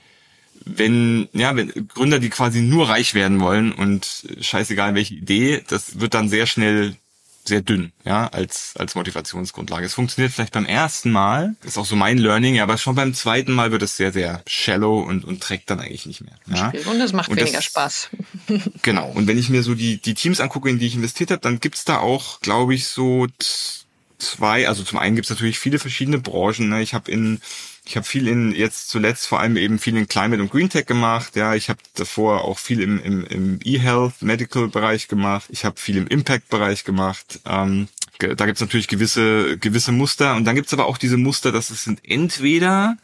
wenn, 0.66 1.28
ja, 1.34 1.56
wenn 1.56 1.88
Gründer, 1.88 2.20
die 2.20 2.30
quasi 2.30 2.62
nur 2.62 2.90
reich 2.90 3.14
werden 3.14 3.40
wollen 3.40 3.72
und 3.72 4.26
scheißegal 4.40 4.96
welche 4.96 5.16
Idee, 5.16 5.64
das 5.68 6.00
wird 6.00 6.14
dann 6.14 6.30
sehr 6.30 6.46
schnell 6.48 6.96
sehr 7.46 7.62
dünn, 7.62 7.94
ja, 8.04 8.28
als, 8.28 8.74
als 8.78 8.96
Motivationsgrundlage. 8.96 9.86
Es 9.86 9.94
funktioniert 9.94 10.34
vielleicht 10.34 10.52
beim 10.52 10.66
ersten 10.66 11.12
Mal, 11.12 11.56
ist 11.64 11.78
auch 11.78 11.86
so 11.86 11.96
mein 11.96 12.18
Learning, 12.18 12.56
ja, 12.56 12.64
aber 12.64 12.78
schon 12.78 12.96
beim 12.96 13.14
zweiten 13.14 13.54
Mal 13.54 13.72
wird 13.72 13.84
es 13.84 13.96
sehr, 13.96 14.12
sehr 14.12 14.44
shallow 14.48 15.00
und, 15.00 15.24
und 15.24 15.42
trägt 15.42 15.70
dann 15.70 15.80
eigentlich 15.80 16.06
nicht 16.06 16.20
mehr. 16.22 16.34
Ja. 16.54 16.74
Und 16.92 17.00
das 17.00 17.14
macht 17.14 17.30
Und 17.30 17.38
weniger 17.38 17.56
das- 17.60 17.64
Spaß. 17.66 18.10
Genau. 18.82 19.10
Und 19.12 19.28
wenn 19.28 19.38
ich 19.38 19.48
mir 19.50 19.64
so 19.64 19.76
die, 19.76 19.98
die 20.02 20.14
Teams 20.14 20.42
angucke, 20.42 20.70
in 20.70 20.78
die 20.78 20.88
ich 20.88 20.96
investiert 20.96 21.32
habe, 21.32 21.40
dann 21.40 21.62
gibt's 21.62 21.86
da 21.86 22.00
auch, 22.00 22.42
glaube 22.42 22.76
ich, 22.76 22.88
so 22.88 23.28
zwei, 24.18 24.68
also 24.68 24.84
zum 24.84 25.00
einen 25.00 25.16
gibt's 25.16 25.30
natürlich 25.30 25.60
viele 25.60 25.80
verschiedene 25.80 26.20
Branchen. 26.20 26.70
Ne? 26.70 26.82
Ich 26.82 26.94
habe 26.94 27.12
in 27.12 27.40
ich 27.86 27.96
habe 27.96 28.06
viel 28.06 28.28
in 28.28 28.52
jetzt 28.52 28.90
zuletzt 28.90 29.28
vor 29.28 29.40
allem 29.40 29.56
eben 29.56 29.80
viel 29.80 29.96
in 29.96 30.10
Climate 30.10 30.42
und 30.42 30.52
Green 30.52 30.70
Tech 30.70 30.86
gemacht. 30.86 31.38
Ja, 31.38 31.56
ich 31.56 31.70
habe 31.70 31.80
davor 31.96 32.44
auch 32.44 32.60
viel 32.60 32.82
im, 32.82 33.02
im, 33.02 33.26
im 33.26 33.60
E-Health 33.64 34.22
Medical 34.22 34.68
Bereich 34.68 35.08
gemacht. 35.08 35.46
Ich 35.50 35.64
habe 35.64 35.80
viel 35.80 35.96
im 35.96 36.08
Impact 36.08 36.50
Bereich 36.50 36.84
gemacht. 36.84 37.40
Ähm, 37.46 37.88
da 38.20 38.46
gibt's 38.46 38.60
natürlich 38.62 38.90
gewisse 38.90 39.58
gewisse 39.58 39.94
Muster 39.94 40.36
und 40.36 40.44
dann 40.44 40.56
gibt's 40.56 40.74
aber 40.74 40.86
auch 40.86 40.98
diese 40.98 41.18
Muster, 41.18 41.54
dass 41.54 41.70
es 41.70 41.86
sind 41.86 42.02
entweder 42.04 42.98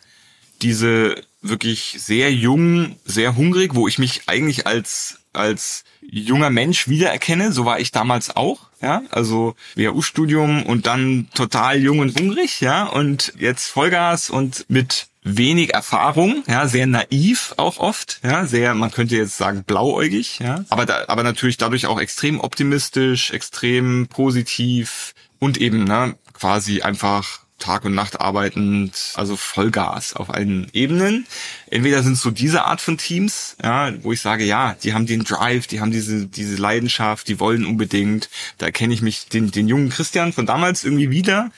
diese 0.61 1.15
wirklich 1.43 1.97
sehr 1.99 2.33
jung, 2.33 2.95
sehr 3.05 3.35
hungrig, 3.35 3.75
wo 3.75 3.87
ich 3.87 3.99
mich 3.99 4.23
eigentlich 4.27 4.65
als 4.65 5.19
als 5.33 5.83
junger 6.01 6.49
Mensch 6.49 6.87
wiedererkenne. 6.87 7.51
So 7.51 7.65
war 7.65 7.79
ich 7.79 7.91
damals 7.91 8.35
auch, 8.35 8.69
ja. 8.81 9.01
Also 9.09 9.55
WHU-Studium 9.75 10.63
und 10.63 10.85
dann 10.85 11.27
total 11.33 11.79
jung 11.79 11.99
und 11.99 12.19
hungrig, 12.19 12.61
ja. 12.61 12.83
Und 12.85 13.33
jetzt 13.37 13.69
Vollgas 13.69 14.29
und 14.29 14.65
mit 14.69 15.07
wenig 15.23 15.73
Erfahrung, 15.73 16.43
ja, 16.47 16.67
sehr 16.67 16.85
naiv 16.85 17.53
auch 17.57 17.77
oft, 17.77 18.19
ja, 18.23 18.45
sehr, 18.45 18.75
man 18.75 18.91
könnte 18.91 19.15
jetzt 19.15 19.37
sagen 19.37 19.63
blauäugig, 19.65 20.39
ja, 20.39 20.65
aber 20.69 20.85
da, 20.85 21.05
aber 21.07 21.23
natürlich 21.23 21.55
dadurch 21.55 21.85
auch 21.85 21.97
extrem 21.97 22.41
optimistisch, 22.41 23.31
extrem 23.31 24.07
positiv 24.07 25.15
und 25.39 25.57
eben, 25.57 25.85
ne, 25.85 26.15
quasi 26.33 26.81
einfach 26.81 27.42
Tag 27.63 27.85
und 27.85 27.95
Nacht 27.95 28.19
arbeitend, 28.19 29.13
also 29.15 29.35
Vollgas 29.35 30.13
auf 30.13 30.29
allen 30.29 30.67
Ebenen. 30.73 31.25
Entweder 31.69 32.03
sind 32.03 32.13
es 32.13 32.21
so 32.21 32.31
diese 32.31 32.65
Art 32.65 32.81
von 32.81 32.97
Teams, 32.97 33.55
ja, 33.63 33.93
wo 34.03 34.11
ich 34.11 34.21
sage, 34.21 34.43
ja, 34.43 34.75
die 34.83 34.93
haben 34.93 35.05
den 35.05 35.23
Drive, 35.23 35.67
die 35.67 35.79
haben 35.79 35.91
diese 35.91 36.27
diese 36.27 36.57
Leidenschaft, 36.57 37.27
die 37.27 37.39
wollen 37.39 37.65
unbedingt. 37.65 38.29
Da 38.57 38.71
kenne 38.71 38.93
ich 38.93 39.01
mich 39.01 39.27
den 39.27 39.51
den 39.51 39.67
jungen 39.67 39.89
Christian 39.89 40.33
von 40.33 40.45
damals 40.45 40.83
irgendwie 40.83 41.09
wieder. 41.09 41.51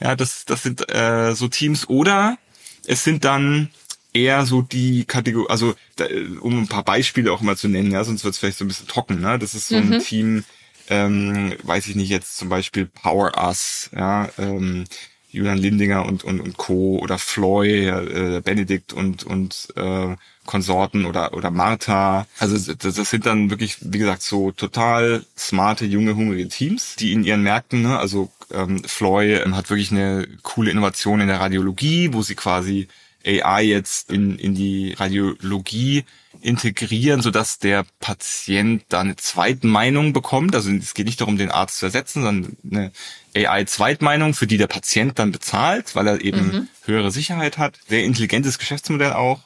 Ja, 0.00 0.16
das 0.16 0.44
das 0.46 0.62
sind 0.62 0.88
äh, 0.92 1.34
so 1.34 1.48
Teams 1.48 1.88
oder 1.88 2.38
es 2.86 3.04
sind 3.04 3.24
dann 3.24 3.70
eher 4.12 4.46
so 4.46 4.62
die 4.62 5.04
Kategorie, 5.04 5.48
also 5.50 5.74
da, 5.96 6.06
um 6.40 6.62
ein 6.62 6.68
paar 6.68 6.84
Beispiele 6.84 7.32
auch 7.32 7.40
mal 7.40 7.56
zu 7.56 7.68
nennen, 7.68 7.90
ja, 7.90 8.04
sonst 8.04 8.24
wird 8.24 8.34
es 8.34 8.38
vielleicht 8.38 8.58
so 8.58 8.64
ein 8.64 8.68
bisschen 8.68 8.88
trocken, 8.88 9.20
ne? 9.20 9.38
Das 9.38 9.54
ist 9.54 9.68
so 9.68 9.76
mhm. 9.76 9.92
ein 9.92 10.00
Team, 10.00 10.44
ähm, 10.88 11.54
weiß 11.62 11.86
ich 11.86 11.96
nicht, 11.96 12.10
jetzt 12.10 12.36
zum 12.36 12.48
Beispiel 12.48 12.86
Power 12.86 13.32
Us, 13.38 13.90
ja, 13.94 14.28
ähm, 14.38 14.84
Julian 15.32 15.58
Lindinger 15.58 16.06
und, 16.06 16.24
und, 16.24 16.40
und 16.40 16.56
Co. 16.56 16.98
oder 16.98 17.18
Floy, 17.18 17.86
äh, 17.86 18.40
Benedikt 18.44 18.92
und, 18.92 19.24
und 19.24 19.68
äh, 19.76 20.16
Konsorten 20.46 21.06
oder, 21.06 21.34
oder 21.34 21.50
Martha. 21.50 22.26
Also 22.38 22.72
das, 22.74 22.96
das 22.96 23.10
sind 23.10 23.26
dann 23.26 23.50
wirklich, 23.50 23.78
wie 23.80 23.98
gesagt, 23.98 24.22
so 24.22 24.50
total 24.50 25.24
smarte, 25.36 25.86
junge, 25.86 26.16
hungrige 26.16 26.48
Teams, 26.48 26.96
die 26.96 27.12
in 27.12 27.22
ihren 27.22 27.42
Märkten, 27.42 27.82
ne, 27.82 27.98
also 27.98 28.30
ähm, 28.52 28.82
Floy 28.84 29.34
ähm, 29.34 29.56
hat 29.56 29.70
wirklich 29.70 29.92
eine 29.92 30.26
coole 30.42 30.70
Innovation 30.70 31.20
in 31.20 31.28
der 31.28 31.40
Radiologie, 31.40 32.12
wo 32.12 32.22
sie 32.22 32.34
quasi 32.34 32.88
AI 33.24 33.62
jetzt 33.64 34.10
in, 34.10 34.38
in 34.38 34.54
die 34.54 34.94
Radiologie 34.94 36.04
integrieren, 36.42 37.22
so 37.22 37.30
dass 37.30 37.58
der 37.58 37.84
Patient 38.00 38.84
da 38.88 39.00
eine 39.00 39.16
Zweitmeinung 39.16 40.12
bekommt. 40.12 40.54
Also 40.54 40.70
es 40.70 40.94
geht 40.94 41.06
nicht 41.06 41.20
darum, 41.20 41.36
den 41.36 41.50
Arzt 41.50 41.78
zu 41.78 41.86
ersetzen, 41.86 42.22
sondern 42.22 42.56
eine 42.70 42.92
AI-Zweitmeinung, 43.34 44.34
für 44.34 44.46
die 44.46 44.56
der 44.56 44.66
Patient 44.66 45.18
dann 45.18 45.32
bezahlt, 45.32 45.94
weil 45.94 46.06
er 46.06 46.20
eben 46.20 46.46
mhm. 46.46 46.68
höhere 46.84 47.10
Sicherheit 47.10 47.58
hat. 47.58 47.78
Sehr 47.88 48.04
intelligentes 48.04 48.58
Geschäftsmodell 48.58 49.12
auch. 49.12 49.40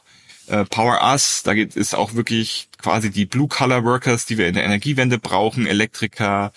Äh, 0.47 0.65
Power 0.65 1.01
Us, 1.03 1.43
da 1.43 1.55
geht 1.55 1.75
ist 1.75 1.95
auch 1.95 2.15
wirklich 2.15 2.69
quasi 2.79 3.11
die 3.11 3.25
Blue-Collar-Workers, 3.25 4.27
die 4.27 4.37
wir 4.37 4.47
in 4.47 4.55
der 4.55 4.65
Energiewende 4.65 5.19
brauchen, 5.19 5.67
Elektriker, 5.67 6.53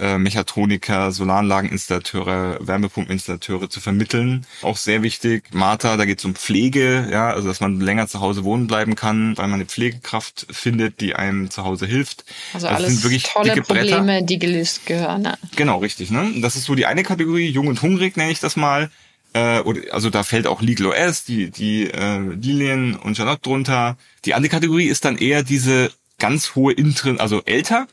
äh, 0.00 0.18
Mechatroniker, 0.18 1.12
Solaranlageninstallateure, 1.12 2.58
Wärmepumpeninstallateure 2.60 3.68
zu 3.68 3.80
vermitteln. 3.80 4.46
Auch 4.62 4.76
sehr 4.76 5.02
wichtig. 5.02 5.44
Martha, 5.52 5.96
da 5.96 6.04
geht 6.04 6.18
es 6.18 6.24
um 6.24 6.34
Pflege, 6.34 7.08
ja, 7.10 7.30
also 7.30 7.48
dass 7.48 7.60
man 7.60 7.80
länger 7.80 8.08
zu 8.08 8.20
Hause 8.20 8.44
wohnen 8.44 8.66
bleiben 8.66 8.94
kann, 8.94 9.36
weil 9.36 9.48
man 9.48 9.60
eine 9.60 9.66
Pflegekraft 9.66 10.46
findet, 10.50 11.00
die 11.00 11.14
einem 11.14 11.50
zu 11.50 11.64
Hause 11.64 11.86
hilft. 11.86 12.24
Also, 12.54 12.68
also 12.68 12.84
alles 12.84 13.02
wirklich 13.02 13.24
tolle 13.24 13.54
dicke 13.54 13.62
Probleme, 13.62 14.02
Bretter. 14.02 14.22
die 14.22 14.38
gelöst 14.38 14.86
gehören. 14.86 15.22
Ne? 15.22 15.38
Genau, 15.56 15.78
richtig. 15.78 16.10
Ne? 16.10 16.32
Das 16.40 16.56
ist 16.56 16.64
so 16.64 16.74
die 16.74 16.86
eine 16.86 17.02
Kategorie, 17.02 17.48
jung 17.48 17.66
und 17.66 17.82
hungrig 17.82 18.16
nenne 18.16 18.30
ich 18.30 18.40
das 18.40 18.56
mal. 18.56 18.90
Äh, 19.32 19.62
also 19.90 20.10
da 20.10 20.22
fällt 20.22 20.46
auch 20.46 20.62
Legal 20.62 20.86
OS, 20.86 21.24
die, 21.24 21.50
die 21.50 21.90
äh, 21.90 22.18
Lilien 22.18 22.96
und 22.96 23.16
Charlotte 23.16 23.42
drunter. 23.42 23.96
Die 24.24 24.34
andere 24.34 24.50
Kategorie 24.50 24.86
ist 24.86 25.04
dann 25.04 25.18
eher 25.18 25.42
diese 25.42 25.90
ganz 26.18 26.54
hohe 26.54 26.72
Intrin, 26.72 27.20
also 27.20 27.42
älter, 27.44 27.86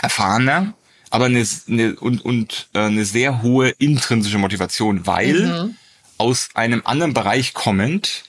erfahrener, 0.00 0.74
aber 1.10 1.26
eine, 1.26 1.44
eine 1.68 1.96
und, 1.96 2.24
und 2.24 2.68
äh, 2.74 2.80
eine 2.80 3.04
sehr 3.04 3.42
hohe 3.42 3.70
intrinsische 3.70 4.38
Motivation, 4.38 5.06
weil 5.06 5.46
mhm. 5.46 5.76
aus 6.18 6.50
einem 6.54 6.82
anderen 6.84 7.14
Bereich 7.14 7.54
kommend 7.54 8.24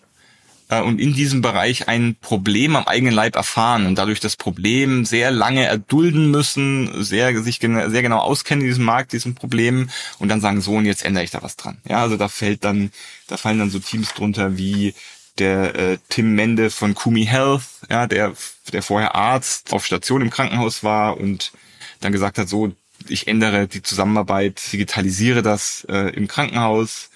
äh, 0.69 0.81
und 0.81 0.99
in 0.99 1.13
diesem 1.13 1.41
Bereich 1.41 1.87
ein 1.87 2.15
Problem 2.21 2.75
am 2.75 2.85
eigenen 2.85 3.13
Leib 3.13 3.35
erfahren 3.35 3.85
und 3.85 3.95
dadurch 3.95 4.19
das 4.19 4.35
Problem 4.35 5.03
sehr 5.05 5.31
lange 5.31 5.65
erdulden 5.65 6.31
müssen, 6.31 7.03
sehr 7.03 7.41
sich 7.41 7.59
gen 7.59 7.89
sehr 7.89 8.01
genau 8.01 8.19
auskennen 8.19 8.63
in 8.63 8.69
diesem 8.69 8.85
Markt, 8.85 9.11
diesem 9.11 9.35
Problem 9.35 9.89
und 10.19 10.29
dann 10.29 10.41
sagen 10.41 10.61
so 10.61 10.75
und 10.75 10.85
jetzt 10.85 11.03
ändere 11.03 11.23
ich 11.23 11.31
da 11.31 11.41
was 11.41 11.57
dran. 11.57 11.79
Ja, 11.87 12.01
also 12.01 12.17
da 12.17 12.27
fällt 12.29 12.63
dann, 12.63 12.91
da 13.27 13.37
fallen 13.37 13.59
dann 13.59 13.71
so 13.71 13.79
Teams 13.79 14.13
drunter 14.13 14.57
wie 14.57 14.93
der 15.37 15.75
äh, 15.75 15.97
Tim 16.09 16.35
Mende 16.35 16.69
von 16.69 16.95
Kumi 16.95 17.25
Health, 17.25 17.63
ja, 17.89 18.07
der 18.07 18.33
der 18.71 18.83
vorher 18.83 19.15
Arzt 19.15 19.73
auf 19.73 19.85
Station 19.85 20.21
im 20.21 20.29
Krankenhaus 20.29 20.83
war 20.83 21.17
und 21.17 21.51
dann 21.99 22.11
gesagt 22.11 22.37
hat, 22.37 22.49
so, 22.49 22.71
ich 23.07 23.27
ändere 23.27 23.67
die 23.67 23.81
Zusammenarbeit, 23.81 24.61
digitalisiere 24.71 25.41
das 25.41 25.85
äh, 25.89 26.13
im 26.15 26.27
Krankenhaus. 26.27 27.09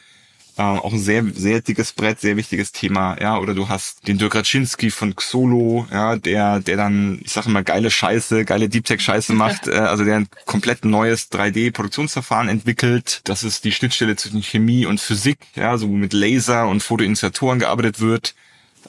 Äh, 0.56 0.62
auch 0.62 0.94
ein 0.94 1.00
sehr, 1.00 1.26
sehr 1.34 1.62
dickes 1.62 1.94
Brett, 1.94 2.22
sehr 2.22 2.38
wichtiges 2.38 2.72
Thema, 2.72 3.18
ja. 3.20 3.40
Oder 3.40 3.56
du 3.56 3.70
hast 3.70 4.08
den 4.08 4.20
Dirk 4.20 4.36
Raczynski 4.36 4.92
von 4.92 5.16
Xolo, 5.16 5.88
ja, 5.92 6.16
der, 6.16 6.60
der 6.60 6.78
dann, 6.78 7.20
ich 7.24 7.32
sage 7.32 7.50
mal, 7.50 7.64
geile 7.64 7.90
Scheiße, 7.90 8.46
geile 8.46 8.70
Deep 8.70 8.86
Tech 8.86 9.02
Scheiße 9.02 9.34
macht, 9.44 9.68
äh, 9.68 9.72
also 9.72 10.04
der 10.04 10.18
ein 10.18 10.28
komplett 10.46 10.86
neues 10.86 11.32
3D-Produktionsverfahren 11.32 12.50
entwickelt. 12.50 13.22
Das 13.24 13.44
ist 13.44 13.64
die 13.64 13.72
Schnittstelle 13.72 14.16
zwischen 14.16 14.44
Chemie 14.44 14.86
und 14.86 15.02
Physik, 15.02 15.40
ja, 15.56 15.76
so 15.78 15.88
mit 15.88 16.14
Laser 16.14 16.68
und 16.68 16.84
Fotoinitiatoren 16.84 17.58
gearbeitet 17.60 18.00
wird. 18.00 18.36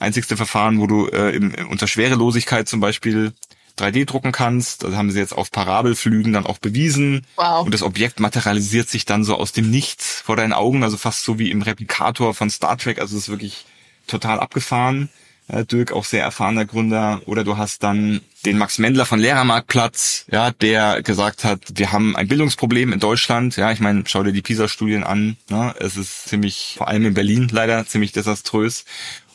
einzigste 0.00 0.37
Verfahren, 0.37 0.80
wo 0.80 0.87
du 0.87 1.07
äh, 1.09 1.30
im, 1.35 1.54
unter 1.70 1.87
Schwerelosigkeit 1.87 2.68
zum 2.68 2.80
Beispiel 2.80 3.33
3D 3.78 4.04
drucken 4.04 4.32
kannst. 4.32 4.84
Das 4.84 4.94
haben 4.94 5.10
sie 5.10 5.18
jetzt 5.18 5.32
auf 5.32 5.50
Parabelflügen 5.50 6.32
dann 6.32 6.46
auch 6.46 6.58
bewiesen. 6.58 7.26
Wow. 7.37 7.64
Und 7.64 7.74
das 7.74 7.82
Objekt 7.82 8.20
materialisiert 8.20 8.88
sich 8.88 9.04
dann 9.04 9.24
so 9.24 9.37
aus 9.37 9.52
dem 9.52 9.70
Nichts 9.70 10.20
vor 10.20 10.37
deinen 10.37 10.52
Augen, 10.52 10.82
also 10.84 10.96
fast 10.96 11.24
so 11.24 11.38
wie 11.38 11.50
im 11.50 11.62
Replikator 11.62 12.34
von 12.34 12.50
Star 12.50 12.78
Trek. 12.78 12.98
Also 13.00 13.16
es 13.16 13.24
ist 13.24 13.28
wirklich 13.28 13.66
total 14.06 14.38
abgefahren. 14.40 15.08
Dirk, 15.48 15.92
auch 15.92 16.04
sehr 16.04 16.22
erfahrener 16.22 16.64
Gründer. 16.64 17.20
Oder 17.26 17.44
du 17.44 17.57
hast 17.57 17.83
dann 17.83 18.20
den 18.46 18.59
Max 18.59 18.78
Mendler 18.78 19.07
von 19.07 19.18
Lehrermarktplatz, 19.18 20.26
ja, 20.30 20.50
der 20.50 21.02
gesagt 21.02 21.44
hat, 21.44 21.61
wir 21.74 21.92
haben 21.92 22.16
ein 22.16 22.28
Bildungsproblem 22.28 22.92
in 22.92 23.00
Deutschland. 23.00 23.57
Ja, 23.57 23.70
ich 23.70 23.80
meine, 23.80 24.04
schau 24.07 24.22
dir 24.22 24.33
die 24.33 24.42
PISA-Studien 24.42 25.04
an. 25.04 25.37
Ne? 25.50 25.74
Es 25.78 25.96
ist 25.96 26.28
ziemlich, 26.28 26.74
vor 26.78 26.88
allem 26.88 27.07
in 27.07 27.14
Berlin 27.14 27.48
leider, 27.50 27.87
ziemlich 27.87 28.12
desaströs. 28.12 28.85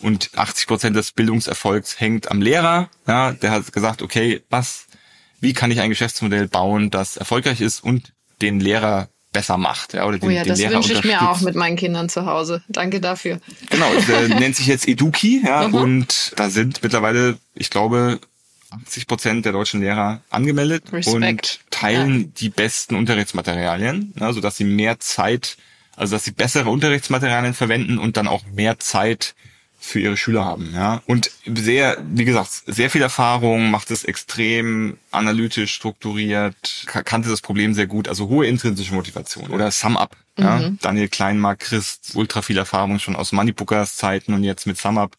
Und 0.01 0.31
80 0.35 0.67
Prozent 0.67 0.95
des 0.95 1.11
Bildungserfolgs 1.11 1.99
hängt 1.99 2.31
am 2.31 2.41
Lehrer. 2.41 2.89
Ja, 3.07 3.31
der 3.33 3.51
hat 3.51 3.71
gesagt, 3.71 4.01
okay, 4.01 4.41
was, 4.49 4.87
wie 5.39 5.53
kann 5.53 5.71
ich 5.71 5.79
ein 5.79 5.89
Geschäftsmodell 5.89 6.47
bauen, 6.47 6.89
das 6.89 7.17
erfolgreich 7.17 7.61
ist 7.61 7.83
und 7.83 8.13
den 8.41 8.59
Lehrer 8.59 9.09
besser 9.31 9.57
macht. 9.57 9.93
Ja, 9.93 10.05
oder 10.05 10.17
den, 10.17 10.29
oh 10.29 10.31
ja, 10.31 10.43
den 10.43 10.49
das 10.49 10.59
Lehrer 10.59 10.73
wünsche 10.73 10.93
ich 10.93 11.03
mir 11.03 11.29
auch 11.29 11.41
mit 11.41 11.55
meinen 11.55 11.75
Kindern 11.75 12.09
zu 12.09 12.25
Hause. 12.25 12.63
Danke 12.67 12.99
dafür. 12.99 13.39
Genau, 13.69 13.87
der 14.07 14.27
nennt 14.39 14.55
sich 14.55 14.67
jetzt 14.67 14.87
Eduki, 14.87 15.43
ja, 15.45 15.67
mhm. 15.67 15.73
und 15.75 16.33
da 16.35 16.49
sind 16.49 16.81
mittlerweile, 16.83 17.37
ich 17.53 17.69
glaube, 17.69 18.19
80 18.71 19.07
Prozent 19.07 19.45
der 19.45 19.51
deutschen 19.51 19.81
Lehrer 19.81 20.21
angemeldet 20.29 20.91
Respekt. 20.93 21.15
und 21.15 21.59
teilen 21.71 22.21
ja. 22.21 22.27
die 22.37 22.49
besten 22.49 22.95
Unterrichtsmaterialien, 22.95 24.13
ja, 24.19 24.33
sodass 24.33 24.57
sie 24.57 24.63
mehr 24.63 24.99
Zeit, 24.99 25.57
also 25.95 26.15
dass 26.15 26.23
sie 26.23 26.31
bessere 26.31 26.69
Unterrichtsmaterialien 26.69 27.53
verwenden 27.53 27.97
und 27.97 28.17
dann 28.17 28.27
auch 28.27 28.43
mehr 28.45 28.79
Zeit 28.79 29.35
für 29.79 29.99
ihre 29.99 30.17
Schüler 30.17 30.45
haben, 30.45 30.71
ja. 30.73 31.01
Und 31.05 31.31
sehr, 31.45 31.97
wie 32.11 32.25
gesagt, 32.25 32.51
sehr 32.67 32.89
viel 32.89 33.01
Erfahrung, 33.01 33.71
macht 33.71 33.91
es 33.91 34.03
extrem 34.03 34.97
analytisch 35.11 35.73
strukturiert, 35.73 36.85
kannte 36.85 37.29
das 37.29 37.41
Problem 37.41 37.73
sehr 37.73 37.87
gut, 37.87 38.07
also 38.07 38.27
hohe 38.27 38.45
intrinsische 38.45 38.93
Motivation. 38.93 39.49
Oder 39.49 39.71
Sum-Up, 39.71 40.15
ja, 40.39 40.57
mhm. 40.59 40.79
Daniel 40.81 41.07
Kleinmark, 41.07 41.59
Christ, 41.59 42.11
ultra 42.15 42.41
viel 42.41 42.57
Erfahrung 42.57 42.99
schon 42.99 43.15
aus 43.15 43.31
Moneybookers 43.31 43.95
Zeiten 43.95 44.33
und 44.33 44.43
jetzt 44.43 44.67
mit 44.67 44.77
SumUp 44.77 45.15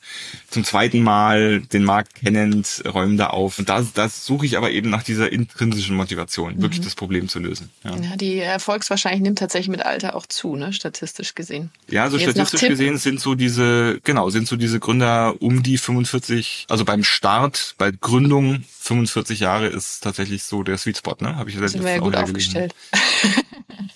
zum 0.50 0.64
zweiten 0.64 1.02
Mal 1.02 1.60
den 1.60 1.84
Markt 1.84 2.14
kennend, 2.14 2.82
räumen 2.86 3.16
da 3.16 3.28
auf. 3.28 3.58
Und 3.58 3.68
da 3.68 3.84
das 3.94 4.26
suche 4.26 4.46
ich 4.46 4.56
aber 4.56 4.70
eben 4.70 4.90
nach 4.90 5.02
dieser 5.02 5.32
intrinsischen 5.32 5.96
Motivation, 5.96 6.56
mhm. 6.56 6.62
wirklich 6.62 6.80
das 6.80 6.94
Problem 6.94 7.28
zu 7.28 7.38
lösen. 7.38 7.70
Ja. 7.84 7.96
ja, 7.96 8.16
die 8.16 8.38
Erfolgswahrscheinlich 8.38 9.22
nimmt 9.22 9.38
tatsächlich 9.38 9.68
mit 9.68 9.82
Alter 9.84 10.14
auch 10.16 10.26
zu, 10.26 10.56
ne, 10.56 10.72
statistisch 10.72 11.34
gesehen. 11.34 11.70
Ja, 11.88 12.10
so 12.10 12.16
jetzt 12.16 12.30
statistisch 12.30 12.68
gesehen 12.68 12.98
sind 12.98 13.20
so 13.20 13.34
diese, 13.34 14.00
genau, 14.04 14.30
sind 14.30 14.48
so 14.48 14.56
diese 14.56 14.80
Gründer 14.80 15.34
um 15.40 15.62
die 15.62 15.78
45, 15.78 16.66
also 16.68 16.84
beim 16.84 17.04
Start, 17.04 17.74
bei 17.78 17.90
Gründung 17.90 18.64
45 18.80 19.40
Jahre 19.40 19.66
ist 19.66 20.02
tatsächlich 20.02 20.42
so 20.42 20.62
der 20.62 20.78
Sweet 20.78 20.98
Spot, 20.98 21.16
ne? 21.20 21.36
Habe 21.36 21.50
ich 21.50 21.56
ja 21.56 21.68
Sind 21.68 21.84
wir 21.84 21.92
ja 21.92 21.98
gut 21.98 22.16
aufgestellt. 22.16 22.74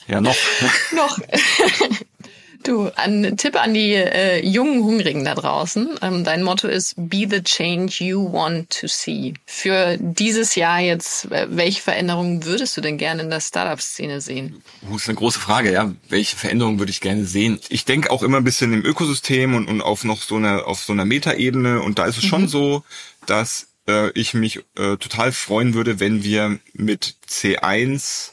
ja, 0.06 0.20
noch. 0.20 0.36
noch. 0.94 1.13
Du, 2.64 2.90
ein 2.96 3.36
Tipp 3.36 3.56
an 3.62 3.74
die 3.74 3.92
äh, 3.92 4.42
jungen 4.42 4.84
Hungrigen 4.84 5.26
da 5.26 5.34
draußen. 5.34 5.98
Ähm, 6.00 6.24
dein 6.24 6.42
Motto 6.42 6.66
ist 6.66 6.94
Be 6.96 7.26
the 7.28 7.42
change 7.42 8.02
you 8.02 8.32
want 8.32 8.70
to 8.80 8.86
see. 8.86 9.34
Für 9.44 9.98
dieses 10.00 10.54
Jahr 10.54 10.80
jetzt, 10.80 11.30
äh, 11.30 11.46
welche 11.50 11.82
Veränderungen 11.82 12.46
würdest 12.46 12.74
du 12.74 12.80
denn 12.80 12.96
gerne 12.96 13.22
in 13.22 13.28
der 13.28 13.40
Startup-Szene 13.40 14.22
sehen? 14.22 14.62
Das 14.80 15.02
ist 15.02 15.08
eine 15.10 15.18
große 15.18 15.40
Frage, 15.40 15.72
ja. 15.72 15.92
Welche 16.08 16.36
Veränderungen 16.36 16.78
würde 16.78 16.90
ich 16.90 17.02
gerne 17.02 17.26
sehen? 17.26 17.60
Ich 17.68 17.84
denke 17.84 18.10
auch 18.10 18.22
immer 18.22 18.38
ein 18.38 18.44
bisschen 18.44 18.72
im 18.72 18.82
Ökosystem 18.82 19.54
und, 19.54 19.68
und 19.68 19.82
auf 19.82 20.04
noch 20.04 20.22
so 20.22 20.36
einer, 20.36 20.66
auf 20.66 20.82
so 20.82 20.94
einer 20.94 21.04
Metaebene. 21.04 21.82
Und 21.82 21.98
da 21.98 22.06
ist 22.06 22.16
es 22.16 22.24
mhm. 22.24 22.28
schon 22.28 22.48
so, 22.48 22.82
dass 23.26 23.68
äh, 23.86 24.10
ich 24.12 24.32
mich 24.32 24.60
äh, 24.76 24.96
total 24.96 25.32
freuen 25.32 25.74
würde, 25.74 26.00
wenn 26.00 26.24
wir 26.24 26.58
mit 26.72 27.16
C1 27.28 28.30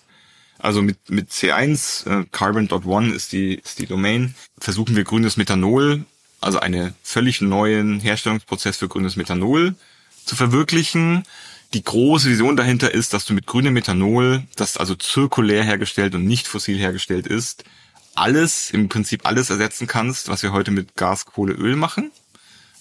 also 0.61 0.81
mit, 0.81 1.09
mit 1.09 1.31
C1, 1.31 2.07
äh, 2.07 2.25
Carbon.one 2.31 3.13
ist 3.13 3.31
die, 3.31 3.55
ist 3.55 3.79
die 3.79 3.87
Domain, 3.87 4.35
versuchen 4.57 4.95
wir 4.95 5.03
grünes 5.03 5.37
Methanol, 5.37 6.05
also 6.39 6.59
einen 6.59 6.93
völlig 7.03 7.41
neuen 7.41 7.99
Herstellungsprozess 7.99 8.77
für 8.77 8.87
grünes 8.87 9.15
Methanol 9.15 9.75
zu 10.25 10.35
verwirklichen. 10.35 11.23
Die 11.73 11.83
große 11.83 12.29
Vision 12.29 12.57
dahinter 12.57 12.93
ist, 12.93 13.13
dass 13.13 13.25
du 13.25 13.33
mit 13.33 13.47
grünem 13.47 13.73
Methanol, 13.73 14.43
das 14.55 14.77
also 14.77 14.95
zirkulär 14.95 15.63
hergestellt 15.63 16.15
und 16.15 16.25
nicht 16.25 16.47
fossil 16.47 16.77
hergestellt 16.77 17.27
ist, 17.27 17.63
alles, 18.13 18.71
im 18.71 18.89
Prinzip 18.89 19.25
alles 19.25 19.49
ersetzen 19.49 19.87
kannst, 19.87 20.27
was 20.27 20.43
wir 20.43 20.51
heute 20.51 20.71
mit 20.71 20.95
Gas, 20.95 21.25
Kohle, 21.25 21.53
Öl 21.53 21.75
machen. 21.75 22.11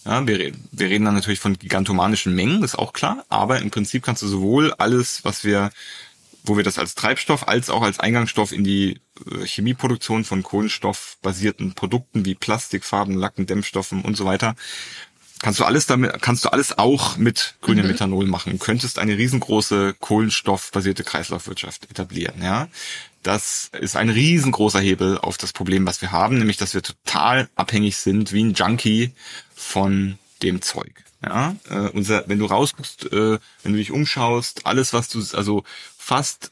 Ja, 0.05 0.27
wir, 0.27 0.53
wir 0.73 0.89
reden 0.89 1.05
dann 1.05 1.15
natürlich 1.15 1.41
von 1.41 1.59
gigantomanischen 1.59 2.35
Mengen, 2.35 2.63
ist 2.65 2.79
auch 2.79 2.93
klar, 2.93 3.25
aber 3.29 3.61
im 3.61 3.71
Prinzip 3.71 4.03
kannst 4.03 4.23
du 4.23 4.27
sowohl 4.27 4.73
alles, 4.73 5.25
was 5.25 5.45
wir 5.45 5.71
wo 6.45 6.57
wir 6.57 6.65
das 6.65 6.79
als 6.79 6.95
Treibstoff 6.95 7.49
als 7.49 7.71
auch 7.71 7.83
als 7.83 8.01
Eingangsstoff 8.01 8.53
in 8.53 8.65
die 8.65 9.01
äh, 9.31 9.47
Chemieproduktion 9.47 10.25
von 10.25 10.43
kohlenstoffbasierten 10.43 11.75
Produkten 11.75 12.25
wie 12.25 12.35
Plastik, 12.35 12.85
Farben, 12.85 13.15
Lacken, 13.15 13.47
Dämmstoffen 13.47 14.03
und 14.03 14.17
so 14.17 14.25
weiter 14.25 14.55
kannst 15.41 15.59
du 15.59 15.65
alles 15.65 15.87
damit, 15.87 16.21
kannst 16.21 16.45
du 16.45 16.51
alles 16.51 16.79
auch 16.79 17.17
mit 17.17 17.55
grünem 17.61 17.85
mhm. 17.85 17.93
Methanol 17.93 18.27
machen. 18.27 18.59
könntest 18.59 18.99
eine 18.99 19.17
riesengroße 19.17 19.95
kohlenstoffbasierte 19.99 21.05
Kreislaufwirtschaft 21.05 21.91
etablieren, 21.91 22.43
ja. 22.43 22.69
Das 23.23 23.71
ist 23.79 23.97
ein 23.97 24.09
riesengroßer 24.09 24.81
Hebel 24.81 25.19
auf 25.19 25.37
das 25.37 25.53
Problem, 25.53 25.87
was 25.87 26.01
wir 26.01 26.11
haben, 26.11 26.39
nämlich, 26.39 26.57
dass 26.57 26.73
wir 26.73 26.83
total 26.83 27.51
abhängig 27.55 27.97
sind, 27.99 28.33
wie 28.33 28.43
ein 28.43 28.55
Junkie 28.55 29.13
von 29.55 30.19
dem 30.43 30.63
Zeug. 30.63 31.05
Ja, 31.25 31.55
äh, 31.69 31.89
unser, 31.91 32.25
wenn 32.29 32.39
du 32.39 32.47
rausguckst, 32.47 33.13
äh, 33.13 33.39
wenn 33.63 33.73
du 33.73 33.79
dich 33.79 33.91
umschaust, 33.91 34.67
alles 34.67 34.93
was 34.95 35.09
du, 35.09 35.23
also 35.37 35.65
fast, 35.99 36.51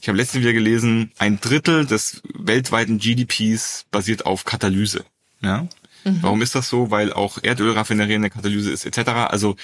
ich 0.00 0.08
habe 0.08 0.16
letztens 0.16 0.42
wieder 0.42 0.52
gelesen, 0.52 1.10
ein 1.18 1.40
Drittel 1.40 1.86
des 1.86 2.22
weltweiten 2.32 2.98
GDPs 2.98 3.86
basiert 3.90 4.24
auf 4.24 4.44
Katalyse. 4.44 5.04
Ja, 5.42 5.66
mhm. 6.04 6.18
warum 6.22 6.40
ist 6.40 6.54
das 6.54 6.68
so? 6.68 6.92
Weil 6.92 7.12
auch 7.12 7.38
Erdölraffinerien 7.42 8.22
eine 8.22 8.30
Katalyse 8.30 8.70
ist 8.70 8.86
etc. 8.86 9.10
Also 9.28 9.56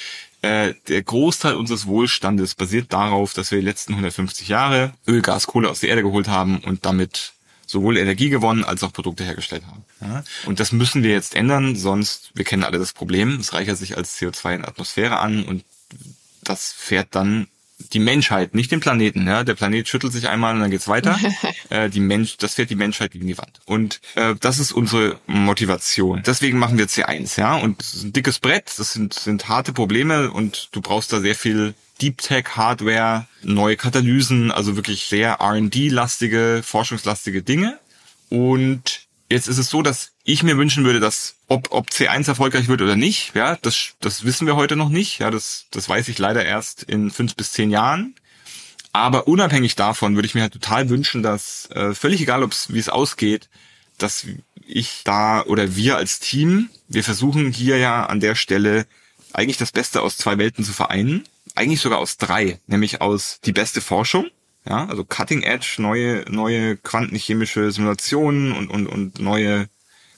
äh, 0.43 0.75
der 0.89 1.03
Großteil 1.03 1.55
unseres 1.55 1.87
Wohlstandes 1.87 2.57
basiert 2.57 2.93
darauf, 2.93 3.35
dass 3.35 3.53
wir 3.53 3.61
die 3.61 3.65
letzten 3.65 3.93
150 3.93 4.49
Jahre 4.49 4.93
Öl, 5.07 5.23
Gas, 5.23 5.47
Kohle 5.47 5.71
aus 5.71 5.81
der 5.81 5.91
Erde 5.91 6.03
geholt 6.03 6.27
haben 6.27 6.59
und 6.59 6.85
damit 6.85 7.32
sowohl 7.73 7.97
Energie 7.97 8.29
gewonnen 8.29 8.63
als 8.65 8.85
auch 8.85 8.93
Produkte 8.93 9.25
hergestellt 9.25 9.65
haben. 9.67 9.85
Ja? 10.01 10.23
Und 10.47 10.61
das 10.61 10.71
müssen 10.71 11.03
wir 11.03 11.11
jetzt 11.11 11.35
ändern, 11.35 11.75
sonst, 11.75 12.31
wir 12.35 12.45
kennen 12.45 12.63
alle 12.63 12.79
das 12.79 12.93
Problem, 12.93 13.41
es 13.41 13.53
reichert 13.53 13.79
sich 13.79 13.97
als 13.97 14.19
CO2 14.19 14.55
in 14.55 14.61
der 14.61 14.69
Atmosphäre 14.69 15.19
an 15.19 15.43
und 15.43 15.65
das 16.45 16.73
fährt 16.73 17.09
dann 17.13 17.49
die 17.93 17.99
Menschheit, 17.99 18.55
nicht 18.55 18.71
den 18.71 18.81
Planeten. 18.81 19.27
Ja? 19.27 19.43
Der 19.43 19.55
Planet 19.55 19.89
schüttelt 19.89 20.13
sich 20.13 20.29
einmal 20.29 20.55
und 20.55 20.61
dann 20.61 20.71
geht's 20.71 20.89
weiter. 20.89 21.19
äh, 21.71 21.89
die 21.91 22.01
Mensch, 22.01 22.37
das 22.37 22.55
fährt 22.55 22.71
die 22.71 22.77
Menschheit 22.77 23.11
gegen 23.11 23.27
die 23.27 23.39
Wand. 23.39 23.61
Und 23.65 24.01
äh, 24.15 24.35
das 24.39 24.59
ist 24.59 24.73
unsere 24.73 25.19
Motivation. 25.27 26.23
Deswegen 26.25 26.59
machen 26.59 26.79
wir 26.79 26.87
C1, 26.87 27.41
ja. 27.41 27.57
Und 27.57 27.81
das 27.81 27.95
ist 27.95 28.05
ein 28.05 28.13
dickes 28.13 28.39
Brett, 28.39 28.73
das 28.77 28.93
sind, 28.93 29.15
sind 29.15 29.49
harte 29.49 29.73
Probleme 29.73 30.31
und 30.31 30.69
du 30.73 30.81
brauchst 30.81 31.13
da 31.13 31.21
sehr 31.21 31.35
viel 31.35 31.75
Deep 32.03 32.19
Tech 32.19 32.57
Hardware, 32.57 33.29
neue 33.43 33.77
Katalysen, 33.77 34.51
also 34.51 34.75
wirklich 34.75 35.05
sehr 35.05 35.35
R&D-lastige, 35.35 36.63
forschungslastige 36.65 37.43
Dinge. 37.43 37.79
Und 38.29 39.07
jetzt 39.31 39.47
ist 39.47 39.59
es 39.59 39.71
so, 39.71 39.83
dass 39.83 40.11
ich 40.25 40.43
mir 40.43 40.57
wünschen 40.57 40.85
würde, 40.85 40.99
dass 40.99 41.37
ob, 41.47 41.71
ob 41.71 41.91
C1 41.91 42.27
erfolgreich 42.27 42.67
wird 42.67 42.83
oder 42.83 42.97
nicht, 42.97 43.37
ja, 43.37 43.57
das, 43.63 43.95
das 44.01 44.25
wissen 44.25 44.49
wir 44.49 44.57
heute 44.57 44.75
noch 44.75 44.89
nicht. 44.89 45.21
Ja, 45.21 45.31
das, 45.31 45.67
das 45.71 45.89
weiß 45.89 46.09
ich 46.09 46.19
leider 46.19 46.45
erst 46.45 46.83
in 46.83 47.13
fünf 47.13 47.37
bis 47.37 47.53
zehn 47.53 47.71
Jahren. 47.71 48.17
Aber 48.93 49.29
unabhängig 49.29 49.77
davon 49.77 50.17
würde 50.17 50.27
ich 50.27 50.35
mir 50.35 50.43
halt 50.43 50.53
total 50.53 50.89
wünschen, 50.89 51.23
dass 51.23 51.71
äh, 51.71 51.95
völlig 51.95 52.21
egal, 52.21 52.43
ob's 52.43 52.73
wie 52.73 52.81
es 52.81 52.89
ausgeht, 52.89 53.49
dass 53.99 54.27
ich 54.67 55.03
da 55.05 55.43
oder 55.45 55.77
wir 55.77 55.97
als 55.97 56.19
Team, 56.19 56.69
wir 56.89 57.05
versuchen 57.05 57.53
hier 57.53 57.79
ja 57.79 58.07
an 58.07 58.19
der 58.19 58.35
Stelle 58.35 58.87
eigentlich 59.33 59.57
das 59.57 59.71
Beste 59.71 60.03
aus 60.03 60.17
zwei 60.17 60.37
Welten 60.37 60.65
zu 60.65 60.73
vereinen 60.73 61.25
eigentlich 61.55 61.81
sogar 61.81 61.99
aus 61.99 62.17
drei, 62.17 62.61
nämlich 62.67 63.01
aus 63.01 63.41
die 63.45 63.53
beste 63.53 63.81
Forschung, 63.81 64.27
ja, 64.69 64.87
also 64.87 65.05
Cutting 65.05 65.43
Edge, 65.43 65.77
neue, 65.79 66.25
neue 66.29 66.77
quantenchemische 66.77 67.71
Simulationen 67.73 68.53
und, 68.53 68.69
und, 68.69 68.87
und 68.87 69.19
neue 69.19 69.69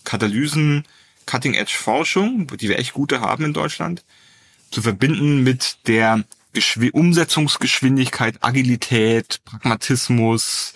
Katalysen, 0.05 0.85
Cutting 1.27 1.55
Edge 1.55 1.75
Forschung, 1.77 2.47
die 2.59 2.68
wir 2.68 2.79
echt 2.79 2.92
gute 2.92 3.20
haben 3.20 3.44
in 3.44 3.53
Deutschland, 3.55 4.05
zu 4.70 4.83
verbinden 4.83 5.42
mit 5.42 5.79
der 5.87 6.25
Geschw 6.53 6.90
Umsetzungsgeschwindigkeit, 6.90 8.37
Agilität, 8.42 9.40
Pragmatismus, 9.44 10.75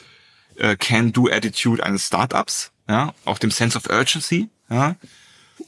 äh, 0.57 0.77
Can-Do-Attitude 0.77 1.85
eines 1.85 2.07
Startups, 2.07 2.73
ja, 2.89 3.15
auch 3.25 3.39
dem 3.39 3.51
Sense 3.51 3.77
of 3.77 3.89
Urgency, 3.91 4.49
ja, 4.71 4.97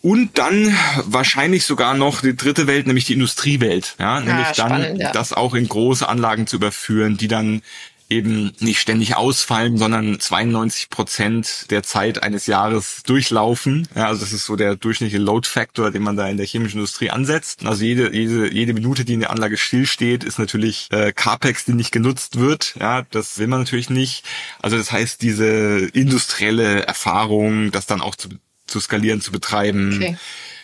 und 0.03 0.39
dann 0.39 0.75
wahrscheinlich 1.05 1.65
sogar 1.65 1.95
noch 1.95 2.23
die 2.23 2.37
dritte 2.37 2.67
Welt, 2.67 2.87
nämlich 2.87 3.05
die 3.05 3.15
Industriewelt. 3.15 3.97
Ja, 3.99 4.21
nämlich 4.21 4.57
ja, 4.57 4.69
dann 4.69 4.97
ja. 4.97 5.13
das 5.13 5.33
auch 5.33 5.55
in 5.55 5.69
große 5.69 6.09
Anlagen 6.09 6.47
zu 6.47 6.57
überführen, 6.57 7.17
die 7.17 7.29
dann 7.29 7.63
eben 8.11 8.53
nicht 8.59 8.81
ständig 8.81 9.17
ausfallen, 9.17 9.79
sondern 9.79 10.19
92 10.19 10.91
Prozent 10.91 11.71
der 11.71 11.85
Zeit 11.85 12.23
eines 12.23 12.47
Jahres 12.47 13.03
durchlaufen. 13.07 13.87
Ja, 13.95 14.09
also 14.09 14.23
das 14.23 14.33
ist 14.33 14.47
so 14.47 14.57
der 14.57 14.75
durchschnittliche 14.75 15.23
Load 15.23 15.47
Factor, 15.49 15.93
den 15.93 16.03
man 16.03 16.17
da 16.17 16.27
in 16.27 16.37
der 16.37 16.47
chemischen 16.47 16.79
Industrie 16.79 17.11
ansetzt. 17.11 17.65
Also 17.65 17.85
jede, 17.85 18.13
jede, 18.13 18.53
jede 18.53 18.75
Minute, 18.75 19.05
die 19.05 19.15
in 19.15 19.21
der 19.21 19.31
Anlage 19.31 19.57
stillsteht, 19.57 20.25
ist 20.25 20.41
natürlich 20.41 20.89
äh, 20.91 21.13
CAPEX, 21.13 21.67
die 21.67 21.73
nicht 21.73 21.93
genutzt 21.93 22.39
wird. 22.41 22.75
Ja, 22.81 23.03
das 23.11 23.39
will 23.39 23.47
man 23.47 23.61
natürlich 23.61 23.91
nicht. 23.91 24.25
Also 24.61 24.77
das 24.77 24.91
heißt, 24.91 25.23
diese 25.23 25.89
industrielle 25.93 26.87
Erfahrung, 26.87 27.71
das 27.71 27.87
dann 27.87 28.01
auch 28.01 28.17
zu 28.17 28.29
zu 28.71 28.81
skalieren, 28.81 29.21
zu 29.21 29.33
betreiben. 29.33 29.97
Okay. 29.97 30.17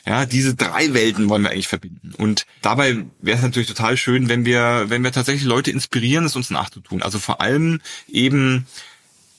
Ja, 0.06 0.24
diese 0.24 0.54
drei 0.54 0.94
Welten 0.94 1.28
wollen 1.28 1.42
wir 1.42 1.50
eigentlich 1.50 1.66
verbinden. 1.66 2.14
Und 2.16 2.46
dabei 2.62 3.04
wäre 3.20 3.38
es 3.38 3.42
natürlich 3.42 3.68
total 3.68 3.96
schön, 3.96 4.28
wenn 4.28 4.44
wir, 4.44 4.84
wenn 4.86 5.02
wir 5.02 5.10
tatsächlich 5.10 5.44
Leute 5.44 5.72
inspirieren, 5.72 6.24
es 6.24 6.36
uns 6.36 6.50
nachzutun. 6.50 7.02
Also 7.02 7.18
vor 7.18 7.40
allem 7.40 7.80
eben 8.08 8.66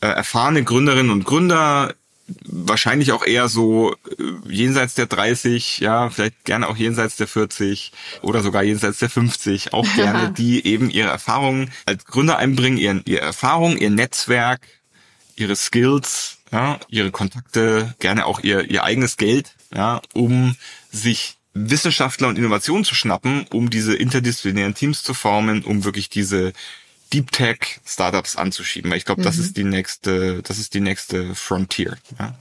äh, 0.02 0.08
erfahrene 0.08 0.64
Gründerinnen 0.64 1.10
und 1.10 1.24
Gründer, 1.24 1.96
wahrscheinlich 2.44 3.14
auch 3.14 3.26
eher 3.26 3.48
so 3.48 3.94
äh, 3.94 4.24
jenseits 4.50 4.96
der 4.96 5.06
30, 5.06 5.80
ja, 5.80 6.10
vielleicht 6.10 6.44
gerne 6.44 6.68
auch 6.68 6.76
jenseits 6.76 7.16
der 7.16 7.28
40 7.28 7.94
oder 8.22 8.42
sogar 8.42 8.64
jenseits 8.64 9.00
der 9.00 9.10
50, 9.10 9.74
auch 9.74 9.88
gerne, 9.96 10.34
die 10.34 10.66
eben 10.66 10.90
ihre 10.90 11.10
Erfahrungen 11.10 11.72
als 11.86 12.06
Gründer 12.06 12.38
einbringen, 12.38 12.78
ihren, 12.78 13.02
ihre 13.06 13.22
Erfahrung, 13.22 13.78
ihr 13.78 13.90
Netzwerk, 13.90 14.62
ihre 15.38 15.56
Skills 15.56 16.37
ja, 16.52 16.80
ihre 16.90 17.12
Kontakte, 17.12 17.96
gerne 18.00 18.26
auch 18.26 18.40
ihr, 18.40 18.70
ihr 18.70 18.84
eigenes 18.84 19.18
Geld, 19.18 19.56
ja, 19.74 20.02
um 20.14 20.56
sich 20.92 21.38
Wissenschaftler 21.54 22.28
und 22.28 22.38
Innovationen 22.38 22.86
zu 22.86 22.96
schnappen, 22.96 23.46
um 23.52 23.70
diese 23.70 23.96
interdisziplinären 23.96 24.76
Teams 24.76 25.04
zu 25.04 25.14
formen, 25.14 25.64
um 25.64 25.84
wirklich 25.84 26.10
diese 26.10 26.54
Deep 27.14 27.32
Tech 27.32 27.80
Startups 27.86 28.36
anzuschieben. 28.36 28.92
Weil 28.92 28.98
ich 28.98 29.06
glaube, 29.06 29.22
mhm. 29.22 29.26
das 29.26 29.38
ist 29.38 29.58
die 29.58 29.64
nächste, 29.64 30.44
das 30.44 30.60
ist 30.60 30.74
die 30.74 30.82
nächste 30.82 31.36
Frontier. 31.36 31.98
Ja. 32.20 32.40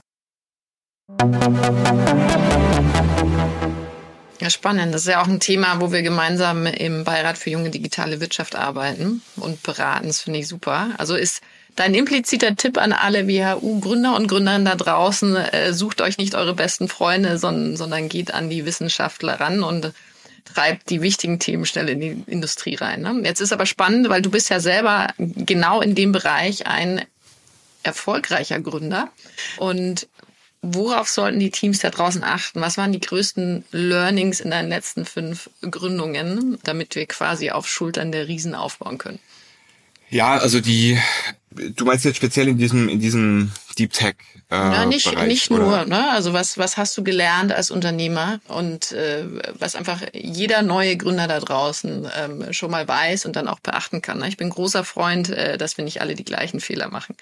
Ja, 4.39 4.51
spannend. 4.51 4.93
Das 4.93 5.01
ist 5.01 5.07
ja 5.07 5.21
auch 5.21 5.27
ein 5.27 5.39
Thema, 5.39 5.81
wo 5.81 5.91
wir 5.91 6.03
gemeinsam 6.03 6.67
im 6.67 7.03
Beirat 7.03 7.37
für 7.37 7.49
junge 7.49 7.71
digitale 7.71 8.19
Wirtschaft 8.19 8.55
arbeiten 8.55 9.21
und 9.37 9.63
beraten. 9.63 10.07
Das 10.07 10.21
finde 10.21 10.39
ich 10.39 10.47
super. 10.47 10.91
Also 10.97 11.15
ist 11.15 11.41
Dein 11.77 11.93
impliziter 11.93 12.55
Tipp 12.55 12.79
an 12.79 12.91
alle 12.91 13.27
WHU-Gründer 13.27 14.15
und 14.15 14.27
Gründerinnen 14.27 14.65
da 14.65 14.75
draußen, 14.75 15.35
äh, 15.35 15.73
sucht 15.73 16.01
euch 16.01 16.17
nicht 16.17 16.33
eure 16.33 16.55
besten 16.55 16.89
Freunde, 16.89 17.37
sondern, 17.37 17.77
sondern 17.77 18.09
geht 18.09 18.33
an 18.33 18.49
die 18.49 18.65
Wissenschaftler 18.65 19.39
ran 19.39 19.61
und 19.61 19.93
treibt 20.43 20.89
die 20.89 21.03
wichtigen 21.03 21.37
Themen 21.37 21.67
schnell 21.67 21.87
in 21.89 21.99
die 21.99 22.23
Industrie 22.25 22.73
rein. 22.73 23.01
Ne? 23.01 23.21
Jetzt 23.23 23.41
ist 23.41 23.53
aber 23.53 23.67
spannend, 23.67 24.09
weil 24.09 24.23
du 24.23 24.31
bist 24.31 24.49
ja 24.49 24.59
selber 24.59 25.09
genau 25.19 25.79
in 25.79 25.93
dem 25.93 26.11
Bereich 26.11 26.65
ein 26.65 27.05
erfolgreicher 27.83 28.59
Gründer. 28.59 29.09
Und 29.57 30.07
worauf 30.63 31.09
sollten 31.09 31.39
die 31.39 31.51
Teams 31.51 31.77
da 31.77 31.91
draußen 31.91 32.23
achten? 32.23 32.59
Was 32.59 32.79
waren 32.79 32.91
die 32.91 32.99
größten 32.99 33.65
Learnings 33.71 34.39
in 34.39 34.49
deinen 34.49 34.69
letzten 34.69 35.05
fünf 35.05 35.51
Gründungen, 35.61 36.57
damit 36.63 36.95
wir 36.95 37.05
quasi 37.05 37.51
auf 37.51 37.67
Schultern 37.67 38.11
der 38.11 38.27
Riesen 38.27 38.55
aufbauen 38.55 38.97
können? 38.97 39.19
Ja, 40.09 40.37
also 40.37 40.61
die, 40.61 40.97
du 41.75 41.85
meinst 41.85 42.05
jetzt 42.05 42.17
speziell 42.17 42.47
in 42.47 42.57
diesem, 42.57 42.89
in 42.89 42.99
diesem 42.99 43.51
Deep 43.77 43.93
Tech. 43.93 44.15
Äh, 44.49 44.55
ja, 44.55 44.85
nicht, 44.85 45.09
Bereich, 45.09 45.27
nicht 45.27 45.51
oder? 45.51 45.63
nur, 45.63 45.85
ne? 45.85 46.09
Also 46.11 46.33
was, 46.33 46.57
was 46.57 46.77
hast 46.77 46.97
du 46.97 47.03
gelernt 47.03 47.51
als 47.51 47.69
Unternehmer 47.69 48.39
und 48.47 48.91
äh, 48.91 49.25
was 49.59 49.75
einfach 49.75 50.01
jeder 50.13 50.61
neue 50.61 50.97
Gründer 50.97 51.27
da 51.27 51.39
draußen 51.39 52.07
ähm, 52.15 52.53
schon 52.53 52.71
mal 52.71 52.87
weiß 52.87 53.25
und 53.25 53.35
dann 53.35 53.47
auch 53.47 53.59
beachten 53.59 54.01
kann. 54.01 54.19
Ne? 54.19 54.27
Ich 54.27 54.37
bin 54.37 54.49
großer 54.49 54.83
Freund, 54.83 55.29
äh, 55.29 55.57
dass 55.57 55.77
wir 55.77 55.83
nicht 55.83 56.01
alle 56.01 56.15
die 56.15 56.25
gleichen 56.25 56.59
Fehler 56.59 56.89
machen. 56.89 57.15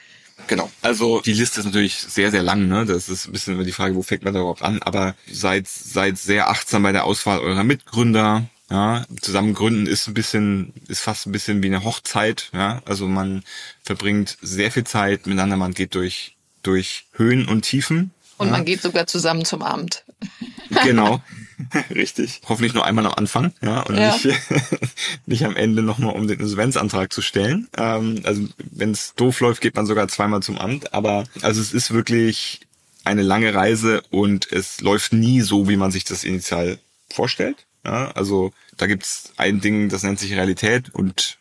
Genau. 0.47 0.69
Also 0.81 1.21
die 1.21 1.33
Liste 1.33 1.61
ist 1.61 1.65
natürlich 1.65 1.95
sehr, 1.97 2.29
sehr 2.29 2.43
lang. 2.43 2.67
Ne? 2.67 2.85
Das 2.85 3.09
ist 3.09 3.27
ein 3.27 3.31
bisschen 3.31 3.55
immer 3.55 3.63
die 3.63 3.71
Frage, 3.71 3.95
wo 3.95 4.01
fängt 4.01 4.23
man 4.23 4.33
da 4.33 4.41
überhaupt 4.41 4.61
an. 4.61 4.81
Aber 4.81 5.15
seid, 5.31 5.67
seid 5.67 6.17
sehr 6.17 6.49
achtsam 6.49 6.83
bei 6.83 6.91
der 6.91 7.05
Auswahl 7.05 7.39
eurer 7.39 7.63
Mitgründer. 7.63 8.45
Ja, 8.75 9.05
zusammen 9.21 9.53
gründen 9.53 9.87
ist 9.87 10.05
ein 10.09 10.13
bisschen, 10.13 10.73
ist 10.89 10.99
fast 10.99 11.25
ein 11.27 11.31
bisschen 11.31 11.63
wie 11.63 11.67
eine 11.67 11.85
Hochzeit. 11.85 12.49
Ja, 12.53 12.81
also 12.83 13.07
man 13.07 13.41
verbringt 13.83 14.37
sehr 14.41 14.69
viel 14.69 14.83
Zeit 14.83 15.27
miteinander. 15.27 15.55
Man 15.55 15.73
geht 15.73 15.95
durch, 15.95 16.35
durch 16.61 17.05
Höhen 17.13 17.47
und 17.47 17.61
Tiefen. 17.61 18.11
Und 18.37 18.47
ja. 18.47 18.51
man 18.51 18.65
geht 18.65 18.81
sogar 18.81 19.07
zusammen 19.07 19.45
zum 19.45 19.61
Abend. 19.61 20.03
Genau. 20.83 21.21
Richtig. 21.91 22.41
Hoffentlich 22.49 22.73
nur 22.73 22.85
einmal 22.85 23.05
am 23.05 23.13
Anfang, 23.13 23.53
ja, 23.61 23.81
und 23.81 23.95
Ja. 23.95 24.13
nicht, 24.13 24.35
nicht 25.27 25.45
am 25.45 25.55
Ende 25.55 25.83
nochmal, 25.83 26.15
um 26.15 26.27
den 26.27 26.39
Insolvenzantrag 26.39 27.13
zu 27.13 27.21
stellen. 27.21 27.69
Ähm, 27.77 28.21
also 28.23 28.47
wenn 28.71 28.91
es 28.91 29.13
doof 29.13 29.39
läuft, 29.39 29.61
geht 29.61 29.75
man 29.75 29.85
sogar 29.85 30.07
zweimal 30.07 30.41
zum 30.41 30.57
Amt. 30.57 30.93
Aber 30.93 31.25
also 31.43 31.61
es 31.61 31.71
ist 31.71 31.91
wirklich 31.93 32.61
eine 33.05 33.21
lange 33.21 33.53
Reise 33.53 34.01
und 34.09 34.51
es 34.51 34.81
läuft 34.81 35.13
nie 35.13 35.39
so, 35.41 35.69
wie 35.69 35.77
man 35.77 35.91
sich 35.91 36.03
das 36.03 36.23
initial 36.23 36.79
vorstellt. 37.13 37.65
Ja, 37.85 38.11
also 38.11 38.51
da 38.77 38.87
gibt's 38.87 39.31
ein 39.37 39.61
Ding, 39.61 39.89
das 39.89 40.03
nennt 40.03 40.19
sich 40.19 40.33
Realität 40.33 40.93
und 40.93 41.37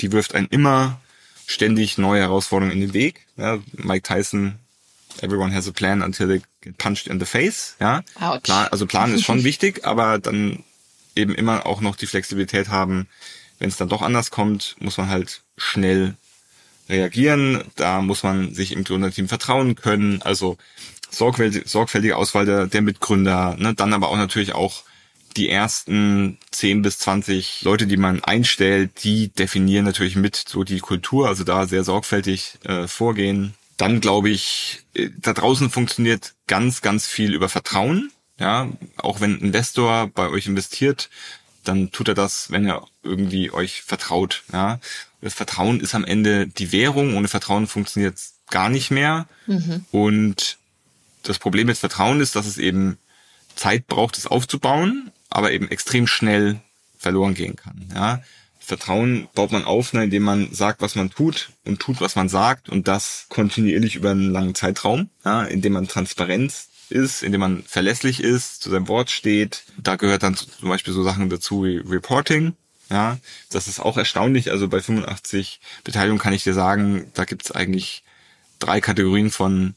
die 0.00 0.12
wirft 0.12 0.34
einen 0.34 0.48
immer 0.48 1.00
ständig 1.46 1.98
neue 1.98 2.22
Herausforderungen 2.22 2.74
in 2.74 2.80
den 2.80 2.94
Weg. 2.94 3.26
Ja, 3.36 3.58
Mike 3.72 4.02
Tyson 4.02 4.58
everyone 5.22 5.54
has 5.54 5.68
a 5.68 5.72
plan 5.72 6.02
until 6.02 6.26
they 6.26 6.42
get 6.60 6.76
punched 6.78 7.06
in 7.06 7.20
the 7.20 7.26
face. 7.26 7.76
Ja. 7.80 8.02
Plan, 8.42 8.68
also 8.70 8.86
Plan 8.86 9.14
ist 9.14 9.24
schon 9.24 9.44
wichtig, 9.44 9.84
aber 9.84 10.18
dann 10.18 10.64
eben 11.14 11.34
immer 11.34 11.66
auch 11.66 11.80
noch 11.80 11.96
die 11.96 12.06
Flexibilität 12.06 12.68
haben, 12.68 13.06
wenn 13.58 13.68
es 13.68 13.76
dann 13.76 13.88
doch 13.88 14.02
anders 14.02 14.30
kommt, 14.30 14.76
muss 14.80 14.98
man 14.98 15.08
halt 15.08 15.42
schnell 15.56 16.16
reagieren. 16.88 17.62
Da 17.76 18.00
muss 18.00 18.22
man 18.22 18.54
sich 18.54 18.72
im 18.72 18.84
Gründerteam 18.84 19.28
vertrauen 19.28 19.76
können. 19.76 20.20
Also 20.22 20.58
sorgfältige, 21.10 21.68
sorgfältige 21.68 22.16
Auswahl 22.16 22.46
der, 22.46 22.66
der 22.66 22.82
Mitgründer. 22.82 23.56
Ne? 23.58 23.74
Dann 23.74 23.92
aber 23.92 24.08
auch 24.08 24.16
natürlich 24.16 24.54
auch 24.54 24.82
die 25.36 25.48
ersten 25.48 26.38
10 26.50 26.82
bis 26.82 26.98
20 26.98 27.62
Leute, 27.62 27.86
die 27.86 27.96
man 27.96 28.22
einstellt, 28.22 29.04
die 29.04 29.28
definieren 29.28 29.84
natürlich 29.84 30.16
mit 30.16 30.36
so 30.36 30.64
die 30.64 30.80
Kultur, 30.80 31.28
also 31.28 31.44
da 31.44 31.66
sehr 31.66 31.84
sorgfältig 31.84 32.58
äh, 32.64 32.86
vorgehen. 32.86 33.54
Dann 33.76 34.00
glaube 34.00 34.30
ich, 34.30 34.84
äh, 34.94 35.10
da 35.18 35.32
draußen 35.32 35.70
funktioniert 35.70 36.34
ganz, 36.46 36.82
ganz 36.82 37.06
viel 37.06 37.34
über 37.34 37.48
Vertrauen. 37.48 38.10
Ja, 38.38 38.68
auch 38.96 39.20
wenn 39.20 39.34
ein 39.34 39.40
Investor 39.40 40.08
bei 40.08 40.28
euch 40.28 40.46
investiert, 40.46 41.08
dann 41.62 41.92
tut 41.92 42.08
er 42.08 42.14
das, 42.14 42.50
wenn 42.50 42.66
er 42.66 42.86
irgendwie 43.02 43.50
euch 43.50 43.82
vertraut. 43.82 44.42
Ja, 44.52 44.80
das 45.20 45.34
Vertrauen 45.34 45.80
ist 45.80 45.94
am 45.94 46.04
Ende 46.04 46.46
die 46.46 46.72
Währung. 46.72 47.16
Ohne 47.16 47.28
Vertrauen 47.28 47.66
funktioniert 47.66 48.16
es 48.16 48.34
gar 48.50 48.68
nicht 48.68 48.90
mehr. 48.90 49.26
Und 49.90 50.58
das 51.22 51.38
Problem 51.38 51.68
mit 51.68 51.78
Vertrauen 51.78 52.20
ist, 52.20 52.36
dass 52.36 52.46
es 52.46 52.58
eben 52.58 52.98
Zeit 53.54 53.86
braucht, 53.86 54.18
es 54.18 54.26
aufzubauen, 54.26 55.10
aber 55.34 55.52
eben 55.52 55.68
extrem 55.68 56.06
schnell 56.06 56.60
verloren 56.96 57.34
gehen 57.34 57.56
kann. 57.56 57.88
Ja? 57.94 58.22
Vertrauen 58.60 59.28
baut 59.34 59.52
man 59.52 59.64
auf, 59.64 59.92
ne, 59.92 60.04
indem 60.04 60.22
man 60.22 60.54
sagt, 60.54 60.80
was 60.80 60.94
man 60.94 61.10
tut 61.10 61.50
und 61.64 61.80
tut, 61.80 62.00
was 62.00 62.16
man 62.16 62.30
sagt 62.30 62.70
und 62.70 62.88
das 62.88 63.26
kontinuierlich 63.28 63.96
über 63.96 64.12
einen 64.12 64.30
langen 64.30 64.54
Zeitraum, 64.54 65.10
ja, 65.24 65.42
indem 65.42 65.74
man 65.74 65.88
transparent 65.88 66.54
ist, 66.88 67.22
indem 67.22 67.40
man 67.40 67.62
verlässlich 67.64 68.22
ist, 68.22 68.62
zu 68.62 68.70
seinem 68.70 68.88
Wort 68.88 69.10
steht. 69.10 69.64
Da 69.76 69.96
gehört 69.96 70.22
dann 70.22 70.36
zum 70.36 70.68
Beispiel 70.68 70.94
so 70.94 71.02
Sachen 71.02 71.28
dazu 71.28 71.64
wie 71.64 71.78
Reporting. 71.78 72.54
Ja, 72.88 73.18
das 73.50 73.66
ist 73.66 73.80
auch 73.80 73.96
erstaunlich. 73.96 74.50
Also 74.50 74.68
bei 74.68 74.80
85 74.80 75.60
Beteiligungen 75.82 76.20
kann 76.20 76.32
ich 76.32 76.44
dir 76.44 76.54
sagen, 76.54 77.10
da 77.14 77.24
gibt's 77.24 77.50
eigentlich 77.50 78.04
drei 78.60 78.80
Kategorien 78.80 79.30
von 79.30 79.74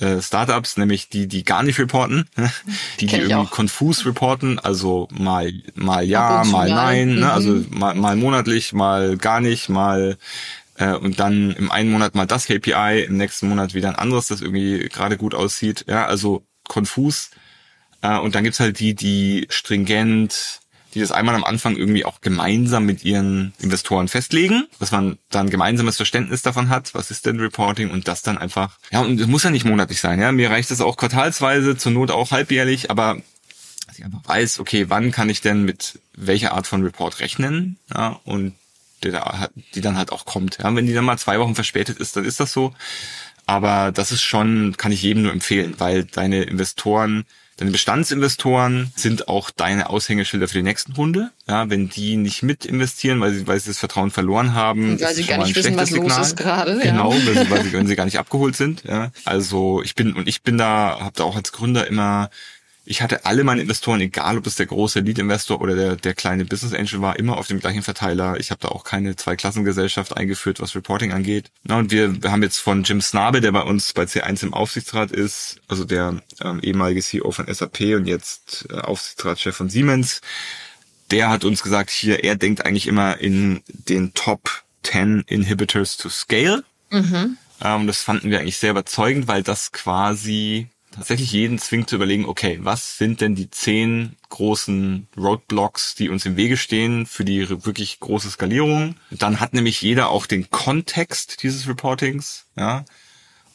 äh, 0.00 0.20
Startups, 0.22 0.76
nämlich 0.76 1.08
die, 1.08 1.26
die 1.28 1.44
gar 1.44 1.62
nicht 1.62 1.78
reporten, 1.78 2.28
die, 3.00 3.06
die 3.06 3.16
irgendwie 3.16 3.34
auch. 3.34 3.50
konfus 3.50 4.04
reporten, 4.06 4.58
also 4.58 5.08
mal, 5.12 5.52
mal 5.74 6.04
ja, 6.04 6.42
mal 6.44 6.68
mal. 6.68 6.68
nein, 6.70 7.14
Mhm. 7.14 7.20
ne? 7.20 7.32
also 7.32 7.64
mal, 7.70 7.94
mal 7.94 8.16
monatlich, 8.16 8.72
mal 8.72 9.16
gar 9.16 9.40
nicht, 9.40 9.68
mal 9.68 10.16
äh, 10.76 10.94
und 10.94 11.20
dann 11.20 11.50
im 11.52 11.70
einen 11.70 11.90
Monat 11.92 12.14
mal 12.14 12.26
das 12.26 12.46
KPI, 12.46 13.04
im 13.06 13.16
nächsten 13.18 13.48
Monat 13.48 13.74
wieder 13.74 13.88
ein 13.88 13.96
anderes, 13.96 14.28
das 14.28 14.40
irgendwie 14.40 14.88
gerade 14.88 15.16
gut 15.18 15.34
aussieht, 15.34 15.84
ja, 15.88 16.06
also 16.06 16.44
konfus. 16.68 17.30
Äh, 18.00 18.18
und 18.18 18.34
dann 18.34 18.44
gibt's 18.44 18.60
halt 18.60 18.80
die, 18.80 18.94
die 18.94 19.46
stringent, 19.50 20.60
die 20.94 21.00
das 21.00 21.12
einmal 21.12 21.34
am 21.34 21.44
Anfang 21.44 21.76
irgendwie 21.76 22.04
auch 22.04 22.20
gemeinsam 22.20 22.84
mit 22.84 23.04
ihren 23.04 23.52
Investoren 23.60 24.08
festlegen, 24.08 24.66
dass 24.78 24.90
man 24.90 25.18
dann 25.30 25.50
gemeinsames 25.50 25.96
Verständnis 25.96 26.42
davon 26.42 26.68
hat, 26.68 26.94
was 26.94 27.10
ist 27.10 27.26
denn 27.26 27.40
Reporting 27.40 27.90
und 27.90 28.08
das 28.08 28.22
dann 28.22 28.38
einfach, 28.38 28.78
ja, 28.90 29.00
und 29.00 29.20
es 29.20 29.26
muss 29.26 29.42
ja 29.42 29.50
nicht 29.50 29.64
monatlich 29.64 30.00
sein, 30.00 30.20
ja, 30.20 30.32
mir 30.32 30.50
reicht 30.50 30.70
das 30.70 30.80
auch 30.80 30.96
quartalsweise, 30.96 31.76
zur 31.76 31.92
Not 31.92 32.10
auch 32.10 32.30
halbjährlich, 32.30 32.90
aber 32.90 33.18
dass 33.86 33.98
ich 33.98 34.04
einfach 34.04 34.22
weiß, 34.24 34.60
okay, 34.60 34.86
wann 34.88 35.10
kann 35.10 35.28
ich 35.28 35.40
denn 35.40 35.64
mit 35.64 35.98
welcher 36.14 36.52
Art 36.52 36.66
von 36.66 36.82
Report 36.82 37.20
rechnen, 37.20 37.78
ja, 37.92 38.20
und 38.24 38.54
hat, 39.04 39.50
die 39.74 39.80
dann 39.80 39.98
halt 39.98 40.12
auch 40.12 40.24
kommt. 40.24 40.58
Ja, 40.58 40.74
wenn 40.74 40.86
die 40.86 40.94
dann 40.94 41.04
mal 41.04 41.18
zwei 41.18 41.40
Wochen 41.40 41.54
verspätet 41.54 41.98
ist, 41.98 42.16
dann 42.16 42.24
ist 42.24 42.40
das 42.40 42.52
so. 42.52 42.72
Aber 43.46 43.90
das 43.92 44.12
ist 44.12 44.22
schon, 44.22 44.76
kann 44.76 44.92
ich 44.92 45.02
jedem 45.02 45.24
nur 45.24 45.32
empfehlen, 45.32 45.74
weil 45.78 46.04
deine 46.04 46.44
Investoren, 46.44 47.24
deine 47.56 47.70
Bestandsinvestoren 47.70 48.92
sind 48.96 49.28
auch 49.28 49.50
deine 49.50 49.90
Aushängeschilder 49.90 50.48
für 50.48 50.58
die 50.58 50.62
nächsten 50.62 50.92
Runde. 50.92 51.30
Ja, 51.48 51.68
wenn 51.70 51.88
die 51.88 52.16
nicht 52.16 52.42
mit 52.42 52.64
investieren, 52.64 53.20
weil 53.20 53.34
sie, 53.34 53.46
weil 53.46 53.60
sie 53.60 53.70
das 53.70 53.78
Vertrauen 53.78 54.10
verloren 54.10 54.54
haben, 54.54 54.92
Und 54.92 55.00
weil 55.00 55.14
sie 55.14 55.24
gar 55.24 55.38
nicht 55.38 55.54
wissen, 55.54 55.76
was 55.76 55.90
schlechtes 55.90 56.16
los 56.16 56.26
Signal. 56.26 56.26
ist 56.26 56.36
gerade, 56.36 56.72
ja. 56.78 56.90
Genau, 56.90 57.12
weil 57.12 57.38
sie, 57.38 57.50
weil 57.50 57.62
sie, 57.64 57.72
wenn 57.72 57.86
sie 57.86 57.96
gar 57.96 58.04
nicht 58.04 58.18
abgeholt 58.18 58.56
sind. 58.56 58.84
Ja, 58.84 59.10
also 59.24 59.82
ich 59.82 59.94
bin 59.94 60.14
und 60.14 60.28
ich 60.28 60.42
bin 60.42 60.58
da, 60.58 60.98
habe 61.00 61.12
da 61.14 61.24
auch 61.24 61.36
als 61.36 61.52
Gründer 61.52 61.86
immer 61.86 62.30
ich 62.84 63.00
hatte 63.00 63.24
alle 63.26 63.44
meine 63.44 63.62
Investoren, 63.62 64.00
egal 64.00 64.38
ob 64.38 64.46
es 64.46 64.56
der 64.56 64.66
große 64.66 65.00
Lead-Investor 65.00 65.60
oder 65.60 65.76
der, 65.76 65.96
der 65.96 66.14
kleine 66.14 66.44
Business 66.44 66.74
Angel 66.74 67.00
war, 67.00 67.16
immer 67.16 67.38
auf 67.38 67.46
dem 67.46 67.60
gleichen 67.60 67.82
Verteiler. 67.82 68.40
Ich 68.40 68.50
habe 68.50 68.60
da 68.60 68.68
auch 68.68 68.82
keine 68.82 69.14
Zweiklassengesellschaft 69.14 70.16
eingeführt, 70.16 70.60
was 70.60 70.74
Reporting 70.74 71.12
angeht. 71.12 71.50
Na, 71.62 71.78
und 71.78 71.92
wir, 71.92 72.18
haben 72.24 72.42
jetzt 72.42 72.58
von 72.58 72.82
Jim 72.82 73.00
Snabe, 73.00 73.40
der 73.40 73.52
bei 73.52 73.62
uns 73.62 73.92
bei 73.92 74.02
C1 74.02 74.42
im 74.42 74.52
Aufsichtsrat 74.54 75.12
ist, 75.12 75.60
also 75.68 75.84
der 75.84 76.22
ähm, 76.42 76.60
ehemalige 76.60 77.02
CEO 77.02 77.30
von 77.30 77.52
SAP 77.52 77.80
und 77.94 78.06
jetzt 78.06 78.66
äh, 78.70 78.78
Aufsichtsratschef 78.78 79.54
von 79.54 79.68
Siemens, 79.68 80.20
der 81.12 81.28
hat 81.28 81.44
uns 81.44 81.62
gesagt, 81.62 81.90
hier, 81.90 82.24
er 82.24 82.34
denkt 82.34 82.66
eigentlich 82.66 82.88
immer 82.88 83.18
in 83.18 83.62
den 83.68 84.12
Top 84.14 84.64
10 84.82 85.24
Inhibitors 85.28 85.96
to 85.98 86.08
Scale. 86.08 86.64
Ähm, 87.62 87.86
das 87.86 88.02
fanden 88.02 88.30
wir 88.30 88.40
eigentlich 88.40 88.56
sehr 88.56 88.72
überzeugend, 88.72 89.28
weil 89.28 89.44
das 89.44 89.70
quasi 89.70 90.68
tatsächlich 90.92 91.32
jeden 91.32 91.58
zwingt 91.58 91.88
zu 91.90 91.96
überlegen, 91.96 92.24
okay, 92.26 92.58
was 92.62 92.98
sind 92.98 93.20
denn 93.20 93.34
die 93.34 93.50
zehn 93.50 94.16
großen 94.28 95.06
Roadblocks, 95.16 95.94
die 95.94 96.08
uns 96.08 96.24
im 96.26 96.36
Wege 96.36 96.56
stehen 96.56 97.06
für 97.06 97.24
die 97.24 97.48
wirklich 97.48 98.00
große 98.00 98.30
Skalierung? 98.30 98.96
Dann 99.10 99.40
hat 99.40 99.52
nämlich 99.54 99.82
jeder 99.82 100.08
auch 100.10 100.26
den 100.26 100.50
Kontext 100.50 101.42
dieses 101.42 101.66
Reportings, 101.68 102.44
ja. 102.56 102.84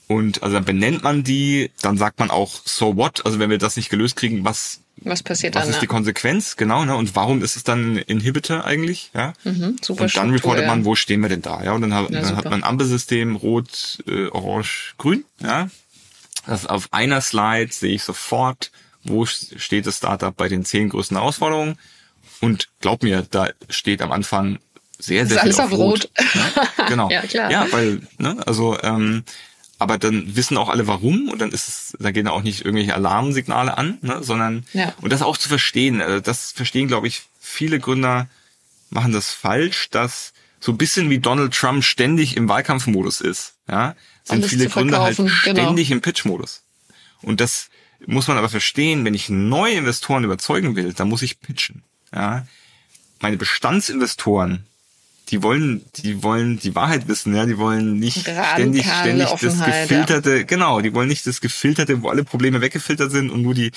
Und 0.10 0.42
also 0.42 0.56
dann 0.56 0.64
benennt 0.64 1.04
man 1.04 1.24
die, 1.26 1.70
dann 1.82 1.98
sagt 1.98 2.20
man 2.20 2.32
auch 2.32 2.62
so 2.64 2.96
what, 2.96 3.26
also 3.26 3.40
wenn 3.40 3.50
wir 3.50 3.58
das 3.58 3.76
nicht 3.76 3.90
gelöst 3.90 4.16
kriegen, 4.16 4.46
was 4.46 4.80
Was 5.02 5.22
passiert 5.22 5.54
was 5.54 5.64
dann? 5.64 5.70
ist 5.72 5.76
ne? 5.76 5.82
die 5.82 5.88
Konsequenz, 5.88 6.56
genau, 6.56 6.86
ne? 6.86 6.96
Und 6.96 7.14
warum 7.14 7.44
ist 7.44 7.58
es 7.58 7.64
dann 7.66 7.96
ein 7.96 7.98
Inhibitor 7.98 8.64
eigentlich, 8.64 9.12
ja? 9.14 9.34
Mhm, 9.44 9.76
super 9.82 10.04
und 10.04 10.16
dann 10.16 10.30
reportet 10.32 10.66
man, 10.66 10.86
wo 10.86 10.96
stehen 10.96 11.20
wir 11.20 11.28
denn 11.28 11.42
da, 11.42 11.62
ja? 11.62 11.74
Und 11.74 11.82
dann, 11.82 11.94
hat- 11.94 12.10
Ja, 12.10 12.22
dann 12.22 12.38
hat 12.38 12.46
man 12.46 12.54
ein 12.54 12.64
Ampelsystem, 12.64 13.36
rot, 13.36 13.98
äh, 14.08 14.28
orange, 14.28 14.94
grün, 14.98 15.26
ja? 15.42 15.70
Das 16.48 16.66
auf 16.66 16.88
einer 16.92 17.22
Slide 17.22 17.72
sehe 17.72 17.94
ich 17.94 18.04
sofort, 18.04 18.72
wo 19.04 19.26
steht 19.26 19.86
das 19.86 19.98
Startup 19.98 20.36
bei 20.36 20.48
den 20.50 20.66
zehn 20.66 20.90
größten 20.90 21.18
Herausforderungen. 21.18 21.78
Und 22.42 22.68
glaub 22.82 23.04
mir, 23.04 23.26
da 23.30 23.50
steht 23.70 24.02
am 24.02 24.12
Anfang 24.12 24.60
sehr, 25.00 25.24
Ist 25.24 25.30
sehr 25.30 25.40
viel 25.40 25.46
alles 25.50 25.60
auf 25.60 25.72
auf 25.72 25.78
Rot. 25.78 26.10
Ja, 26.34 26.86
genau. 26.88 27.10
Ja, 27.12 27.22
klar. 27.22 27.52
Ja, 27.52 27.68
weil, 27.72 28.02
ne, 28.18 28.38
also, 28.48 28.78
ähm, 28.82 29.24
aber 29.80 29.98
dann 30.00 30.36
wissen 30.36 30.58
auch 30.58 30.70
alle 30.70 30.88
warum 30.88 31.30
und 31.30 31.40
dann 31.40 31.52
ist 31.52 31.68
es, 31.68 31.98
da 32.00 32.12
gehen 32.12 32.28
auch 32.28 32.42
nicht 32.42 32.66
irgendwelche 32.66 32.96
Alarmsignale 32.96 33.78
an, 33.78 34.00
ne, 34.02 34.24
sondern 34.24 34.66
Ja. 34.74 34.94
und 35.02 35.12
das 35.12 35.22
auch 35.22 35.38
zu 35.38 35.50
verstehen, 35.50 36.00
äh, 36.02 36.22
das 36.22 36.52
verstehen, 36.52 36.88
glaube 36.88 37.08
ich, 37.08 37.24
viele 37.40 37.80
Gründer 37.80 38.28
machen 38.90 39.12
das 39.12 39.32
falsch, 39.32 39.90
dass 39.92 40.34
so 40.60 40.72
ein 40.72 40.78
bisschen 40.78 41.10
wie 41.12 41.20
Donald 41.20 41.54
Trump 41.54 41.84
ständig 41.84 42.36
im 42.38 42.50
Wahlkampfmodus 42.50 43.22
ist, 43.22 43.54
ja, 43.70 43.96
sind 44.28 44.46
viele 44.46 44.68
Gründer 44.68 45.02
halt 45.02 45.18
genau. 45.18 45.30
ständig 45.30 45.92
im 45.92 46.02
Pitchmodus. 46.02 46.64
Und 47.22 47.42
das 47.42 47.70
muss 48.06 48.28
man 48.28 48.38
aber 48.38 48.50
verstehen, 48.50 49.06
wenn 49.06 49.14
ich 49.14 49.30
neue 49.30 49.74
Investoren 49.74 50.24
überzeugen 50.24 50.76
will, 50.76 50.94
dann 50.94 51.10
muss 51.10 51.22
ich 51.22 51.40
pitchen, 51.40 51.84
ja. 52.14 52.46
Meine 53.20 53.38
Bestandsinvestoren 53.38 54.68
die 55.30 55.44
wollen, 55.44 55.84
die 55.98 56.24
wollen 56.24 56.60
die 56.60 56.76
Wahrheit 56.76 57.08
wissen, 57.08 57.36
ja, 57.36 57.46
die 57.46 57.58
wollen 57.58 58.00
nicht 58.00 58.22
ständig, 58.22 58.86
ständig 58.86 59.30
das 59.30 59.64
gefilterte, 59.64 60.46
genau, 60.46 60.82
die 60.82 60.94
wollen 60.94 61.10
nicht 61.10 61.28
das 61.28 61.42
gefilterte, 61.42 62.02
wo 62.02 62.10
alle 62.10 62.24
Probleme 62.24 62.62
weggefiltert 62.62 63.12
sind 63.12 63.30
und 63.30 63.42
nur 63.42 63.54
die 63.54 63.72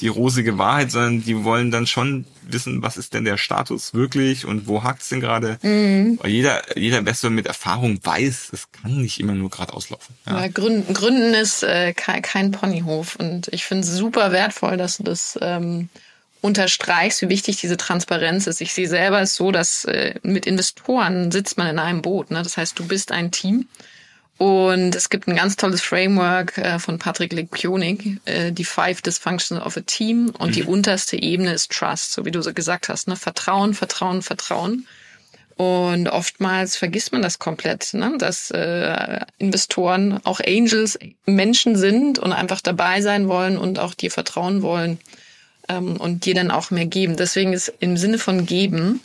die 0.00 0.08
rosige 0.08 0.58
Wahrheit, 0.58 0.90
sondern 0.90 1.24
die 1.24 1.44
wollen 1.44 1.70
dann 1.70 1.86
schon 1.86 2.24
wissen, 2.42 2.82
was 2.82 2.96
ist 2.96 3.14
denn 3.14 3.24
der 3.24 3.36
Status 3.36 3.94
wirklich 3.94 4.46
und 4.46 4.66
wo 4.66 4.82
hakt 4.82 5.02
es 5.02 5.08
denn 5.08 5.20
gerade. 5.20 5.58
Mhm. 5.62 6.18
Weil 6.22 6.30
Jeder, 6.30 6.78
jeder 6.78 6.98
Investor 6.98 7.30
mit 7.30 7.46
Erfahrung 7.46 7.98
weiß, 8.02 8.50
es 8.52 8.70
kann 8.72 9.02
nicht 9.02 9.20
immer 9.20 9.34
nur 9.34 9.50
gerade 9.50 9.74
auslaufen. 9.74 10.14
Ja. 10.26 10.42
Ja, 10.42 10.48
Gründen, 10.48 10.94
Gründen 10.94 11.34
ist 11.34 11.62
äh, 11.62 11.92
kein, 11.94 12.22
kein 12.22 12.52
Ponyhof 12.52 13.16
und 13.16 13.48
ich 13.48 13.64
finde 13.64 13.84
es 13.84 13.94
super 13.94 14.32
wertvoll, 14.32 14.76
dass 14.76 14.98
du 14.98 15.02
das 15.02 15.38
ähm, 15.42 15.88
unterstreichst, 16.40 17.22
wie 17.22 17.28
wichtig 17.28 17.56
diese 17.56 17.76
Transparenz 17.76 18.46
ist. 18.46 18.60
Ich 18.60 18.72
sehe 18.72 18.88
selber 18.88 19.20
es 19.20 19.34
so, 19.34 19.50
dass 19.50 19.84
äh, 19.84 20.14
mit 20.22 20.46
Investoren 20.46 21.32
sitzt 21.32 21.58
man 21.58 21.66
in 21.66 21.78
einem 21.78 22.02
Boot. 22.02 22.30
Ne? 22.30 22.42
Das 22.42 22.56
heißt, 22.56 22.78
du 22.78 22.86
bist 22.86 23.10
ein 23.10 23.30
Team 23.30 23.66
und 24.38 24.94
es 24.94 25.10
gibt 25.10 25.26
ein 25.26 25.34
ganz 25.34 25.56
tolles 25.56 25.82
Framework 25.82 26.56
äh, 26.58 26.78
von 26.78 26.98
Patrick 26.98 27.32
Lekpionik, 27.32 28.20
äh, 28.24 28.52
die 28.52 28.64
Five 28.64 29.02
Dysfunctions 29.02 29.60
of 29.60 29.76
a 29.76 29.80
Team 29.80 30.32
und 30.38 30.54
die 30.54 30.62
unterste 30.62 31.20
Ebene 31.20 31.52
ist 31.52 31.72
Trust, 31.72 32.12
so 32.12 32.24
wie 32.24 32.30
du 32.30 32.40
so 32.40 32.54
gesagt 32.54 32.88
hast, 32.88 33.08
ne? 33.08 33.16
Vertrauen, 33.16 33.74
Vertrauen, 33.74 34.22
Vertrauen. 34.22 34.86
Und 35.56 36.08
oftmals 36.08 36.76
vergisst 36.76 37.10
man 37.10 37.20
das 37.20 37.40
komplett, 37.40 37.92
ne? 37.92 38.14
dass 38.16 38.52
äh, 38.52 39.18
Investoren 39.38 40.20
auch 40.22 40.38
Angels 40.38 40.96
Menschen 41.26 41.74
sind 41.74 42.20
und 42.20 42.32
einfach 42.32 42.60
dabei 42.60 43.00
sein 43.00 43.26
wollen 43.26 43.58
und 43.58 43.80
auch 43.80 43.94
dir 43.94 44.12
vertrauen 44.12 44.62
wollen 44.62 45.00
ähm, 45.68 45.96
und 45.96 46.26
dir 46.26 46.34
dann 46.36 46.52
auch 46.52 46.70
mehr 46.70 46.86
geben. 46.86 47.16
Deswegen 47.16 47.52
ist 47.52 47.72
im 47.80 47.96
Sinne 47.96 48.18
von 48.18 48.46
geben, 48.46 49.00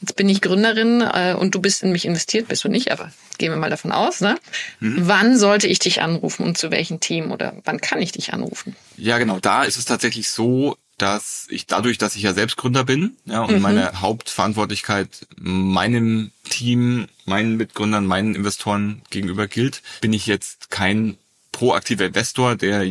jetzt 0.00 0.16
bin 0.16 0.28
ich 0.28 0.40
Gründerin 0.40 1.00
äh, 1.02 1.34
und 1.38 1.54
du 1.54 1.60
bist 1.60 1.82
in 1.82 1.92
mich 1.92 2.04
investiert, 2.04 2.48
bist 2.48 2.64
du 2.64 2.68
nicht, 2.68 2.90
aber 2.90 3.12
gehen 3.38 3.52
wir 3.52 3.56
mal 3.56 3.70
davon 3.70 3.92
aus. 3.92 4.20
Ne? 4.20 4.38
Wann 4.80 5.38
sollte 5.38 5.66
ich 5.66 5.78
dich 5.78 6.02
anrufen 6.02 6.44
und 6.44 6.58
zu 6.58 6.70
welchen 6.70 7.00
Themen 7.00 7.30
oder 7.30 7.54
wann 7.64 7.80
kann 7.80 8.00
ich 8.00 8.12
dich 8.12 8.32
anrufen? 8.32 8.76
Ja, 8.96 9.18
genau. 9.18 9.38
Da 9.40 9.64
ist 9.64 9.76
es 9.76 9.84
tatsächlich 9.84 10.30
so, 10.30 10.76
dass 10.98 11.46
ich 11.48 11.66
dadurch, 11.66 11.96
dass 11.96 12.16
ich 12.16 12.22
ja 12.22 12.34
selbst 12.34 12.56
Gründer 12.56 12.84
bin, 12.84 13.16
ja, 13.24 13.42
und 13.42 13.60
meine 13.60 14.00
Hauptverantwortlichkeit 14.00 15.26
meinem 15.36 16.30
Team, 16.48 17.08
meinen 17.24 17.56
Mitgründern, 17.56 18.04
meinen 18.04 18.34
Investoren 18.34 19.00
gegenüber 19.08 19.48
gilt, 19.48 19.82
bin 20.02 20.12
ich 20.12 20.26
jetzt 20.26 20.70
kein 20.70 21.16
proaktiver 21.52 22.06
Investor, 22.06 22.54
der 22.54 22.84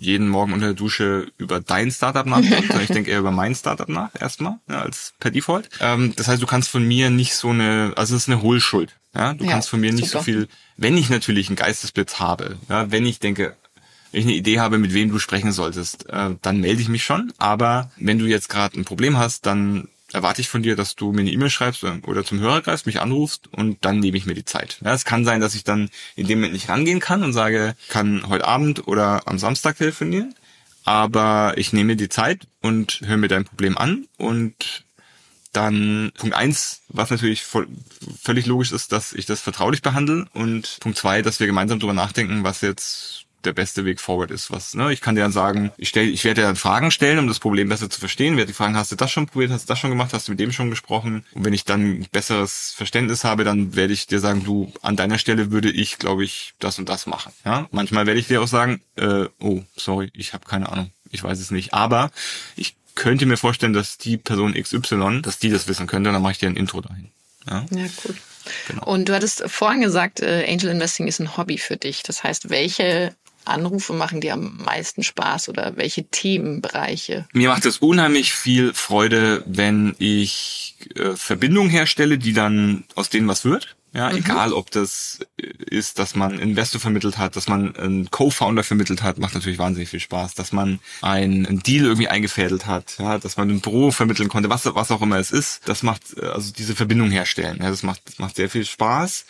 jeden 0.00 0.28
Morgen 0.28 0.52
unter 0.52 0.66
der 0.66 0.74
Dusche 0.74 1.28
über 1.38 1.60
dein 1.60 1.90
Startup 1.90 2.26
nachdenkt, 2.26 2.66
sondern 2.68 2.82
ich 2.82 2.90
denke 2.90 3.10
eher 3.10 3.18
über 3.20 3.30
mein 3.30 3.54
Startup 3.54 3.88
nach, 3.88 4.10
erstmal, 4.18 4.58
ja, 4.68 4.80
als 4.82 5.12
per 5.20 5.30
Default. 5.30 5.68
Ähm, 5.80 6.14
das 6.16 6.26
heißt, 6.28 6.42
du 6.42 6.46
kannst 6.46 6.68
von 6.70 6.86
mir 6.86 7.10
nicht 7.10 7.34
so 7.34 7.50
eine, 7.50 7.92
also 7.96 8.16
es 8.16 8.22
ist 8.22 8.28
eine 8.28 8.42
Hohlschuld. 8.42 8.96
Ja, 9.14 9.34
du 9.34 9.44
Ja, 9.44 9.50
kannst 9.52 9.68
von 9.68 9.80
mir 9.80 9.92
nicht 9.92 10.06
super. 10.08 10.18
so 10.20 10.24
viel, 10.24 10.48
wenn 10.76 10.96
ich 10.96 11.10
natürlich 11.10 11.48
einen 11.48 11.56
Geistesblitz 11.56 12.18
habe, 12.20 12.56
ja, 12.68 12.90
wenn 12.90 13.04
ich 13.06 13.18
denke, 13.18 13.56
wenn 14.12 14.20
ich 14.20 14.26
eine 14.26 14.34
Idee 14.36 14.58
habe, 14.60 14.78
mit 14.78 14.92
wem 14.94 15.10
du 15.10 15.18
sprechen 15.18 15.52
solltest, 15.52 16.08
äh, 16.08 16.30
dann 16.42 16.60
melde 16.60 16.80
ich 16.82 16.88
mich 16.88 17.04
schon. 17.04 17.32
Aber 17.38 17.90
wenn 17.96 18.18
du 18.18 18.26
jetzt 18.26 18.48
gerade 18.48 18.78
ein 18.78 18.84
Problem 18.84 19.16
hast, 19.18 19.46
dann 19.46 19.88
erwarte 20.12 20.40
ich 20.40 20.48
von 20.48 20.62
dir, 20.62 20.76
dass 20.76 20.96
du 20.96 21.12
mir 21.12 21.20
eine 21.20 21.32
E-Mail 21.32 21.50
schreibst 21.50 21.84
oder- 21.84 22.24
zum 22.24 22.40
Hörer 22.40 22.62
greifst, 22.62 22.86
mich 22.86 23.00
anrufst 23.00 23.48
und 23.52 23.84
dann 23.84 24.00
nehme 24.00 24.16
ich 24.16 24.26
mir 24.26 24.34
die 24.34 24.44
Zeit. 24.44 24.78
Ja, 24.84 24.92
es 24.92 25.04
kann 25.04 25.24
sein, 25.24 25.40
dass 25.40 25.54
ich 25.54 25.64
dann 25.64 25.90
in 26.16 26.26
dem 26.26 26.38
Moment 26.38 26.54
nicht 26.54 26.68
rangehen 26.68 27.00
kann 27.00 27.22
und 27.22 27.32
sage, 27.32 27.74
kann 27.88 28.28
heute 28.28 28.46
Abend 28.46 28.86
oder 28.86 29.26
am 29.26 29.38
Samstag 29.38 29.78
telefonieren, 29.78 30.34
aber 30.84 31.54
ich 31.56 31.72
nehme 31.72 31.88
mir 31.88 31.96
die 31.96 32.08
Zeit 32.08 32.46
und 32.60 33.00
höre 33.04 33.16
mir 33.16 33.28
dein 33.28 33.44
Problem 33.44 33.78
an 33.78 34.06
und 34.16 34.84
dann 35.52 36.12
Punkt 36.16 36.36
eins, 36.36 36.82
was 36.88 37.10
natürlich 37.10 37.42
voll, 37.42 37.66
völlig 38.22 38.46
logisch 38.46 38.70
ist, 38.72 38.92
dass 38.92 39.12
ich 39.12 39.26
das 39.26 39.40
vertraulich 39.40 39.82
behandle 39.82 40.26
und 40.32 40.78
Punkt 40.80 40.96
zwei, 40.96 41.22
dass 41.22 41.40
wir 41.40 41.46
gemeinsam 41.48 41.80
darüber 41.80 41.94
nachdenken, 41.94 42.44
was 42.44 42.60
jetzt 42.60 43.24
der 43.44 43.52
beste 43.52 43.84
Weg 43.84 44.00
forward 44.00 44.30
ist. 44.30 44.50
Was, 44.50 44.74
ne? 44.74 44.92
Ich 44.92 45.00
kann 45.00 45.14
dir 45.14 45.22
dann 45.22 45.32
sagen, 45.32 45.72
ich, 45.76 45.88
stell, 45.88 46.08
ich 46.08 46.24
werde 46.24 46.42
dir 46.42 46.46
dann 46.46 46.56
Fragen 46.56 46.90
stellen, 46.90 47.18
um 47.18 47.28
das 47.28 47.38
Problem 47.38 47.68
besser 47.68 47.90
zu 47.90 48.00
verstehen. 48.00 48.36
Werde 48.36 48.48
die 48.48 48.54
fragen, 48.54 48.76
hast 48.76 48.92
du 48.92 48.96
das 48.96 49.10
schon 49.10 49.26
probiert, 49.26 49.50
hast 49.50 49.64
du 49.64 49.68
das 49.68 49.78
schon 49.78 49.90
gemacht, 49.90 50.12
hast 50.12 50.28
du 50.28 50.32
mit 50.32 50.40
dem 50.40 50.52
schon 50.52 50.70
gesprochen? 50.70 51.24
Und 51.32 51.44
wenn 51.44 51.52
ich 51.52 51.64
dann 51.64 51.80
ein 51.80 52.06
besseres 52.10 52.72
Verständnis 52.76 53.24
habe, 53.24 53.44
dann 53.44 53.74
werde 53.76 53.92
ich 53.92 54.06
dir 54.06 54.20
sagen, 54.20 54.44
du, 54.44 54.72
an 54.82 54.96
deiner 54.96 55.18
Stelle 55.18 55.50
würde 55.50 55.70
ich, 55.70 55.98
glaube 55.98 56.24
ich, 56.24 56.54
das 56.58 56.78
und 56.78 56.88
das 56.88 57.06
machen. 57.06 57.32
Ja? 57.44 57.68
Manchmal 57.70 58.06
werde 58.06 58.20
ich 58.20 58.26
dir 58.26 58.42
auch 58.42 58.48
sagen, 58.48 58.82
äh, 58.96 59.26
oh, 59.40 59.62
sorry, 59.76 60.10
ich 60.14 60.32
habe 60.32 60.46
keine 60.46 60.70
Ahnung, 60.70 60.90
ich 61.10 61.22
weiß 61.22 61.40
es 61.40 61.50
nicht. 61.50 61.74
Aber 61.74 62.10
ich 62.56 62.76
könnte 62.94 63.26
mir 63.26 63.36
vorstellen, 63.36 63.72
dass 63.72 63.98
die 63.98 64.16
Person 64.16 64.54
XY, 64.54 65.22
dass 65.22 65.38
die 65.38 65.50
das 65.50 65.68
wissen 65.68 65.86
könnte, 65.86 66.10
und 66.10 66.14
dann 66.14 66.22
mache 66.22 66.32
ich 66.32 66.38
dir 66.38 66.48
ein 66.48 66.56
Intro 66.56 66.80
dahin. 66.80 67.10
Ja? 67.48 67.64
Ja, 67.70 67.86
cool. 68.04 68.14
Genau. 68.68 68.84
Und 68.84 69.08
du 69.08 69.14
hattest 69.14 69.42
vorhin 69.46 69.80
gesagt, 69.80 70.20
äh, 70.20 70.46
Angel 70.48 70.70
Investing 70.70 71.06
ist 71.06 71.20
ein 71.20 71.36
Hobby 71.36 71.58
für 71.58 71.76
dich. 71.76 72.02
Das 72.02 72.24
heißt, 72.24 72.50
welche 72.50 73.14
Anrufe 73.50 73.92
machen 73.92 74.20
dir 74.20 74.34
am 74.34 74.56
meisten 74.64 75.02
Spaß 75.02 75.48
oder 75.48 75.76
welche 75.76 76.04
Themenbereiche? 76.04 77.26
Mir 77.32 77.48
macht 77.48 77.66
es 77.66 77.78
unheimlich 77.78 78.32
viel 78.32 78.74
Freude, 78.74 79.42
wenn 79.46 79.94
ich 79.98 80.76
äh, 80.94 81.16
Verbindungen 81.16 81.70
herstelle, 81.70 82.18
die 82.18 82.32
dann 82.32 82.84
aus 82.94 83.10
denen 83.10 83.28
was 83.28 83.44
wird. 83.44 83.76
Ja, 83.92 84.12
egal 84.12 84.52
ob 84.52 84.70
das 84.70 85.18
äh, 85.36 85.46
ist, 85.68 85.98
dass 85.98 86.14
man 86.14 86.38
Investor 86.38 86.80
vermittelt 86.80 87.18
hat, 87.18 87.34
dass 87.34 87.48
man 87.48 87.74
einen 87.74 88.10
Co-Founder 88.10 88.62
vermittelt 88.62 89.02
hat, 89.02 89.18
macht 89.18 89.34
natürlich 89.34 89.58
wahnsinnig 89.58 89.88
viel 89.88 89.98
Spaß, 89.98 90.34
dass 90.34 90.52
man 90.52 90.78
einen, 91.02 91.44
einen 91.44 91.60
Deal 91.60 91.86
irgendwie 91.86 92.06
eingefädelt 92.06 92.66
hat, 92.66 92.96
ja, 92.98 93.18
dass 93.18 93.36
man 93.36 93.50
ein 93.50 93.60
Büro 93.60 93.90
vermitteln 93.90 94.28
konnte, 94.28 94.48
was, 94.48 94.64
was 94.64 94.92
auch 94.92 95.02
immer 95.02 95.18
es 95.18 95.32
ist. 95.32 95.68
Das 95.68 95.82
macht, 95.82 96.02
äh, 96.16 96.26
also 96.26 96.52
diese 96.52 96.76
Verbindung 96.76 97.10
herstellen, 97.10 97.58
ja, 97.60 97.68
das 97.68 97.82
macht, 97.82 98.02
das 98.06 98.18
macht 98.20 98.36
sehr 98.36 98.48
viel 98.48 98.64
Spaß. 98.64 99.24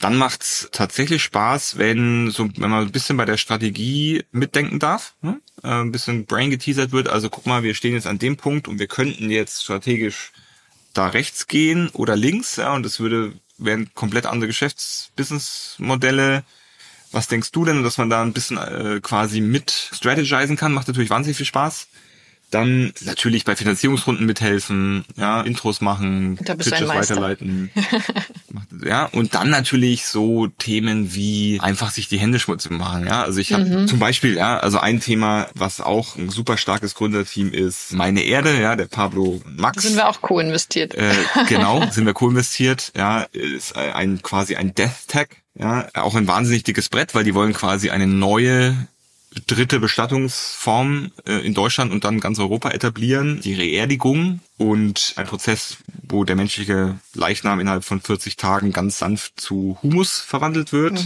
Dann 0.00 0.16
macht's 0.16 0.68
tatsächlich 0.72 1.22
Spaß, 1.22 1.76
wenn 1.76 2.30
so, 2.30 2.48
wenn 2.56 2.70
man 2.70 2.86
ein 2.86 2.92
bisschen 2.92 3.18
bei 3.18 3.26
der 3.26 3.36
Strategie 3.36 4.24
mitdenken 4.32 4.78
darf, 4.78 5.14
ne? 5.20 5.40
äh, 5.62 5.68
ein 5.68 5.92
bisschen 5.92 6.24
brain 6.24 6.50
geteasert 6.50 6.90
wird. 6.92 7.08
Also 7.08 7.28
guck 7.28 7.46
mal, 7.46 7.62
wir 7.62 7.74
stehen 7.74 7.92
jetzt 7.92 8.06
an 8.06 8.18
dem 8.18 8.38
Punkt 8.38 8.66
und 8.66 8.78
wir 8.78 8.86
könnten 8.86 9.30
jetzt 9.30 9.62
strategisch 9.62 10.32
da 10.94 11.06
rechts 11.08 11.46
gehen 11.46 11.90
oder 11.90 12.16
links, 12.16 12.56
ja, 12.56 12.72
und 12.74 12.82
das 12.82 12.98
würde 12.98 13.34
wären 13.58 13.92
komplett 13.94 14.26
andere 14.26 14.48
Geschäftsbusinessmodelle. 14.48 16.44
Was 17.12 17.28
denkst 17.28 17.50
du 17.52 17.64
denn, 17.64 17.82
dass 17.82 17.98
man 17.98 18.08
da 18.08 18.22
ein 18.22 18.32
bisschen 18.32 18.56
äh, 18.56 19.00
quasi 19.02 19.40
mit 19.40 19.70
strategisen 19.70 20.56
kann? 20.56 20.72
Macht 20.72 20.88
natürlich 20.88 21.10
wahnsinnig 21.10 21.36
viel 21.36 21.46
Spaß. 21.46 21.88
Dann 22.50 22.92
natürlich 23.02 23.44
bei 23.44 23.54
Finanzierungsrunden 23.54 24.26
mithelfen, 24.26 25.04
ja, 25.16 25.40
Intros 25.42 25.80
machen, 25.80 26.36
Pitches 26.36 26.88
weiterleiten. 26.88 27.70
Ja, 28.84 29.06
und 29.06 29.34
dann 29.34 29.50
natürlich 29.50 30.06
so 30.06 30.46
Themen 30.46 31.14
wie 31.14 31.60
einfach 31.60 31.90
sich 31.90 32.08
die 32.08 32.18
Hände 32.18 32.38
schmutzig 32.38 32.72
machen, 32.72 33.06
ja. 33.06 33.22
Also 33.22 33.38
ich 33.38 33.52
habe 33.52 33.64
Mhm. 33.64 33.88
zum 33.88 33.98
Beispiel, 33.98 34.36
ja, 34.36 34.58
also 34.58 34.78
ein 34.78 35.00
Thema, 35.00 35.48
was 35.54 35.80
auch 35.80 36.16
ein 36.16 36.30
super 36.30 36.56
starkes 36.56 36.94
Gründerteam 36.94 37.52
ist, 37.52 37.92
meine 37.92 38.22
Erde, 38.22 38.58
ja, 38.60 38.76
der 38.76 38.86
Pablo 38.86 39.40
Max. 39.44 39.82
Sind 39.82 39.96
wir 39.96 40.08
auch 40.08 40.20
co-investiert. 40.22 40.94
Äh, 40.94 41.12
genau, 41.48 41.84
sind 41.90 42.06
wir 42.06 42.14
co-investiert, 42.14 42.92
ja, 42.96 43.22
ist 43.32 43.76
ein 43.76 44.22
quasi 44.22 44.56
ein 44.56 44.74
Death 44.74 45.08
Tag, 45.08 45.36
ja, 45.54 45.88
auch 45.94 46.14
ein 46.14 46.26
wahnsinnig 46.26 46.62
dickes 46.62 46.88
Brett, 46.88 47.14
weil 47.14 47.24
die 47.24 47.34
wollen 47.34 47.52
quasi 47.52 47.90
eine 47.90 48.06
neue 48.06 48.74
dritte 49.46 49.78
Bestattungsform 49.78 51.12
äh, 51.26 51.44
in 51.46 51.54
Deutschland 51.54 51.92
und 51.92 52.04
dann 52.04 52.20
ganz 52.20 52.38
Europa 52.38 52.70
etablieren, 52.70 53.40
die 53.40 53.54
Reerdigung 53.54 54.40
und 54.58 55.14
ein 55.16 55.26
Prozess, 55.26 55.78
wo 56.02 56.24
der 56.24 56.36
menschliche 56.36 56.98
Leichnam 57.14 57.60
innerhalb 57.60 57.84
von 57.84 58.00
40 58.00 58.36
Tagen 58.36 58.72
ganz 58.72 58.98
sanft 58.98 59.40
zu 59.40 59.78
Humus 59.82 60.20
verwandelt 60.20 60.72
wird, 60.72 61.04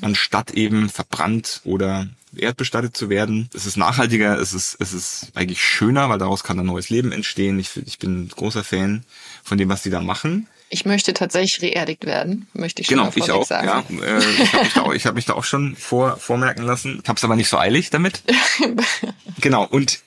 anstatt 0.00 0.52
eben 0.52 0.88
verbrannt 0.88 1.60
oder 1.64 2.08
erdbestattet 2.36 2.96
zu 2.96 3.08
werden. 3.08 3.48
Es 3.54 3.66
ist 3.66 3.76
nachhaltiger, 3.76 4.38
es 4.38 4.54
ist, 4.54 4.76
es 4.80 4.92
ist 4.92 5.32
eigentlich 5.34 5.62
schöner, 5.62 6.08
weil 6.08 6.18
daraus 6.18 6.44
kann 6.44 6.58
ein 6.58 6.66
neues 6.66 6.90
Leben 6.90 7.12
entstehen. 7.12 7.58
Ich, 7.58 7.76
ich 7.76 7.98
bin 7.98 8.24
ein 8.24 8.28
großer 8.28 8.64
Fan 8.64 9.04
von 9.44 9.58
dem, 9.58 9.68
was 9.68 9.82
die 9.82 9.90
da 9.90 10.00
machen. 10.00 10.48
Ich 10.74 10.86
möchte 10.86 11.12
tatsächlich 11.12 11.60
reerdigt 11.60 12.06
werden, 12.06 12.46
möchte 12.54 12.80
ich 12.80 12.88
schon 12.88 12.94
Genau, 12.96 13.10
mal 13.10 13.12
ich 13.14 13.24
vorweg 13.26 13.34
auch. 13.42 13.46
sagen. 13.46 14.00
Ja, 14.00 14.06
äh, 14.06 14.18
ich 14.42 14.52
habe 14.54 14.62
mich, 14.64 14.72
da 14.74 14.80
auch- 14.80 14.94
ich 14.94 15.06
hab 15.06 15.14
mich 15.14 15.24
da 15.26 15.32
auch 15.34 15.44
schon 15.44 15.76
vor, 15.76 16.16
vormerken 16.16 16.64
lassen. 16.64 17.00
Ich 17.02 17.08
habe 17.10 17.18
es 17.18 17.24
aber 17.24 17.36
nicht 17.36 17.50
so 17.50 17.58
eilig 17.58 17.90
damit. 17.90 18.22
genau, 19.40 19.64
und 19.64 20.00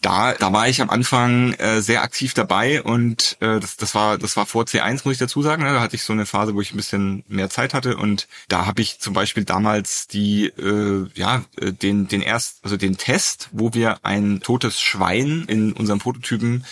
da, 0.00 0.32
da 0.32 0.50
war 0.52 0.66
ich 0.68 0.80
am 0.80 0.88
Anfang 0.90 1.52
äh, 1.54 1.82
sehr 1.82 2.02
aktiv 2.02 2.32
dabei 2.32 2.82
und 2.82 3.36
äh, 3.40 3.58
das, 3.60 3.76
das 3.76 3.94
war 3.96 4.16
das 4.16 4.36
war 4.36 4.46
vor 4.46 4.64
C1 4.64 5.00
muss 5.04 5.12
ich 5.14 5.18
dazu 5.18 5.42
sagen. 5.42 5.64
Ne? 5.64 5.72
Da 5.74 5.80
hatte 5.80 5.96
ich 5.96 6.04
so 6.04 6.12
eine 6.12 6.24
Phase, 6.24 6.54
wo 6.54 6.60
ich 6.60 6.72
ein 6.72 6.76
bisschen 6.76 7.24
mehr 7.28 7.50
Zeit 7.50 7.74
hatte 7.74 7.96
und 7.96 8.28
da 8.48 8.64
habe 8.64 8.80
ich 8.80 9.00
zum 9.00 9.12
Beispiel 9.12 9.44
damals 9.44 10.06
die 10.06 10.46
äh, 10.46 11.06
ja 11.16 11.42
äh, 11.60 11.72
den 11.72 12.06
den 12.06 12.22
erst 12.22 12.60
also 12.62 12.76
den 12.76 12.96
Test, 12.96 13.48
wo 13.50 13.74
wir 13.74 13.98
ein 14.04 14.40
totes 14.40 14.80
Schwein 14.80 15.44
in 15.48 15.72
unserem 15.72 15.98
Prototypen 15.98 16.64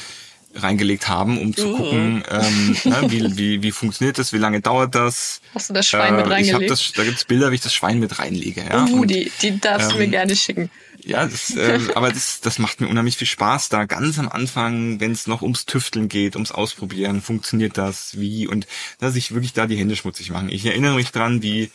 reingelegt 0.56 1.08
haben, 1.08 1.38
um 1.38 1.54
zu 1.54 1.72
gucken, 1.76 2.24
ähm, 2.30 2.76
ne, 2.84 3.02
wie, 3.10 3.36
wie, 3.36 3.62
wie 3.62 3.72
funktioniert 3.72 4.18
das, 4.18 4.32
wie 4.32 4.38
lange 4.38 4.60
dauert 4.60 4.94
das. 4.94 5.40
Hast 5.54 5.70
du 5.70 5.74
das 5.74 5.86
Schwein 5.88 6.16
mit 6.16 6.24
Äh, 6.24 6.28
ich 6.28 6.32
reingelegt? 6.32 6.62
hab 6.62 6.68
das, 6.68 6.92
da 6.92 7.04
gibt's 7.04 7.24
Bilder, 7.24 7.50
wie 7.50 7.56
ich 7.56 7.60
das 7.60 7.74
Schwein 7.74 7.98
mit 8.00 8.18
reinlege. 8.18 8.62
Ja? 8.62 8.86
oh, 8.90 9.00
Und, 9.00 9.10
die, 9.10 9.30
die 9.42 9.58
darfst 9.60 9.92
du 9.92 9.96
mir 9.96 10.04
ähm, 10.04 10.10
gerne 10.12 10.36
schicken. 10.36 10.70
ja, 11.04 11.26
das, 11.26 11.54
äh, 11.56 11.78
aber 11.94 12.10
das, 12.10 12.40
das 12.40 12.58
macht 12.58 12.80
mir 12.80 12.88
unheimlich 12.88 13.16
viel 13.16 13.26
Spaß, 13.26 13.68
da 13.68 13.84
ganz 13.84 14.18
am 14.18 14.28
Anfang, 14.28 15.00
wenn 15.00 15.12
es 15.12 15.26
noch 15.26 15.42
ums 15.42 15.66
Tüfteln 15.66 16.08
geht, 16.08 16.34
ums 16.36 16.52
Ausprobieren, 16.52 17.22
funktioniert 17.22 17.78
das, 17.78 18.18
wie 18.18 18.46
und 18.46 18.66
dass 18.98 19.16
ich 19.16 19.32
wirklich 19.34 19.52
da 19.52 19.66
die 19.66 19.76
Hände 19.76 19.96
schmutzig 19.96 20.30
machen. 20.30 20.48
Ich 20.48 20.64
erinnere 20.66 20.94
mich 20.96 21.12
dran, 21.12 21.42
wie 21.42 21.70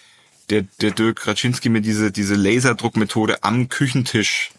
der, 0.49 0.63
der 0.81 0.91
Dirk 0.91 1.25
Raczynski 1.27 1.69
mir 1.69 1.81
diese, 1.81 2.11
diese 2.11 2.35
Laserdruckmethode 2.35 3.43
am 3.43 3.69
Küchentisch 3.69 4.51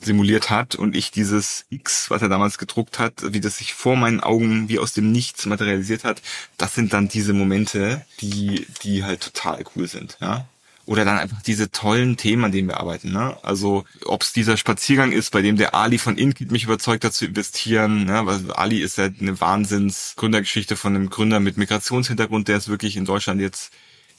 simuliert 0.00 0.50
hat 0.50 0.74
und 0.74 0.94
ich 0.96 1.10
dieses 1.10 1.66
X, 1.70 2.10
was 2.10 2.22
er 2.22 2.28
damals 2.28 2.58
gedruckt 2.58 2.98
hat, 2.98 3.32
wie 3.32 3.40
das 3.40 3.58
sich 3.58 3.74
vor 3.74 3.96
meinen 3.96 4.20
Augen 4.20 4.68
wie 4.68 4.78
aus 4.78 4.92
dem 4.92 5.12
Nichts 5.12 5.46
materialisiert 5.46 6.04
hat, 6.04 6.22
das 6.58 6.74
sind 6.74 6.92
dann 6.92 7.08
diese 7.08 7.32
Momente, 7.32 8.04
die, 8.20 8.66
die 8.82 9.04
halt 9.04 9.20
total 9.20 9.64
cool 9.74 9.88
sind, 9.88 10.16
ja. 10.20 10.46
Oder 10.86 11.04
dann 11.04 11.18
einfach 11.18 11.42
diese 11.42 11.72
tollen 11.72 12.16
Themen, 12.16 12.44
an 12.44 12.52
denen 12.52 12.68
wir 12.68 12.78
arbeiten. 12.78 13.10
Ne? 13.10 13.36
Also 13.42 13.84
ob 14.04 14.22
es 14.22 14.32
dieser 14.32 14.56
Spaziergang 14.56 15.10
ist, 15.10 15.32
bei 15.32 15.42
dem 15.42 15.56
der 15.56 15.74
Ali 15.74 15.98
von 15.98 16.16
Inkit 16.16 16.52
mich 16.52 16.62
überzeugt 16.62 17.04
hat 17.04 17.12
zu 17.12 17.26
investieren. 17.26 18.04
Ne? 18.04 18.24
Weil 18.24 18.52
Ali 18.52 18.78
ist 18.78 18.96
ja 18.96 19.06
eine 19.06 19.40
Wahnsinns-Gründergeschichte 19.40 20.76
von 20.76 20.94
einem 20.94 21.10
Gründer 21.10 21.40
mit 21.40 21.56
Migrationshintergrund, 21.56 22.46
der 22.46 22.58
es 22.58 22.68
wirklich 22.68 22.96
in 22.96 23.04
Deutschland 23.04 23.40
jetzt 23.40 23.72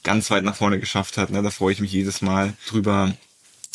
ganz 0.04 0.30
weit 0.30 0.44
nach 0.44 0.56
vorne 0.56 0.78
geschafft 0.78 1.16
hat. 1.16 1.30
Ne? 1.30 1.42
Da 1.42 1.50
freue 1.50 1.72
ich 1.72 1.80
mich 1.80 1.92
jedes 1.92 2.20
Mal 2.20 2.52
drüber 2.66 3.14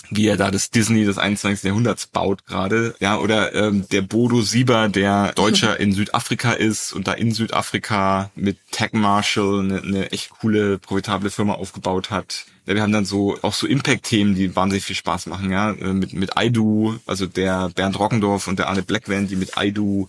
wie 0.10 0.28
er 0.28 0.38
da 0.38 0.52
das 0.52 0.70
Disney 0.70 1.06
des 1.06 1.18
21. 1.18 1.64
Jahrhunderts 1.64 2.08
baut 2.08 2.46
gerade. 2.46 2.96
Ja, 3.00 3.18
oder 3.18 3.54
ähm, 3.56 3.88
der 3.92 4.02
Bodo 4.02 4.42
Sieber, 4.42 4.90
der 4.90 5.34
Deutscher 5.34 5.80
in 5.80 5.94
Südafrika 5.94 6.54
ist 6.54 6.94
und 6.94 7.08
da 7.08 7.14
in 7.14 7.32
Südafrika 7.32 8.32
mit 8.36 8.58
Tech 8.72 8.94
Marshall 8.94 9.60
eine, 9.60 9.82
eine 9.82 10.12
echt 10.12 10.30
coole, 10.30 10.78
profitable 10.78 11.30
Firma 11.30 11.54
aufgebaut 11.54 12.10
hat. 12.12 12.46
Ja, 12.66 12.76
wir 12.76 12.82
haben 12.82 12.94
dann 12.94 13.06
so 13.06 13.38
auch 13.42 13.54
so 13.54 13.68
Impact-Themen, 13.68 14.36
die 14.36 14.56
wahnsinnig 14.56 14.86
viel 14.86 14.96
Spaß 14.96 15.28
machen, 15.28 15.52
ja. 15.52 15.72
Äh, 15.72 15.94
Mit, 15.94 16.14
mit 16.14 16.38
Aidu, 16.38 17.00
also 17.06 17.26
der 17.26 17.70
Bernd 17.70 18.00
Rockendorf 18.00 18.48
und 18.48 18.60
der 18.60 18.70
Arne 18.70 18.84
Blackvan, 18.84 19.28
die 19.28 19.36
mit 19.36 19.58
Aidu 19.58 20.08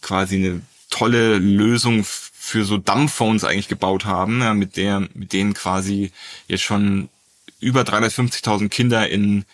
quasi 0.00 0.36
eine 0.36 0.60
tolle 0.88 1.38
Lösung 1.38 2.04
für 2.04 2.64
so 2.64 2.78
Dumbphones 2.78 3.44
eigentlich 3.44 3.68
gebaut 3.68 4.04
haben, 4.06 4.40
ja, 4.40 4.54
mit 4.54 4.76
der, 4.76 5.08
mit 5.14 5.32
denen 5.32 5.54
quasi 5.54 6.10
jetzt 6.48 6.62
schon 6.62 7.08
über 7.60 7.82
350.000 7.82 8.68
Kinder 8.68 9.08
in 9.08 9.44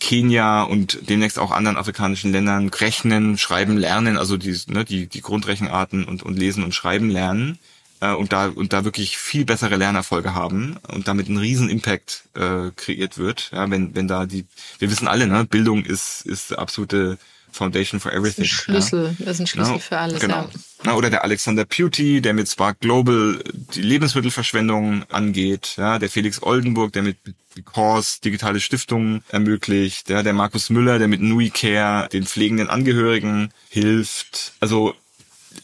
Kenia 0.00 0.62
und 0.62 1.08
demnächst 1.08 1.38
auch 1.38 1.50
anderen 1.50 1.76
afrikanischen 1.76 2.32
Ländern 2.32 2.68
rechnen, 2.68 3.38
schreiben, 3.38 3.76
lernen, 3.76 4.18
also 4.18 4.36
die, 4.36 4.58
ne, 4.66 4.84
die, 4.84 5.06
die 5.06 5.20
Grundrechenarten 5.20 6.04
und, 6.04 6.22
und 6.22 6.38
lesen 6.38 6.64
und 6.64 6.74
schreiben 6.74 7.08
lernen 7.10 7.58
äh, 8.00 8.12
und 8.12 8.32
da 8.32 8.48
und 8.48 8.72
da 8.72 8.84
wirklich 8.84 9.16
viel 9.16 9.44
bessere 9.44 9.76
Lernerfolge 9.76 10.34
haben 10.34 10.76
und 10.88 11.08
damit 11.08 11.28
ein 11.28 11.38
riesen 11.38 11.70
Impact 11.70 12.24
äh, 12.34 12.70
kreiert 12.76 13.18
wird. 13.18 13.50
Ja, 13.52 13.70
wenn 13.70 13.94
wenn 13.94 14.08
da 14.08 14.26
die, 14.26 14.46
wir 14.78 14.90
wissen 14.90 15.08
alle, 15.08 15.26
ne, 15.26 15.44
Bildung 15.44 15.84
ist 15.84 16.26
ist 16.26 16.56
absolute 16.58 17.18
Foundation 17.54 18.00
for 18.00 18.12
everything. 18.12 18.44
Ein 18.44 18.48
Schlüssel, 18.48 19.16
das 19.18 19.36
ist 19.36 19.40
ein 19.40 19.46
Schlüssel 19.46 19.74
Ja, 19.74 19.78
für 19.78 19.98
alles. 19.98 20.20
Genau. 20.20 20.42
Ja. 20.42 20.50
Na, 20.82 20.94
oder 20.94 21.10
der 21.10 21.24
Alexander 21.24 21.64
Puty, 21.64 22.20
der 22.20 22.34
mit 22.34 22.48
Spark 22.48 22.80
Global 22.80 23.42
die 23.74 23.82
Lebensmittelverschwendung 23.82 25.04
angeht. 25.10 25.74
Ja, 25.76 25.98
der 25.98 26.10
Felix 26.10 26.42
Oldenburg, 26.42 26.92
der 26.92 27.02
mit 27.02 27.16
Because 27.54 28.20
digitale 28.22 28.58
Stiftungen 28.60 29.22
ermöglicht. 29.28 30.10
Ja, 30.10 30.22
der 30.22 30.32
Markus 30.32 30.70
Müller, 30.70 30.98
der 30.98 31.08
mit 31.08 31.20
Nui 31.20 31.50
Care 31.50 32.08
den 32.08 32.26
pflegenden 32.26 32.68
Angehörigen 32.68 33.50
hilft. 33.70 34.52
Also 34.60 34.94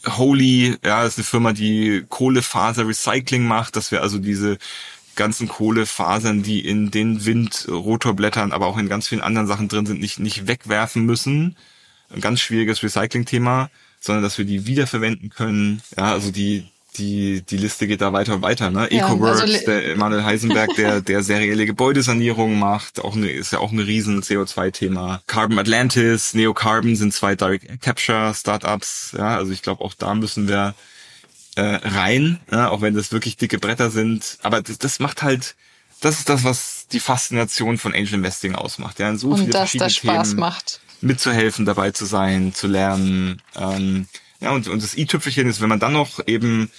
Holy, 0.07 0.77
ja, 0.85 1.05
ist 1.05 1.19
eine 1.19 1.25
Firma, 1.25 1.53
die 1.53 2.05
Kohlefaser 2.09 2.87
Recycling 2.87 3.45
macht, 3.47 3.75
dass 3.77 3.91
wir 3.91 4.03
also 4.03 4.19
diese 4.19 4.59
ganzen 5.17 5.49
Kohlefasern, 5.49 6.43
die 6.43 6.67
in 6.67 6.91
den 6.91 7.25
Windrotorblättern, 7.27 8.53
aber 8.53 8.67
auch 8.67 8.79
in 8.79 8.89
ganz 8.89 9.09
vielen 9.09 9.21
anderen 9.21 9.47
Sachen 9.47 9.69
drin 9.69 9.85
sind, 9.85 10.01
nicht, 10.01 10.19
nicht 10.19 10.47
wegwerfen 10.47 11.05
müssen. 11.05 11.57
Ein 12.13 12.21
ganz 12.21 12.41
schwieriges 12.41 12.83
Recycling-Thema, 12.83 13.71
sondern 14.01 14.23
dass 14.23 14.39
wir 14.39 14.45
die 14.45 14.67
wiederverwenden 14.67 15.31
können. 15.31 15.83
Ja, 15.97 16.13
also 16.13 16.31
die, 16.31 16.67
die, 16.97 17.43
die 17.43 17.57
Liste 17.57 17.87
geht 17.87 18.01
da 18.01 18.13
weiter 18.13 18.35
und 18.35 18.43
weiter, 18.43 18.71
ne? 18.71 18.89
Ja, 18.91 19.07
EcoWorks, 19.07 19.41
also 19.43 19.65
der 19.67 19.93
Emanuel 19.93 20.25
Heisenberg, 20.25 20.75
der, 20.77 21.01
der 21.03 21.23
serielle 21.23 21.67
Gebäudesanierung 21.67 22.59
macht, 22.59 23.01
auch 23.01 23.15
eine, 23.15 23.31
ist 23.31 23.53
ja 23.53 23.61
auch 23.61 23.73
ein 23.73 23.79
riesen 23.79 24.23
CO2-Thema. 24.23 25.23
Carbon 25.27 25.59
Atlantis, 25.59 26.35
Neocarbon 26.35 26.97
sind 26.97 27.15
zwei 27.15 27.37
Direct 27.37 27.81
Capture 27.81 28.35
Startups, 28.35 29.15
ja, 29.17 29.37
also 29.37 29.53
ich 29.53 29.63
glaube 29.63 29.85
auch 29.85 29.95
da 29.95 30.15
müssen 30.15 30.49
wir 30.49 30.75
äh, 31.57 31.63
rein, 31.63 32.41
ja, 32.51 32.71
auch 32.71 32.81
wenn 32.81 32.95
das 32.95 33.13
wirklich 33.13 33.37
dicke 33.37 33.59
Bretter 33.59 33.91
sind. 33.91 34.39
Aber 34.43 34.63
das, 34.63 34.79
das 34.79 34.99
macht 34.99 35.23
halt, 35.23 35.57
das 36.01 36.19
ist 36.19 36.29
das, 36.29 36.45
was 36.45 36.87
die 36.93 37.01
Faszination 37.01 37.79
von 37.79 37.95
Angel 37.95 38.15
Investing 38.15 38.55
ausmacht. 38.55 38.99
Ja, 38.99 39.11
in 39.11 39.19
so 39.19 39.35
viele 39.35 39.47
Und 39.47 39.55
dass 39.55 39.71
verschiedene 39.71 39.87
das 39.87 39.97
Spaß 39.97 40.29
Themen 40.31 40.41
macht. 40.41 40.81
Mitzuhelfen, 41.01 41.65
dabei 41.65 41.91
zu 41.91 42.05
sein, 42.05 42.55
zu 42.55 42.67
lernen. 42.67 43.43
Ähm, 43.57 44.07
ja, 44.41 44.51
und, 44.53 44.69
und 44.69 44.83
das 44.83 44.97
i-Tüpfelchen 44.97 45.49
ist, 45.49 45.61
wenn 45.61 45.69
man 45.69 45.81
dann 45.81 45.93
noch 45.93 46.27
eben 46.27 46.71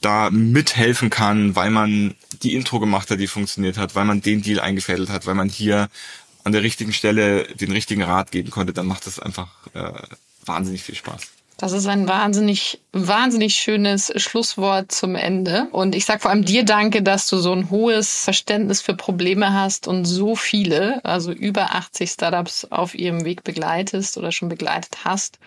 da 0.00 0.30
mithelfen 0.30 1.10
kann, 1.10 1.56
weil 1.56 1.70
man 1.70 2.14
die 2.42 2.54
Intro 2.54 2.78
gemacht 2.78 3.10
hat, 3.10 3.20
die 3.20 3.26
funktioniert 3.26 3.78
hat, 3.78 3.94
weil 3.94 4.04
man 4.04 4.20
den 4.20 4.42
Deal 4.42 4.60
eingefädelt 4.60 5.08
hat, 5.08 5.26
weil 5.26 5.34
man 5.34 5.48
hier 5.48 5.88
an 6.44 6.52
der 6.52 6.62
richtigen 6.62 6.92
Stelle 6.92 7.44
den 7.54 7.72
richtigen 7.72 8.02
Rat 8.02 8.30
geben 8.30 8.50
konnte, 8.50 8.74
dann 8.74 8.86
macht 8.86 9.06
das 9.06 9.18
einfach 9.18 9.48
äh, 9.72 9.92
wahnsinnig 10.44 10.82
viel 10.82 10.94
Spaß. 10.94 11.22
Das 11.64 11.72
ist 11.72 11.86
ein 11.86 12.06
wahnsinnig, 12.06 12.82
wahnsinnig 12.92 13.56
schönes 13.56 14.12
Schlusswort 14.16 14.92
zum 14.92 15.14
Ende. 15.14 15.66
Und 15.72 15.94
ich 15.94 16.04
sag 16.04 16.20
vor 16.20 16.30
allem 16.30 16.44
dir 16.44 16.62
danke, 16.62 17.02
dass 17.02 17.26
du 17.26 17.38
so 17.38 17.52
ein 17.54 17.70
hohes 17.70 18.24
Verständnis 18.24 18.82
für 18.82 18.92
Probleme 18.92 19.54
hast 19.54 19.88
und 19.88 20.04
so 20.04 20.36
viele, 20.36 21.02
also 21.06 21.32
über 21.32 21.74
80 21.74 22.10
Startups 22.10 22.66
auf 22.66 22.94
ihrem 22.94 23.24
Weg 23.24 23.44
begleitest 23.44 24.18
oder 24.18 24.30
schon 24.30 24.50
begleitet 24.50 25.06
hast. 25.06 25.38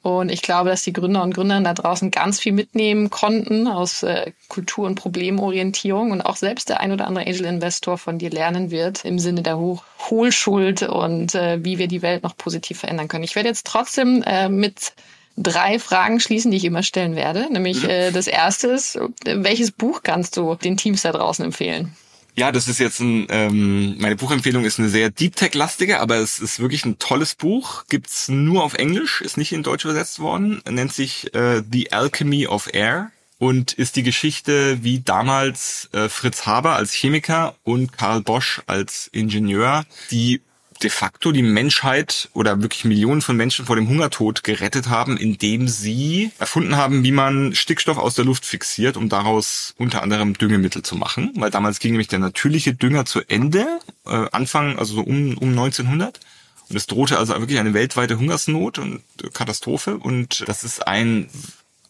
Und 0.00 0.30
ich 0.30 0.40
glaube, 0.40 0.70
dass 0.70 0.84
die 0.84 0.94
Gründer 0.94 1.22
und 1.22 1.34
Gründerinnen 1.34 1.64
da 1.64 1.74
draußen 1.74 2.10
ganz 2.10 2.40
viel 2.40 2.52
mitnehmen 2.52 3.10
konnten 3.10 3.68
aus 3.68 4.02
äh, 4.02 4.32
Kultur- 4.48 4.86
und 4.86 4.94
Problemorientierung 4.94 6.12
und 6.12 6.22
auch 6.22 6.36
selbst 6.36 6.70
der 6.70 6.80
ein 6.80 6.92
oder 6.92 7.06
andere 7.06 7.26
Angel-Investor 7.26 7.98
von 7.98 8.16
dir 8.16 8.30
lernen 8.30 8.70
wird 8.70 9.04
im 9.04 9.18
Sinne 9.18 9.42
der 9.42 9.58
Hoch 9.58 9.84
Hohlschuld 10.08 10.82
und 10.84 11.34
äh, 11.34 11.62
wie 11.62 11.76
wir 11.76 11.88
die 11.88 12.00
Welt 12.00 12.22
noch 12.22 12.38
positiv 12.38 12.78
verändern 12.78 13.08
können. 13.08 13.24
Ich 13.24 13.34
werde 13.34 13.50
jetzt 13.50 13.66
trotzdem 13.66 14.22
äh, 14.22 14.48
mit 14.48 14.94
drei 15.42 15.78
Fragen 15.78 16.20
schließen, 16.20 16.50
die 16.50 16.56
ich 16.56 16.64
immer 16.64 16.82
stellen 16.82 17.16
werde. 17.16 17.48
Nämlich 17.52 17.84
äh, 17.84 18.10
das 18.10 18.26
erste 18.26 18.68
ist, 18.68 18.98
welches 19.24 19.70
Buch 19.70 20.02
kannst 20.02 20.36
du 20.36 20.54
den 20.54 20.76
Teams 20.76 21.02
da 21.02 21.12
draußen 21.12 21.44
empfehlen? 21.44 21.96
Ja, 22.34 22.52
das 22.52 22.68
ist 22.68 22.78
jetzt 22.78 23.00
ein, 23.00 23.26
ähm, 23.30 23.96
meine 23.98 24.14
Buchempfehlung 24.14 24.64
ist 24.64 24.78
eine 24.78 24.88
sehr 24.88 25.10
Deep 25.10 25.34
Tech-lastige, 25.34 25.98
aber 25.98 26.16
es 26.18 26.38
ist 26.38 26.60
wirklich 26.60 26.84
ein 26.84 27.00
tolles 27.00 27.34
Buch. 27.34 27.84
Gibt's 27.88 28.28
nur 28.28 28.62
auf 28.62 28.74
Englisch, 28.74 29.20
ist 29.22 29.36
nicht 29.36 29.52
in 29.52 29.64
Deutsch 29.64 29.84
übersetzt 29.84 30.20
worden. 30.20 30.62
Nennt 30.70 30.92
sich 30.92 31.34
äh, 31.34 31.62
The 31.68 31.92
Alchemy 31.92 32.46
of 32.46 32.72
Air 32.72 33.10
und 33.38 33.72
ist 33.72 33.96
die 33.96 34.04
Geschichte, 34.04 34.84
wie 34.84 35.00
damals 35.00 35.88
äh, 35.92 36.08
Fritz 36.08 36.46
Haber 36.46 36.76
als 36.76 36.92
Chemiker 36.92 37.56
und 37.64 37.92
Karl 37.92 38.20
Bosch 38.20 38.62
als 38.66 39.08
Ingenieur 39.12 39.84
die 40.12 40.40
de 40.82 40.90
facto 40.90 41.32
die 41.32 41.42
Menschheit 41.42 42.28
oder 42.34 42.62
wirklich 42.62 42.84
Millionen 42.84 43.20
von 43.20 43.36
Menschen 43.36 43.66
vor 43.66 43.76
dem 43.76 43.88
Hungertod 43.88 44.44
gerettet 44.44 44.88
haben, 44.88 45.16
indem 45.16 45.68
sie 45.68 46.30
erfunden 46.38 46.76
haben, 46.76 47.02
wie 47.02 47.12
man 47.12 47.54
Stickstoff 47.54 47.98
aus 47.98 48.14
der 48.14 48.24
Luft 48.24 48.44
fixiert, 48.44 48.96
um 48.96 49.08
daraus 49.08 49.74
unter 49.76 50.02
anderem 50.02 50.34
Düngemittel 50.34 50.82
zu 50.82 50.96
machen. 50.96 51.32
Weil 51.36 51.50
damals 51.50 51.80
ging 51.80 51.92
nämlich 51.92 52.08
der 52.08 52.20
natürliche 52.20 52.74
Dünger 52.74 53.04
zu 53.04 53.20
Ende, 53.28 53.80
äh, 54.06 54.26
Anfang, 54.32 54.78
also 54.78 54.94
so 54.94 55.00
um, 55.02 55.36
um 55.38 55.50
1900. 55.50 56.20
Und 56.68 56.76
es 56.76 56.86
drohte 56.86 57.18
also 57.18 57.34
wirklich 57.38 57.58
eine 57.58 57.74
weltweite 57.74 58.18
Hungersnot 58.18 58.78
und 58.78 59.02
Katastrophe. 59.32 59.96
Und 59.96 60.44
das 60.46 60.64
ist 60.64 60.86
ein 60.86 61.28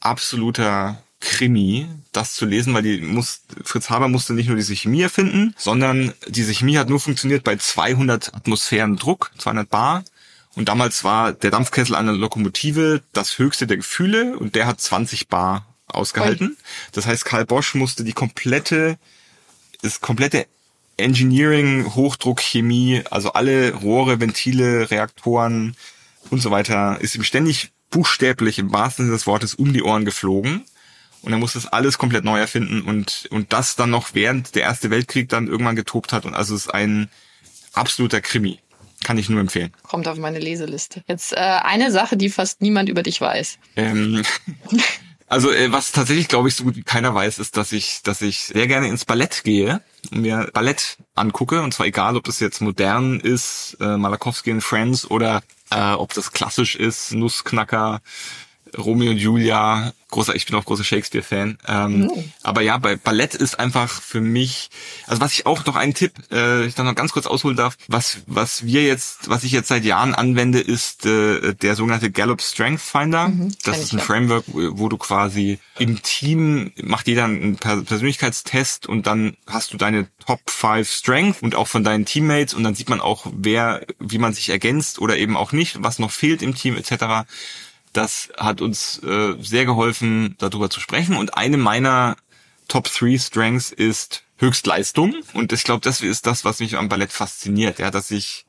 absoluter 0.01 1.03
Krimi, 1.21 1.87
das 2.13 2.35
zu 2.35 2.47
lesen, 2.47 2.75
weil 2.75 2.83
die 2.83 3.01
muss, 3.01 3.43
Fritz 3.65 3.91
Haber 3.91 4.09
musste 4.09 4.35
nicht 4.35 4.47
nur 4.47 4.57
diese 4.57 4.75
Chemie 4.75 5.03
erfinden, 5.03 5.55
sondern 5.57 6.13
diese 6.29 6.55
Chemie 6.55 6.79
hat 6.79 6.89
nur 6.89 7.01
funktioniert 7.01 7.45
bei 7.45 7.57
200 7.57 8.35
Atmosphären 8.35 8.97
Druck, 8.97 9.33
200 9.39 9.69
Bar. 9.69 10.05
Und 10.55 10.69
damals 10.69 11.05
war 11.05 11.33
der 11.33 11.51
Dampfkessel 11.51 11.95
einer 11.95 12.13
Lokomotive 12.13 13.03
das 13.13 13.39
höchste 13.39 13.67
der 13.67 13.79
Gefühle 13.79 14.37
und 14.39 14.55
der 14.55 14.67
hat 14.67 14.81
20 14.81 15.29
Bar 15.29 15.67
ausgehalten. 15.87 16.57
Das 16.93 17.07
heißt, 17.07 17.25
Karl 17.25 17.47
Bosch 17.47 17.75
musste 17.75 18.05
die 18.05 18.13
komplette, 18.13 18.99
das 19.83 20.01
komplette 20.01 20.47
Engineering, 20.97 21.95
Hochdruck, 21.95 22.41
Chemie, 22.41 23.03
also 23.11 23.33
alle 23.33 23.73
Rohre, 23.73 24.21
Ventile, 24.21 24.91
Reaktoren 24.91 25.77
und 26.31 26.41
so 26.41 26.51
weiter, 26.51 27.01
ist 27.01 27.15
ihm 27.15 27.25
ständig 27.25 27.71
buchstäblich 27.91 28.59
im 28.59 28.73
wahrsten 28.73 29.07
Sinne 29.07 29.17
des 29.17 29.27
Wortes 29.27 29.55
um 29.55 29.73
die 29.73 29.83
Ohren 29.83 30.05
geflogen. 30.05 30.65
Und 31.23 31.33
er 31.33 31.39
musste 31.39 31.59
das 31.59 31.73
alles 31.73 31.99
komplett 31.99 32.25
neu 32.25 32.39
erfinden 32.39 32.83
und, 32.83 33.27
und 33.31 33.53
das 33.53 33.77
dann 33.77 33.91
noch 33.91 34.15
während 34.15 34.55
der 34.55 34.63
Erste 34.63 34.91
Weltkrieg 34.91 35.29
dann 35.29 35.49
irgendwann 35.49 35.77
getobt 35.77 36.13
hat. 36.13 36.25
Und 36.25 36.35
also 36.35 36.55
es 36.55 36.67
ist 36.67 36.75
ein 36.75 37.11
absoluter 37.73 38.21
Krimi. 38.21 38.61
Kann 39.05 39.19
ich 39.19 39.29
nur 39.29 39.41
empfehlen. 39.41 39.73
Kommt 39.85 40.09
auf 40.09 40.19
meine 40.19 40.41
Leseliste. 40.41 41.05
Jetzt 41.07 41.33
äh, 41.33 41.37
eine 41.37 41.93
Sache, 41.93 42.17
die 42.17 42.31
fast 42.31 42.61
niemand 42.61 42.89
über 42.89 43.05
dich 43.05 43.21
weiß. 43.21 43.59
Ähm, 43.77 44.25
also 45.29 45.53
äh, 45.53 45.71
was 45.71 45.93
tatsächlich, 45.93 46.27
glaube 46.27 46.49
ich, 46.49 46.57
so 46.57 46.65
gut 46.65 46.77
wie 46.77 46.83
keiner 46.83 47.15
weiß, 47.15 47.39
ist, 47.39 47.57
dass 47.57 47.71
ich, 47.71 48.03
dass 48.03 48.23
ich 48.23 48.41
sehr 48.41 48.67
gerne 48.67 48.89
ins 48.89 49.05
Ballett 49.05 49.45
gehe 49.45 49.83
und 50.11 50.23
mir 50.23 50.51
Ballett 50.53 50.99
angucke. 51.15 51.63
Und 51.63 51.75
zwar 51.75 51.87
egal, 51.87 52.17
ob 52.17 52.25
das 52.25 52.41
jetzt 52.41 52.61
modern 52.61 53.21
ist, 53.21 53.77
äh, 53.81 53.97
Malakowski 53.97 54.51
and 54.51 54.65
Friends 54.65 55.09
oder 55.09 55.43
äh, 55.71 55.93
ob 55.93 56.13
das 56.15 56.33
klassisch 56.33 56.75
ist, 56.75 57.13
Nussknacker, 57.13 58.01
Romeo 58.77 59.13
und 59.13 59.19
Julia, 59.19 59.93
großer, 60.09 60.35
ich 60.35 60.47
bin 60.47 60.57
auch 60.57 60.65
großer 60.65 60.85
Shakespeare-Fan. 60.85 61.59
Ähm, 61.67 62.11
oh. 62.11 62.25
Aber 62.43 62.63
ja, 62.63 62.79
bei 62.79 62.97
Ballett 62.97 63.35
ist 63.35 63.59
einfach 63.59 64.01
für 64.01 64.21
mich, 64.21 64.71
also 65.07 65.21
was 65.21 65.35
ich 65.35 65.47
auch 65.47 65.65
noch 65.67 65.77
einen 65.77 65.95
Tipp, 65.95 66.13
äh, 66.31 66.67
ich 66.67 66.75
dann 66.75 66.87
noch 66.87 66.95
ganz 66.95 67.13
kurz 67.13 67.27
ausholen 67.27 67.57
darf, 67.57 67.77
was 67.89 68.19
was 68.27 68.65
wir 68.65 68.85
jetzt, 68.85 69.29
was 69.29 69.45
ich 69.45 69.53
jetzt 69.53 69.69
seit 69.69 69.85
Jahren 69.85 70.15
anwende, 70.15 70.61
ist 70.61 71.07
äh, 71.07 71.55
der 71.55 71.77
sogenannte 71.77 72.11
Gallup 72.11 72.43
Strength 72.43 72.81
Finder. 72.81 73.29
Mhm, 73.29 73.55
das 73.65 73.79
ist 73.79 73.93
ein 73.93 74.01
Framework, 74.01 74.45
wo 74.49 74.89
du 74.89 74.97
quasi 74.97 75.59
im 75.79 76.03
Team 76.03 76.73
macht 76.83 77.07
jeder 77.07 77.25
einen 77.25 77.57
Persönlichkeitstest 77.57 78.87
und 78.87 79.07
dann 79.07 79.37
hast 79.47 79.73
du 79.73 79.77
deine 79.77 80.09
Top 80.25 80.41
5 80.47 80.91
Strength 80.91 81.43
und 81.43 81.55
auch 81.55 81.69
von 81.69 81.85
deinen 81.85 82.05
Teammates 82.05 82.55
und 82.55 82.65
dann 82.65 82.75
sieht 82.75 82.89
man 82.89 83.01
auch, 83.01 83.27
wer, 83.33 83.87
wie 83.99 84.19
man 84.19 84.33
sich 84.33 84.49
ergänzt 84.49 85.01
oder 85.01 85.17
eben 85.17 85.37
auch 85.37 85.53
nicht, 85.53 85.83
was 85.83 85.99
noch 85.99 86.11
fehlt 86.11 86.43
im 86.43 86.55
Team 86.55 86.77
etc. 86.77 87.27
Das 87.93 88.31
hat 88.37 88.61
uns 88.61 89.03
äh, 89.03 89.35
sehr 89.41 89.65
geholfen, 89.65 90.37
darüber 90.39 90.71
zu 90.71 90.81
sprechen. 90.81 91.17
Und 91.17 91.37
eine 91.37 91.57
meiner 91.57 92.17
Top 92.69 92.91
3 92.93 93.19
Strengths 93.19 93.71
ist 93.73 94.25
Höchstleistung. 94.37 95.15
Und 95.33 95.53
ich 95.53 95.65
glaube, 95.65 95.81
das 95.83 96.01
ist 96.01 96.27
das, 96.27 96.45
was 96.45 96.61
mich 96.61 96.77
am 96.77 96.89
Ballett 96.89 97.13
fasziniert. 97.13 97.79
Ja, 97.79 97.91
dass 97.91 98.11
ich, 98.11 98.47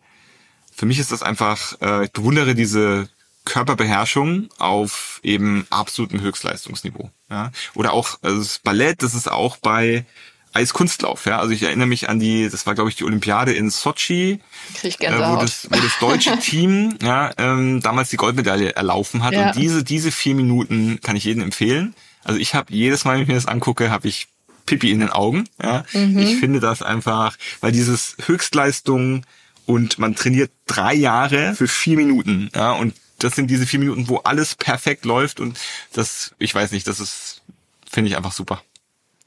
für 0.73 0.85
mich 0.85 0.99
ist 0.99 1.11
das 1.11 1.23
einfach, 1.23 1.81
äh, 1.81 2.05
ich 2.05 2.11
bewundere 2.11 2.55
diese 2.55 3.09
Körperbeherrschung 3.45 4.49
auf 4.57 5.19
eben 5.23 5.65
absolutem 5.69 6.21
Höchstleistungsniveau. 6.21 7.09
Ja? 7.29 7.51
Oder 7.73 7.93
auch 7.93 8.19
also 8.21 8.37
das 8.37 8.59
Ballett, 8.59 9.01
das 9.01 9.15
ist 9.15 9.29
auch 9.29 9.57
bei 9.57 10.05
Eiskunstlauf, 10.54 11.26
ja. 11.26 11.39
Also 11.39 11.54
ich 11.54 11.64
erinnere 11.64 11.88
mich 11.88 12.10
an 12.10 12.20
die, 12.20 12.50
das 12.50 12.66
war 12.66 12.76
glaube 12.76 12.89
ich 12.89 12.95
die 12.95 13.04
Olympiade 13.04 13.54
in 13.54 13.70
Sochi, 13.70 14.39
Krieg 14.74 15.02
äh, 15.02 15.12
wo, 15.14 15.38
das, 15.38 15.68
wo 15.70 15.80
das 15.80 16.00
deutsche 16.00 16.38
Team 16.41 16.97
ja, 17.02 17.32
ähm, 17.38 17.82
damals 17.82 18.10
die 18.10 18.18
Goldmedaille 18.18 18.76
erlaufen 18.76 19.24
hat. 19.24 19.34
Ja. 19.34 19.47
Und 19.47 19.56
diese, 19.56 19.84
diese 19.84 20.12
vier 20.12 20.36
Minuten 20.36 21.00
kann 21.02 21.16
ich 21.16 21.24
jedem 21.24 21.43
empfehlen. 21.43 21.93
Also 22.24 22.39
ich 22.39 22.56
habe 22.56 22.74
jedes 22.74 23.06
Mal, 23.06 23.16
wenn 23.16 23.22
ich 23.24 23.28
mir 23.28 23.36
das 23.36 23.45
angucke, 23.45 23.91
habe 23.91 24.08
ich 24.08 24.28
Pipi 24.66 24.91
in 24.91 25.00
den 25.00 25.10
Augen. 25.10 25.47
Ja. 25.62 25.86
Mhm. 25.93 26.20
Ich 26.20 26.38
finde 26.38 26.60
das 26.60 26.82
einfach, 26.82 27.38
weil 27.62 27.72
dieses 27.72 28.18
Höchstleistung 28.26 29.26
und 29.66 30.00
man 30.00 30.16
trainiert 30.16 30.52
drei 30.66 30.95
Jahre 30.95 31.54
für 31.54 31.68
vier 31.68 31.97
Minuten. 31.97 32.50
Ja, 32.56 32.72
und 32.72 32.95
das 33.20 33.36
sind 33.36 33.52
diese 33.52 33.68
vier 33.68 33.80
Minuten, 33.80 34.08
wo 34.08 34.18
alles 34.18 34.56
perfekt 34.56 35.06
läuft 35.06 35.39
und 35.39 35.60
das, 35.93 36.34
ich 36.39 36.56
weiß 36.56 36.72
nicht, 36.72 36.88
das 36.88 37.00
ist, 37.00 37.41
finde 37.89 38.10
ich 38.10 38.18
einfach 38.18 38.32
super. 38.32 38.64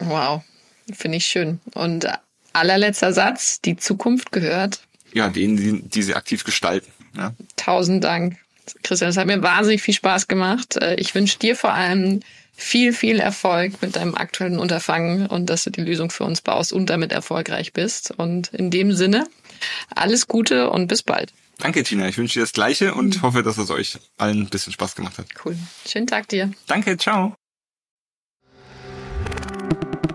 Wow. 0.00 0.42
Finde 0.92 1.18
ich 1.18 1.26
schön. 1.26 1.60
Und 1.74 2.06
allerletzter 2.52 3.12
Satz, 3.12 3.60
die 3.60 3.76
Zukunft 3.76 4.32
gehört. 4.32 4.80
Ja, 5.12 5.28
denen, 5.28 5.56
die, 5.56 5.82
die 5.82 6.02
sie 6.02 6.14
aktiv 6.14 6.44
gestalten. 6.44 6.90
Ja. 7.16 7.34
Tausend 7.56 8.04
Dank. 8.04 8.36
Christian, 8.82 9.10
es 9.10 9.16
hat 9.16 9.26
mir 9.26 9.42
wahnsinnig 9.42 9.82
viel 9.82 9.94
Spaß 9.94 10.28
gemacht. 10.28 10.76
Äh, 10.76 10.94
ich 10.96 11.14
wünsche 11.14 11.38
dir 11.38 11.56
vor 11.56 11.72
allem 11.72 12.20
viel, 12.54 12.92
viel 12.92 13.18
Erfolg 13.18 13.82
mit 13.82 13.96
deinem 13.96 14.14
aktuellen 14.14 14.58
Unterfangen 14.58 15.26
und 15.26 15.50
dass 15.50 15.64
du 15.64 15.70
die 15.70 15.80
Lösung 15.80 16.10
für 16.10 16.24
uns 16.24 16.40
baust 16.40 16.72
und 16.72 16.86
damit 16.86 17.12
erfolgreich 17.12 17.72
bist. 17.72 18.12
Und 18.12 18.48
in 18.48 18.70
dem 18.70 18.92
Sinne, 18.92 19.26
alles 19.94 20.28
Gute 20.28 20.70
und 20.70 20.86
bis 20.86 21.02
bald. 21.02 21.32
Danke, 21.58 21.82
Tina. 21.82 22.08
Ich 22.08 22.18
wünsche 22.18 22.34
dir 22.34 22.42
das 22.42 22.52
Gleiche 22.52 22.94
und 22.94 23.16
mhm. 23.16 23.22
hoffe, 23.22 23.42
dass 23.42 23.58
es 23.58 23.70
euch 23.70 23.98
allen 24.16 24.42
ein 24.42 24.48
bisschen 24.48 24.72
Spaß 24.72 24.94
gemacht 24.94 25.18
hat. 25.18 25.26
Cool. 25.44 25.56
Schönen 25.86 26.06
Tag 26.06 26.28
dir. 26.28 26.52
Danke, 26.66 26.96
ciao. 26.96 27.34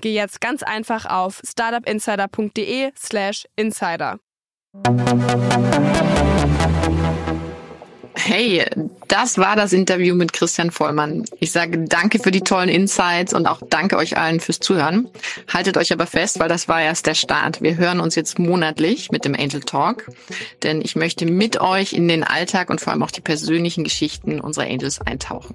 geh 0.00 0.14
jetzt 0.14 0.40
ganz 0.40 0.62
einfach 0.62 1.06
auf 1.06 1.40
startupinsider.de/slash 1.44 3.46
insider. 3.56 4.20
Hey, 8.18 8.64
das 9.08 9.38
war 9.38 9.56
das 9.56 9.72
Interview 9.72 10.14
mit 10.14 10.32
Christian 10.32 10.70
Vollmann. 10.70 11.24
Ich 11.38 11.52
sage 11.52 11.84
danke 11.86 12.18
für 12.18 12.30
die 12.30 12.40
tollen 12.40 12.68
Insights 12.68 13.32
und 13.32 13.46
auch 13.46 13.60
danke 13.70 13.96
euch 13.96 14.16
allen 14.16 14.40
fürs 14.40 14.58
Zuhören. 14.58 15.08
Haltet 15.52 15.76
euch 15.76 15.92
aber 15.92 16.06
fest, 16.06 16.40
weil 16.40 16.48
das 16.48 16.66
war 16.66 16.82
erst 16.82 17.06
der 17.06 17.14
Start. 17.14 17.62
Wir 17.62 17.76
hören 17.76 18.00
uns 18.00 18.14
jetzt 18.14 18.38
monatlich 18.38 19.12
mit 19.12 19.24
dem 19.24 19.34
Angel 19.34 19.60
Talk, 19.60 20.10
denn 20.62 20.80
ich 20.82 20.96
möchte 20.96 21.26
mit 21.26 21.60
euch 21.60 21.92
in 21.92 22.08
den 22.08 22.24
Alltag 22.24 22.70
und 22.70 22.80
vor 22.80 22.92
allem 22.92 23.02
auch 23.02 23.10
die 23.10 23.20
persönlichen 23.20 23.84
Geschichten 23.84 24.40
unserer 24.40 24.66
Angels 24.66 25.00
eintauchen. 25.00 25.54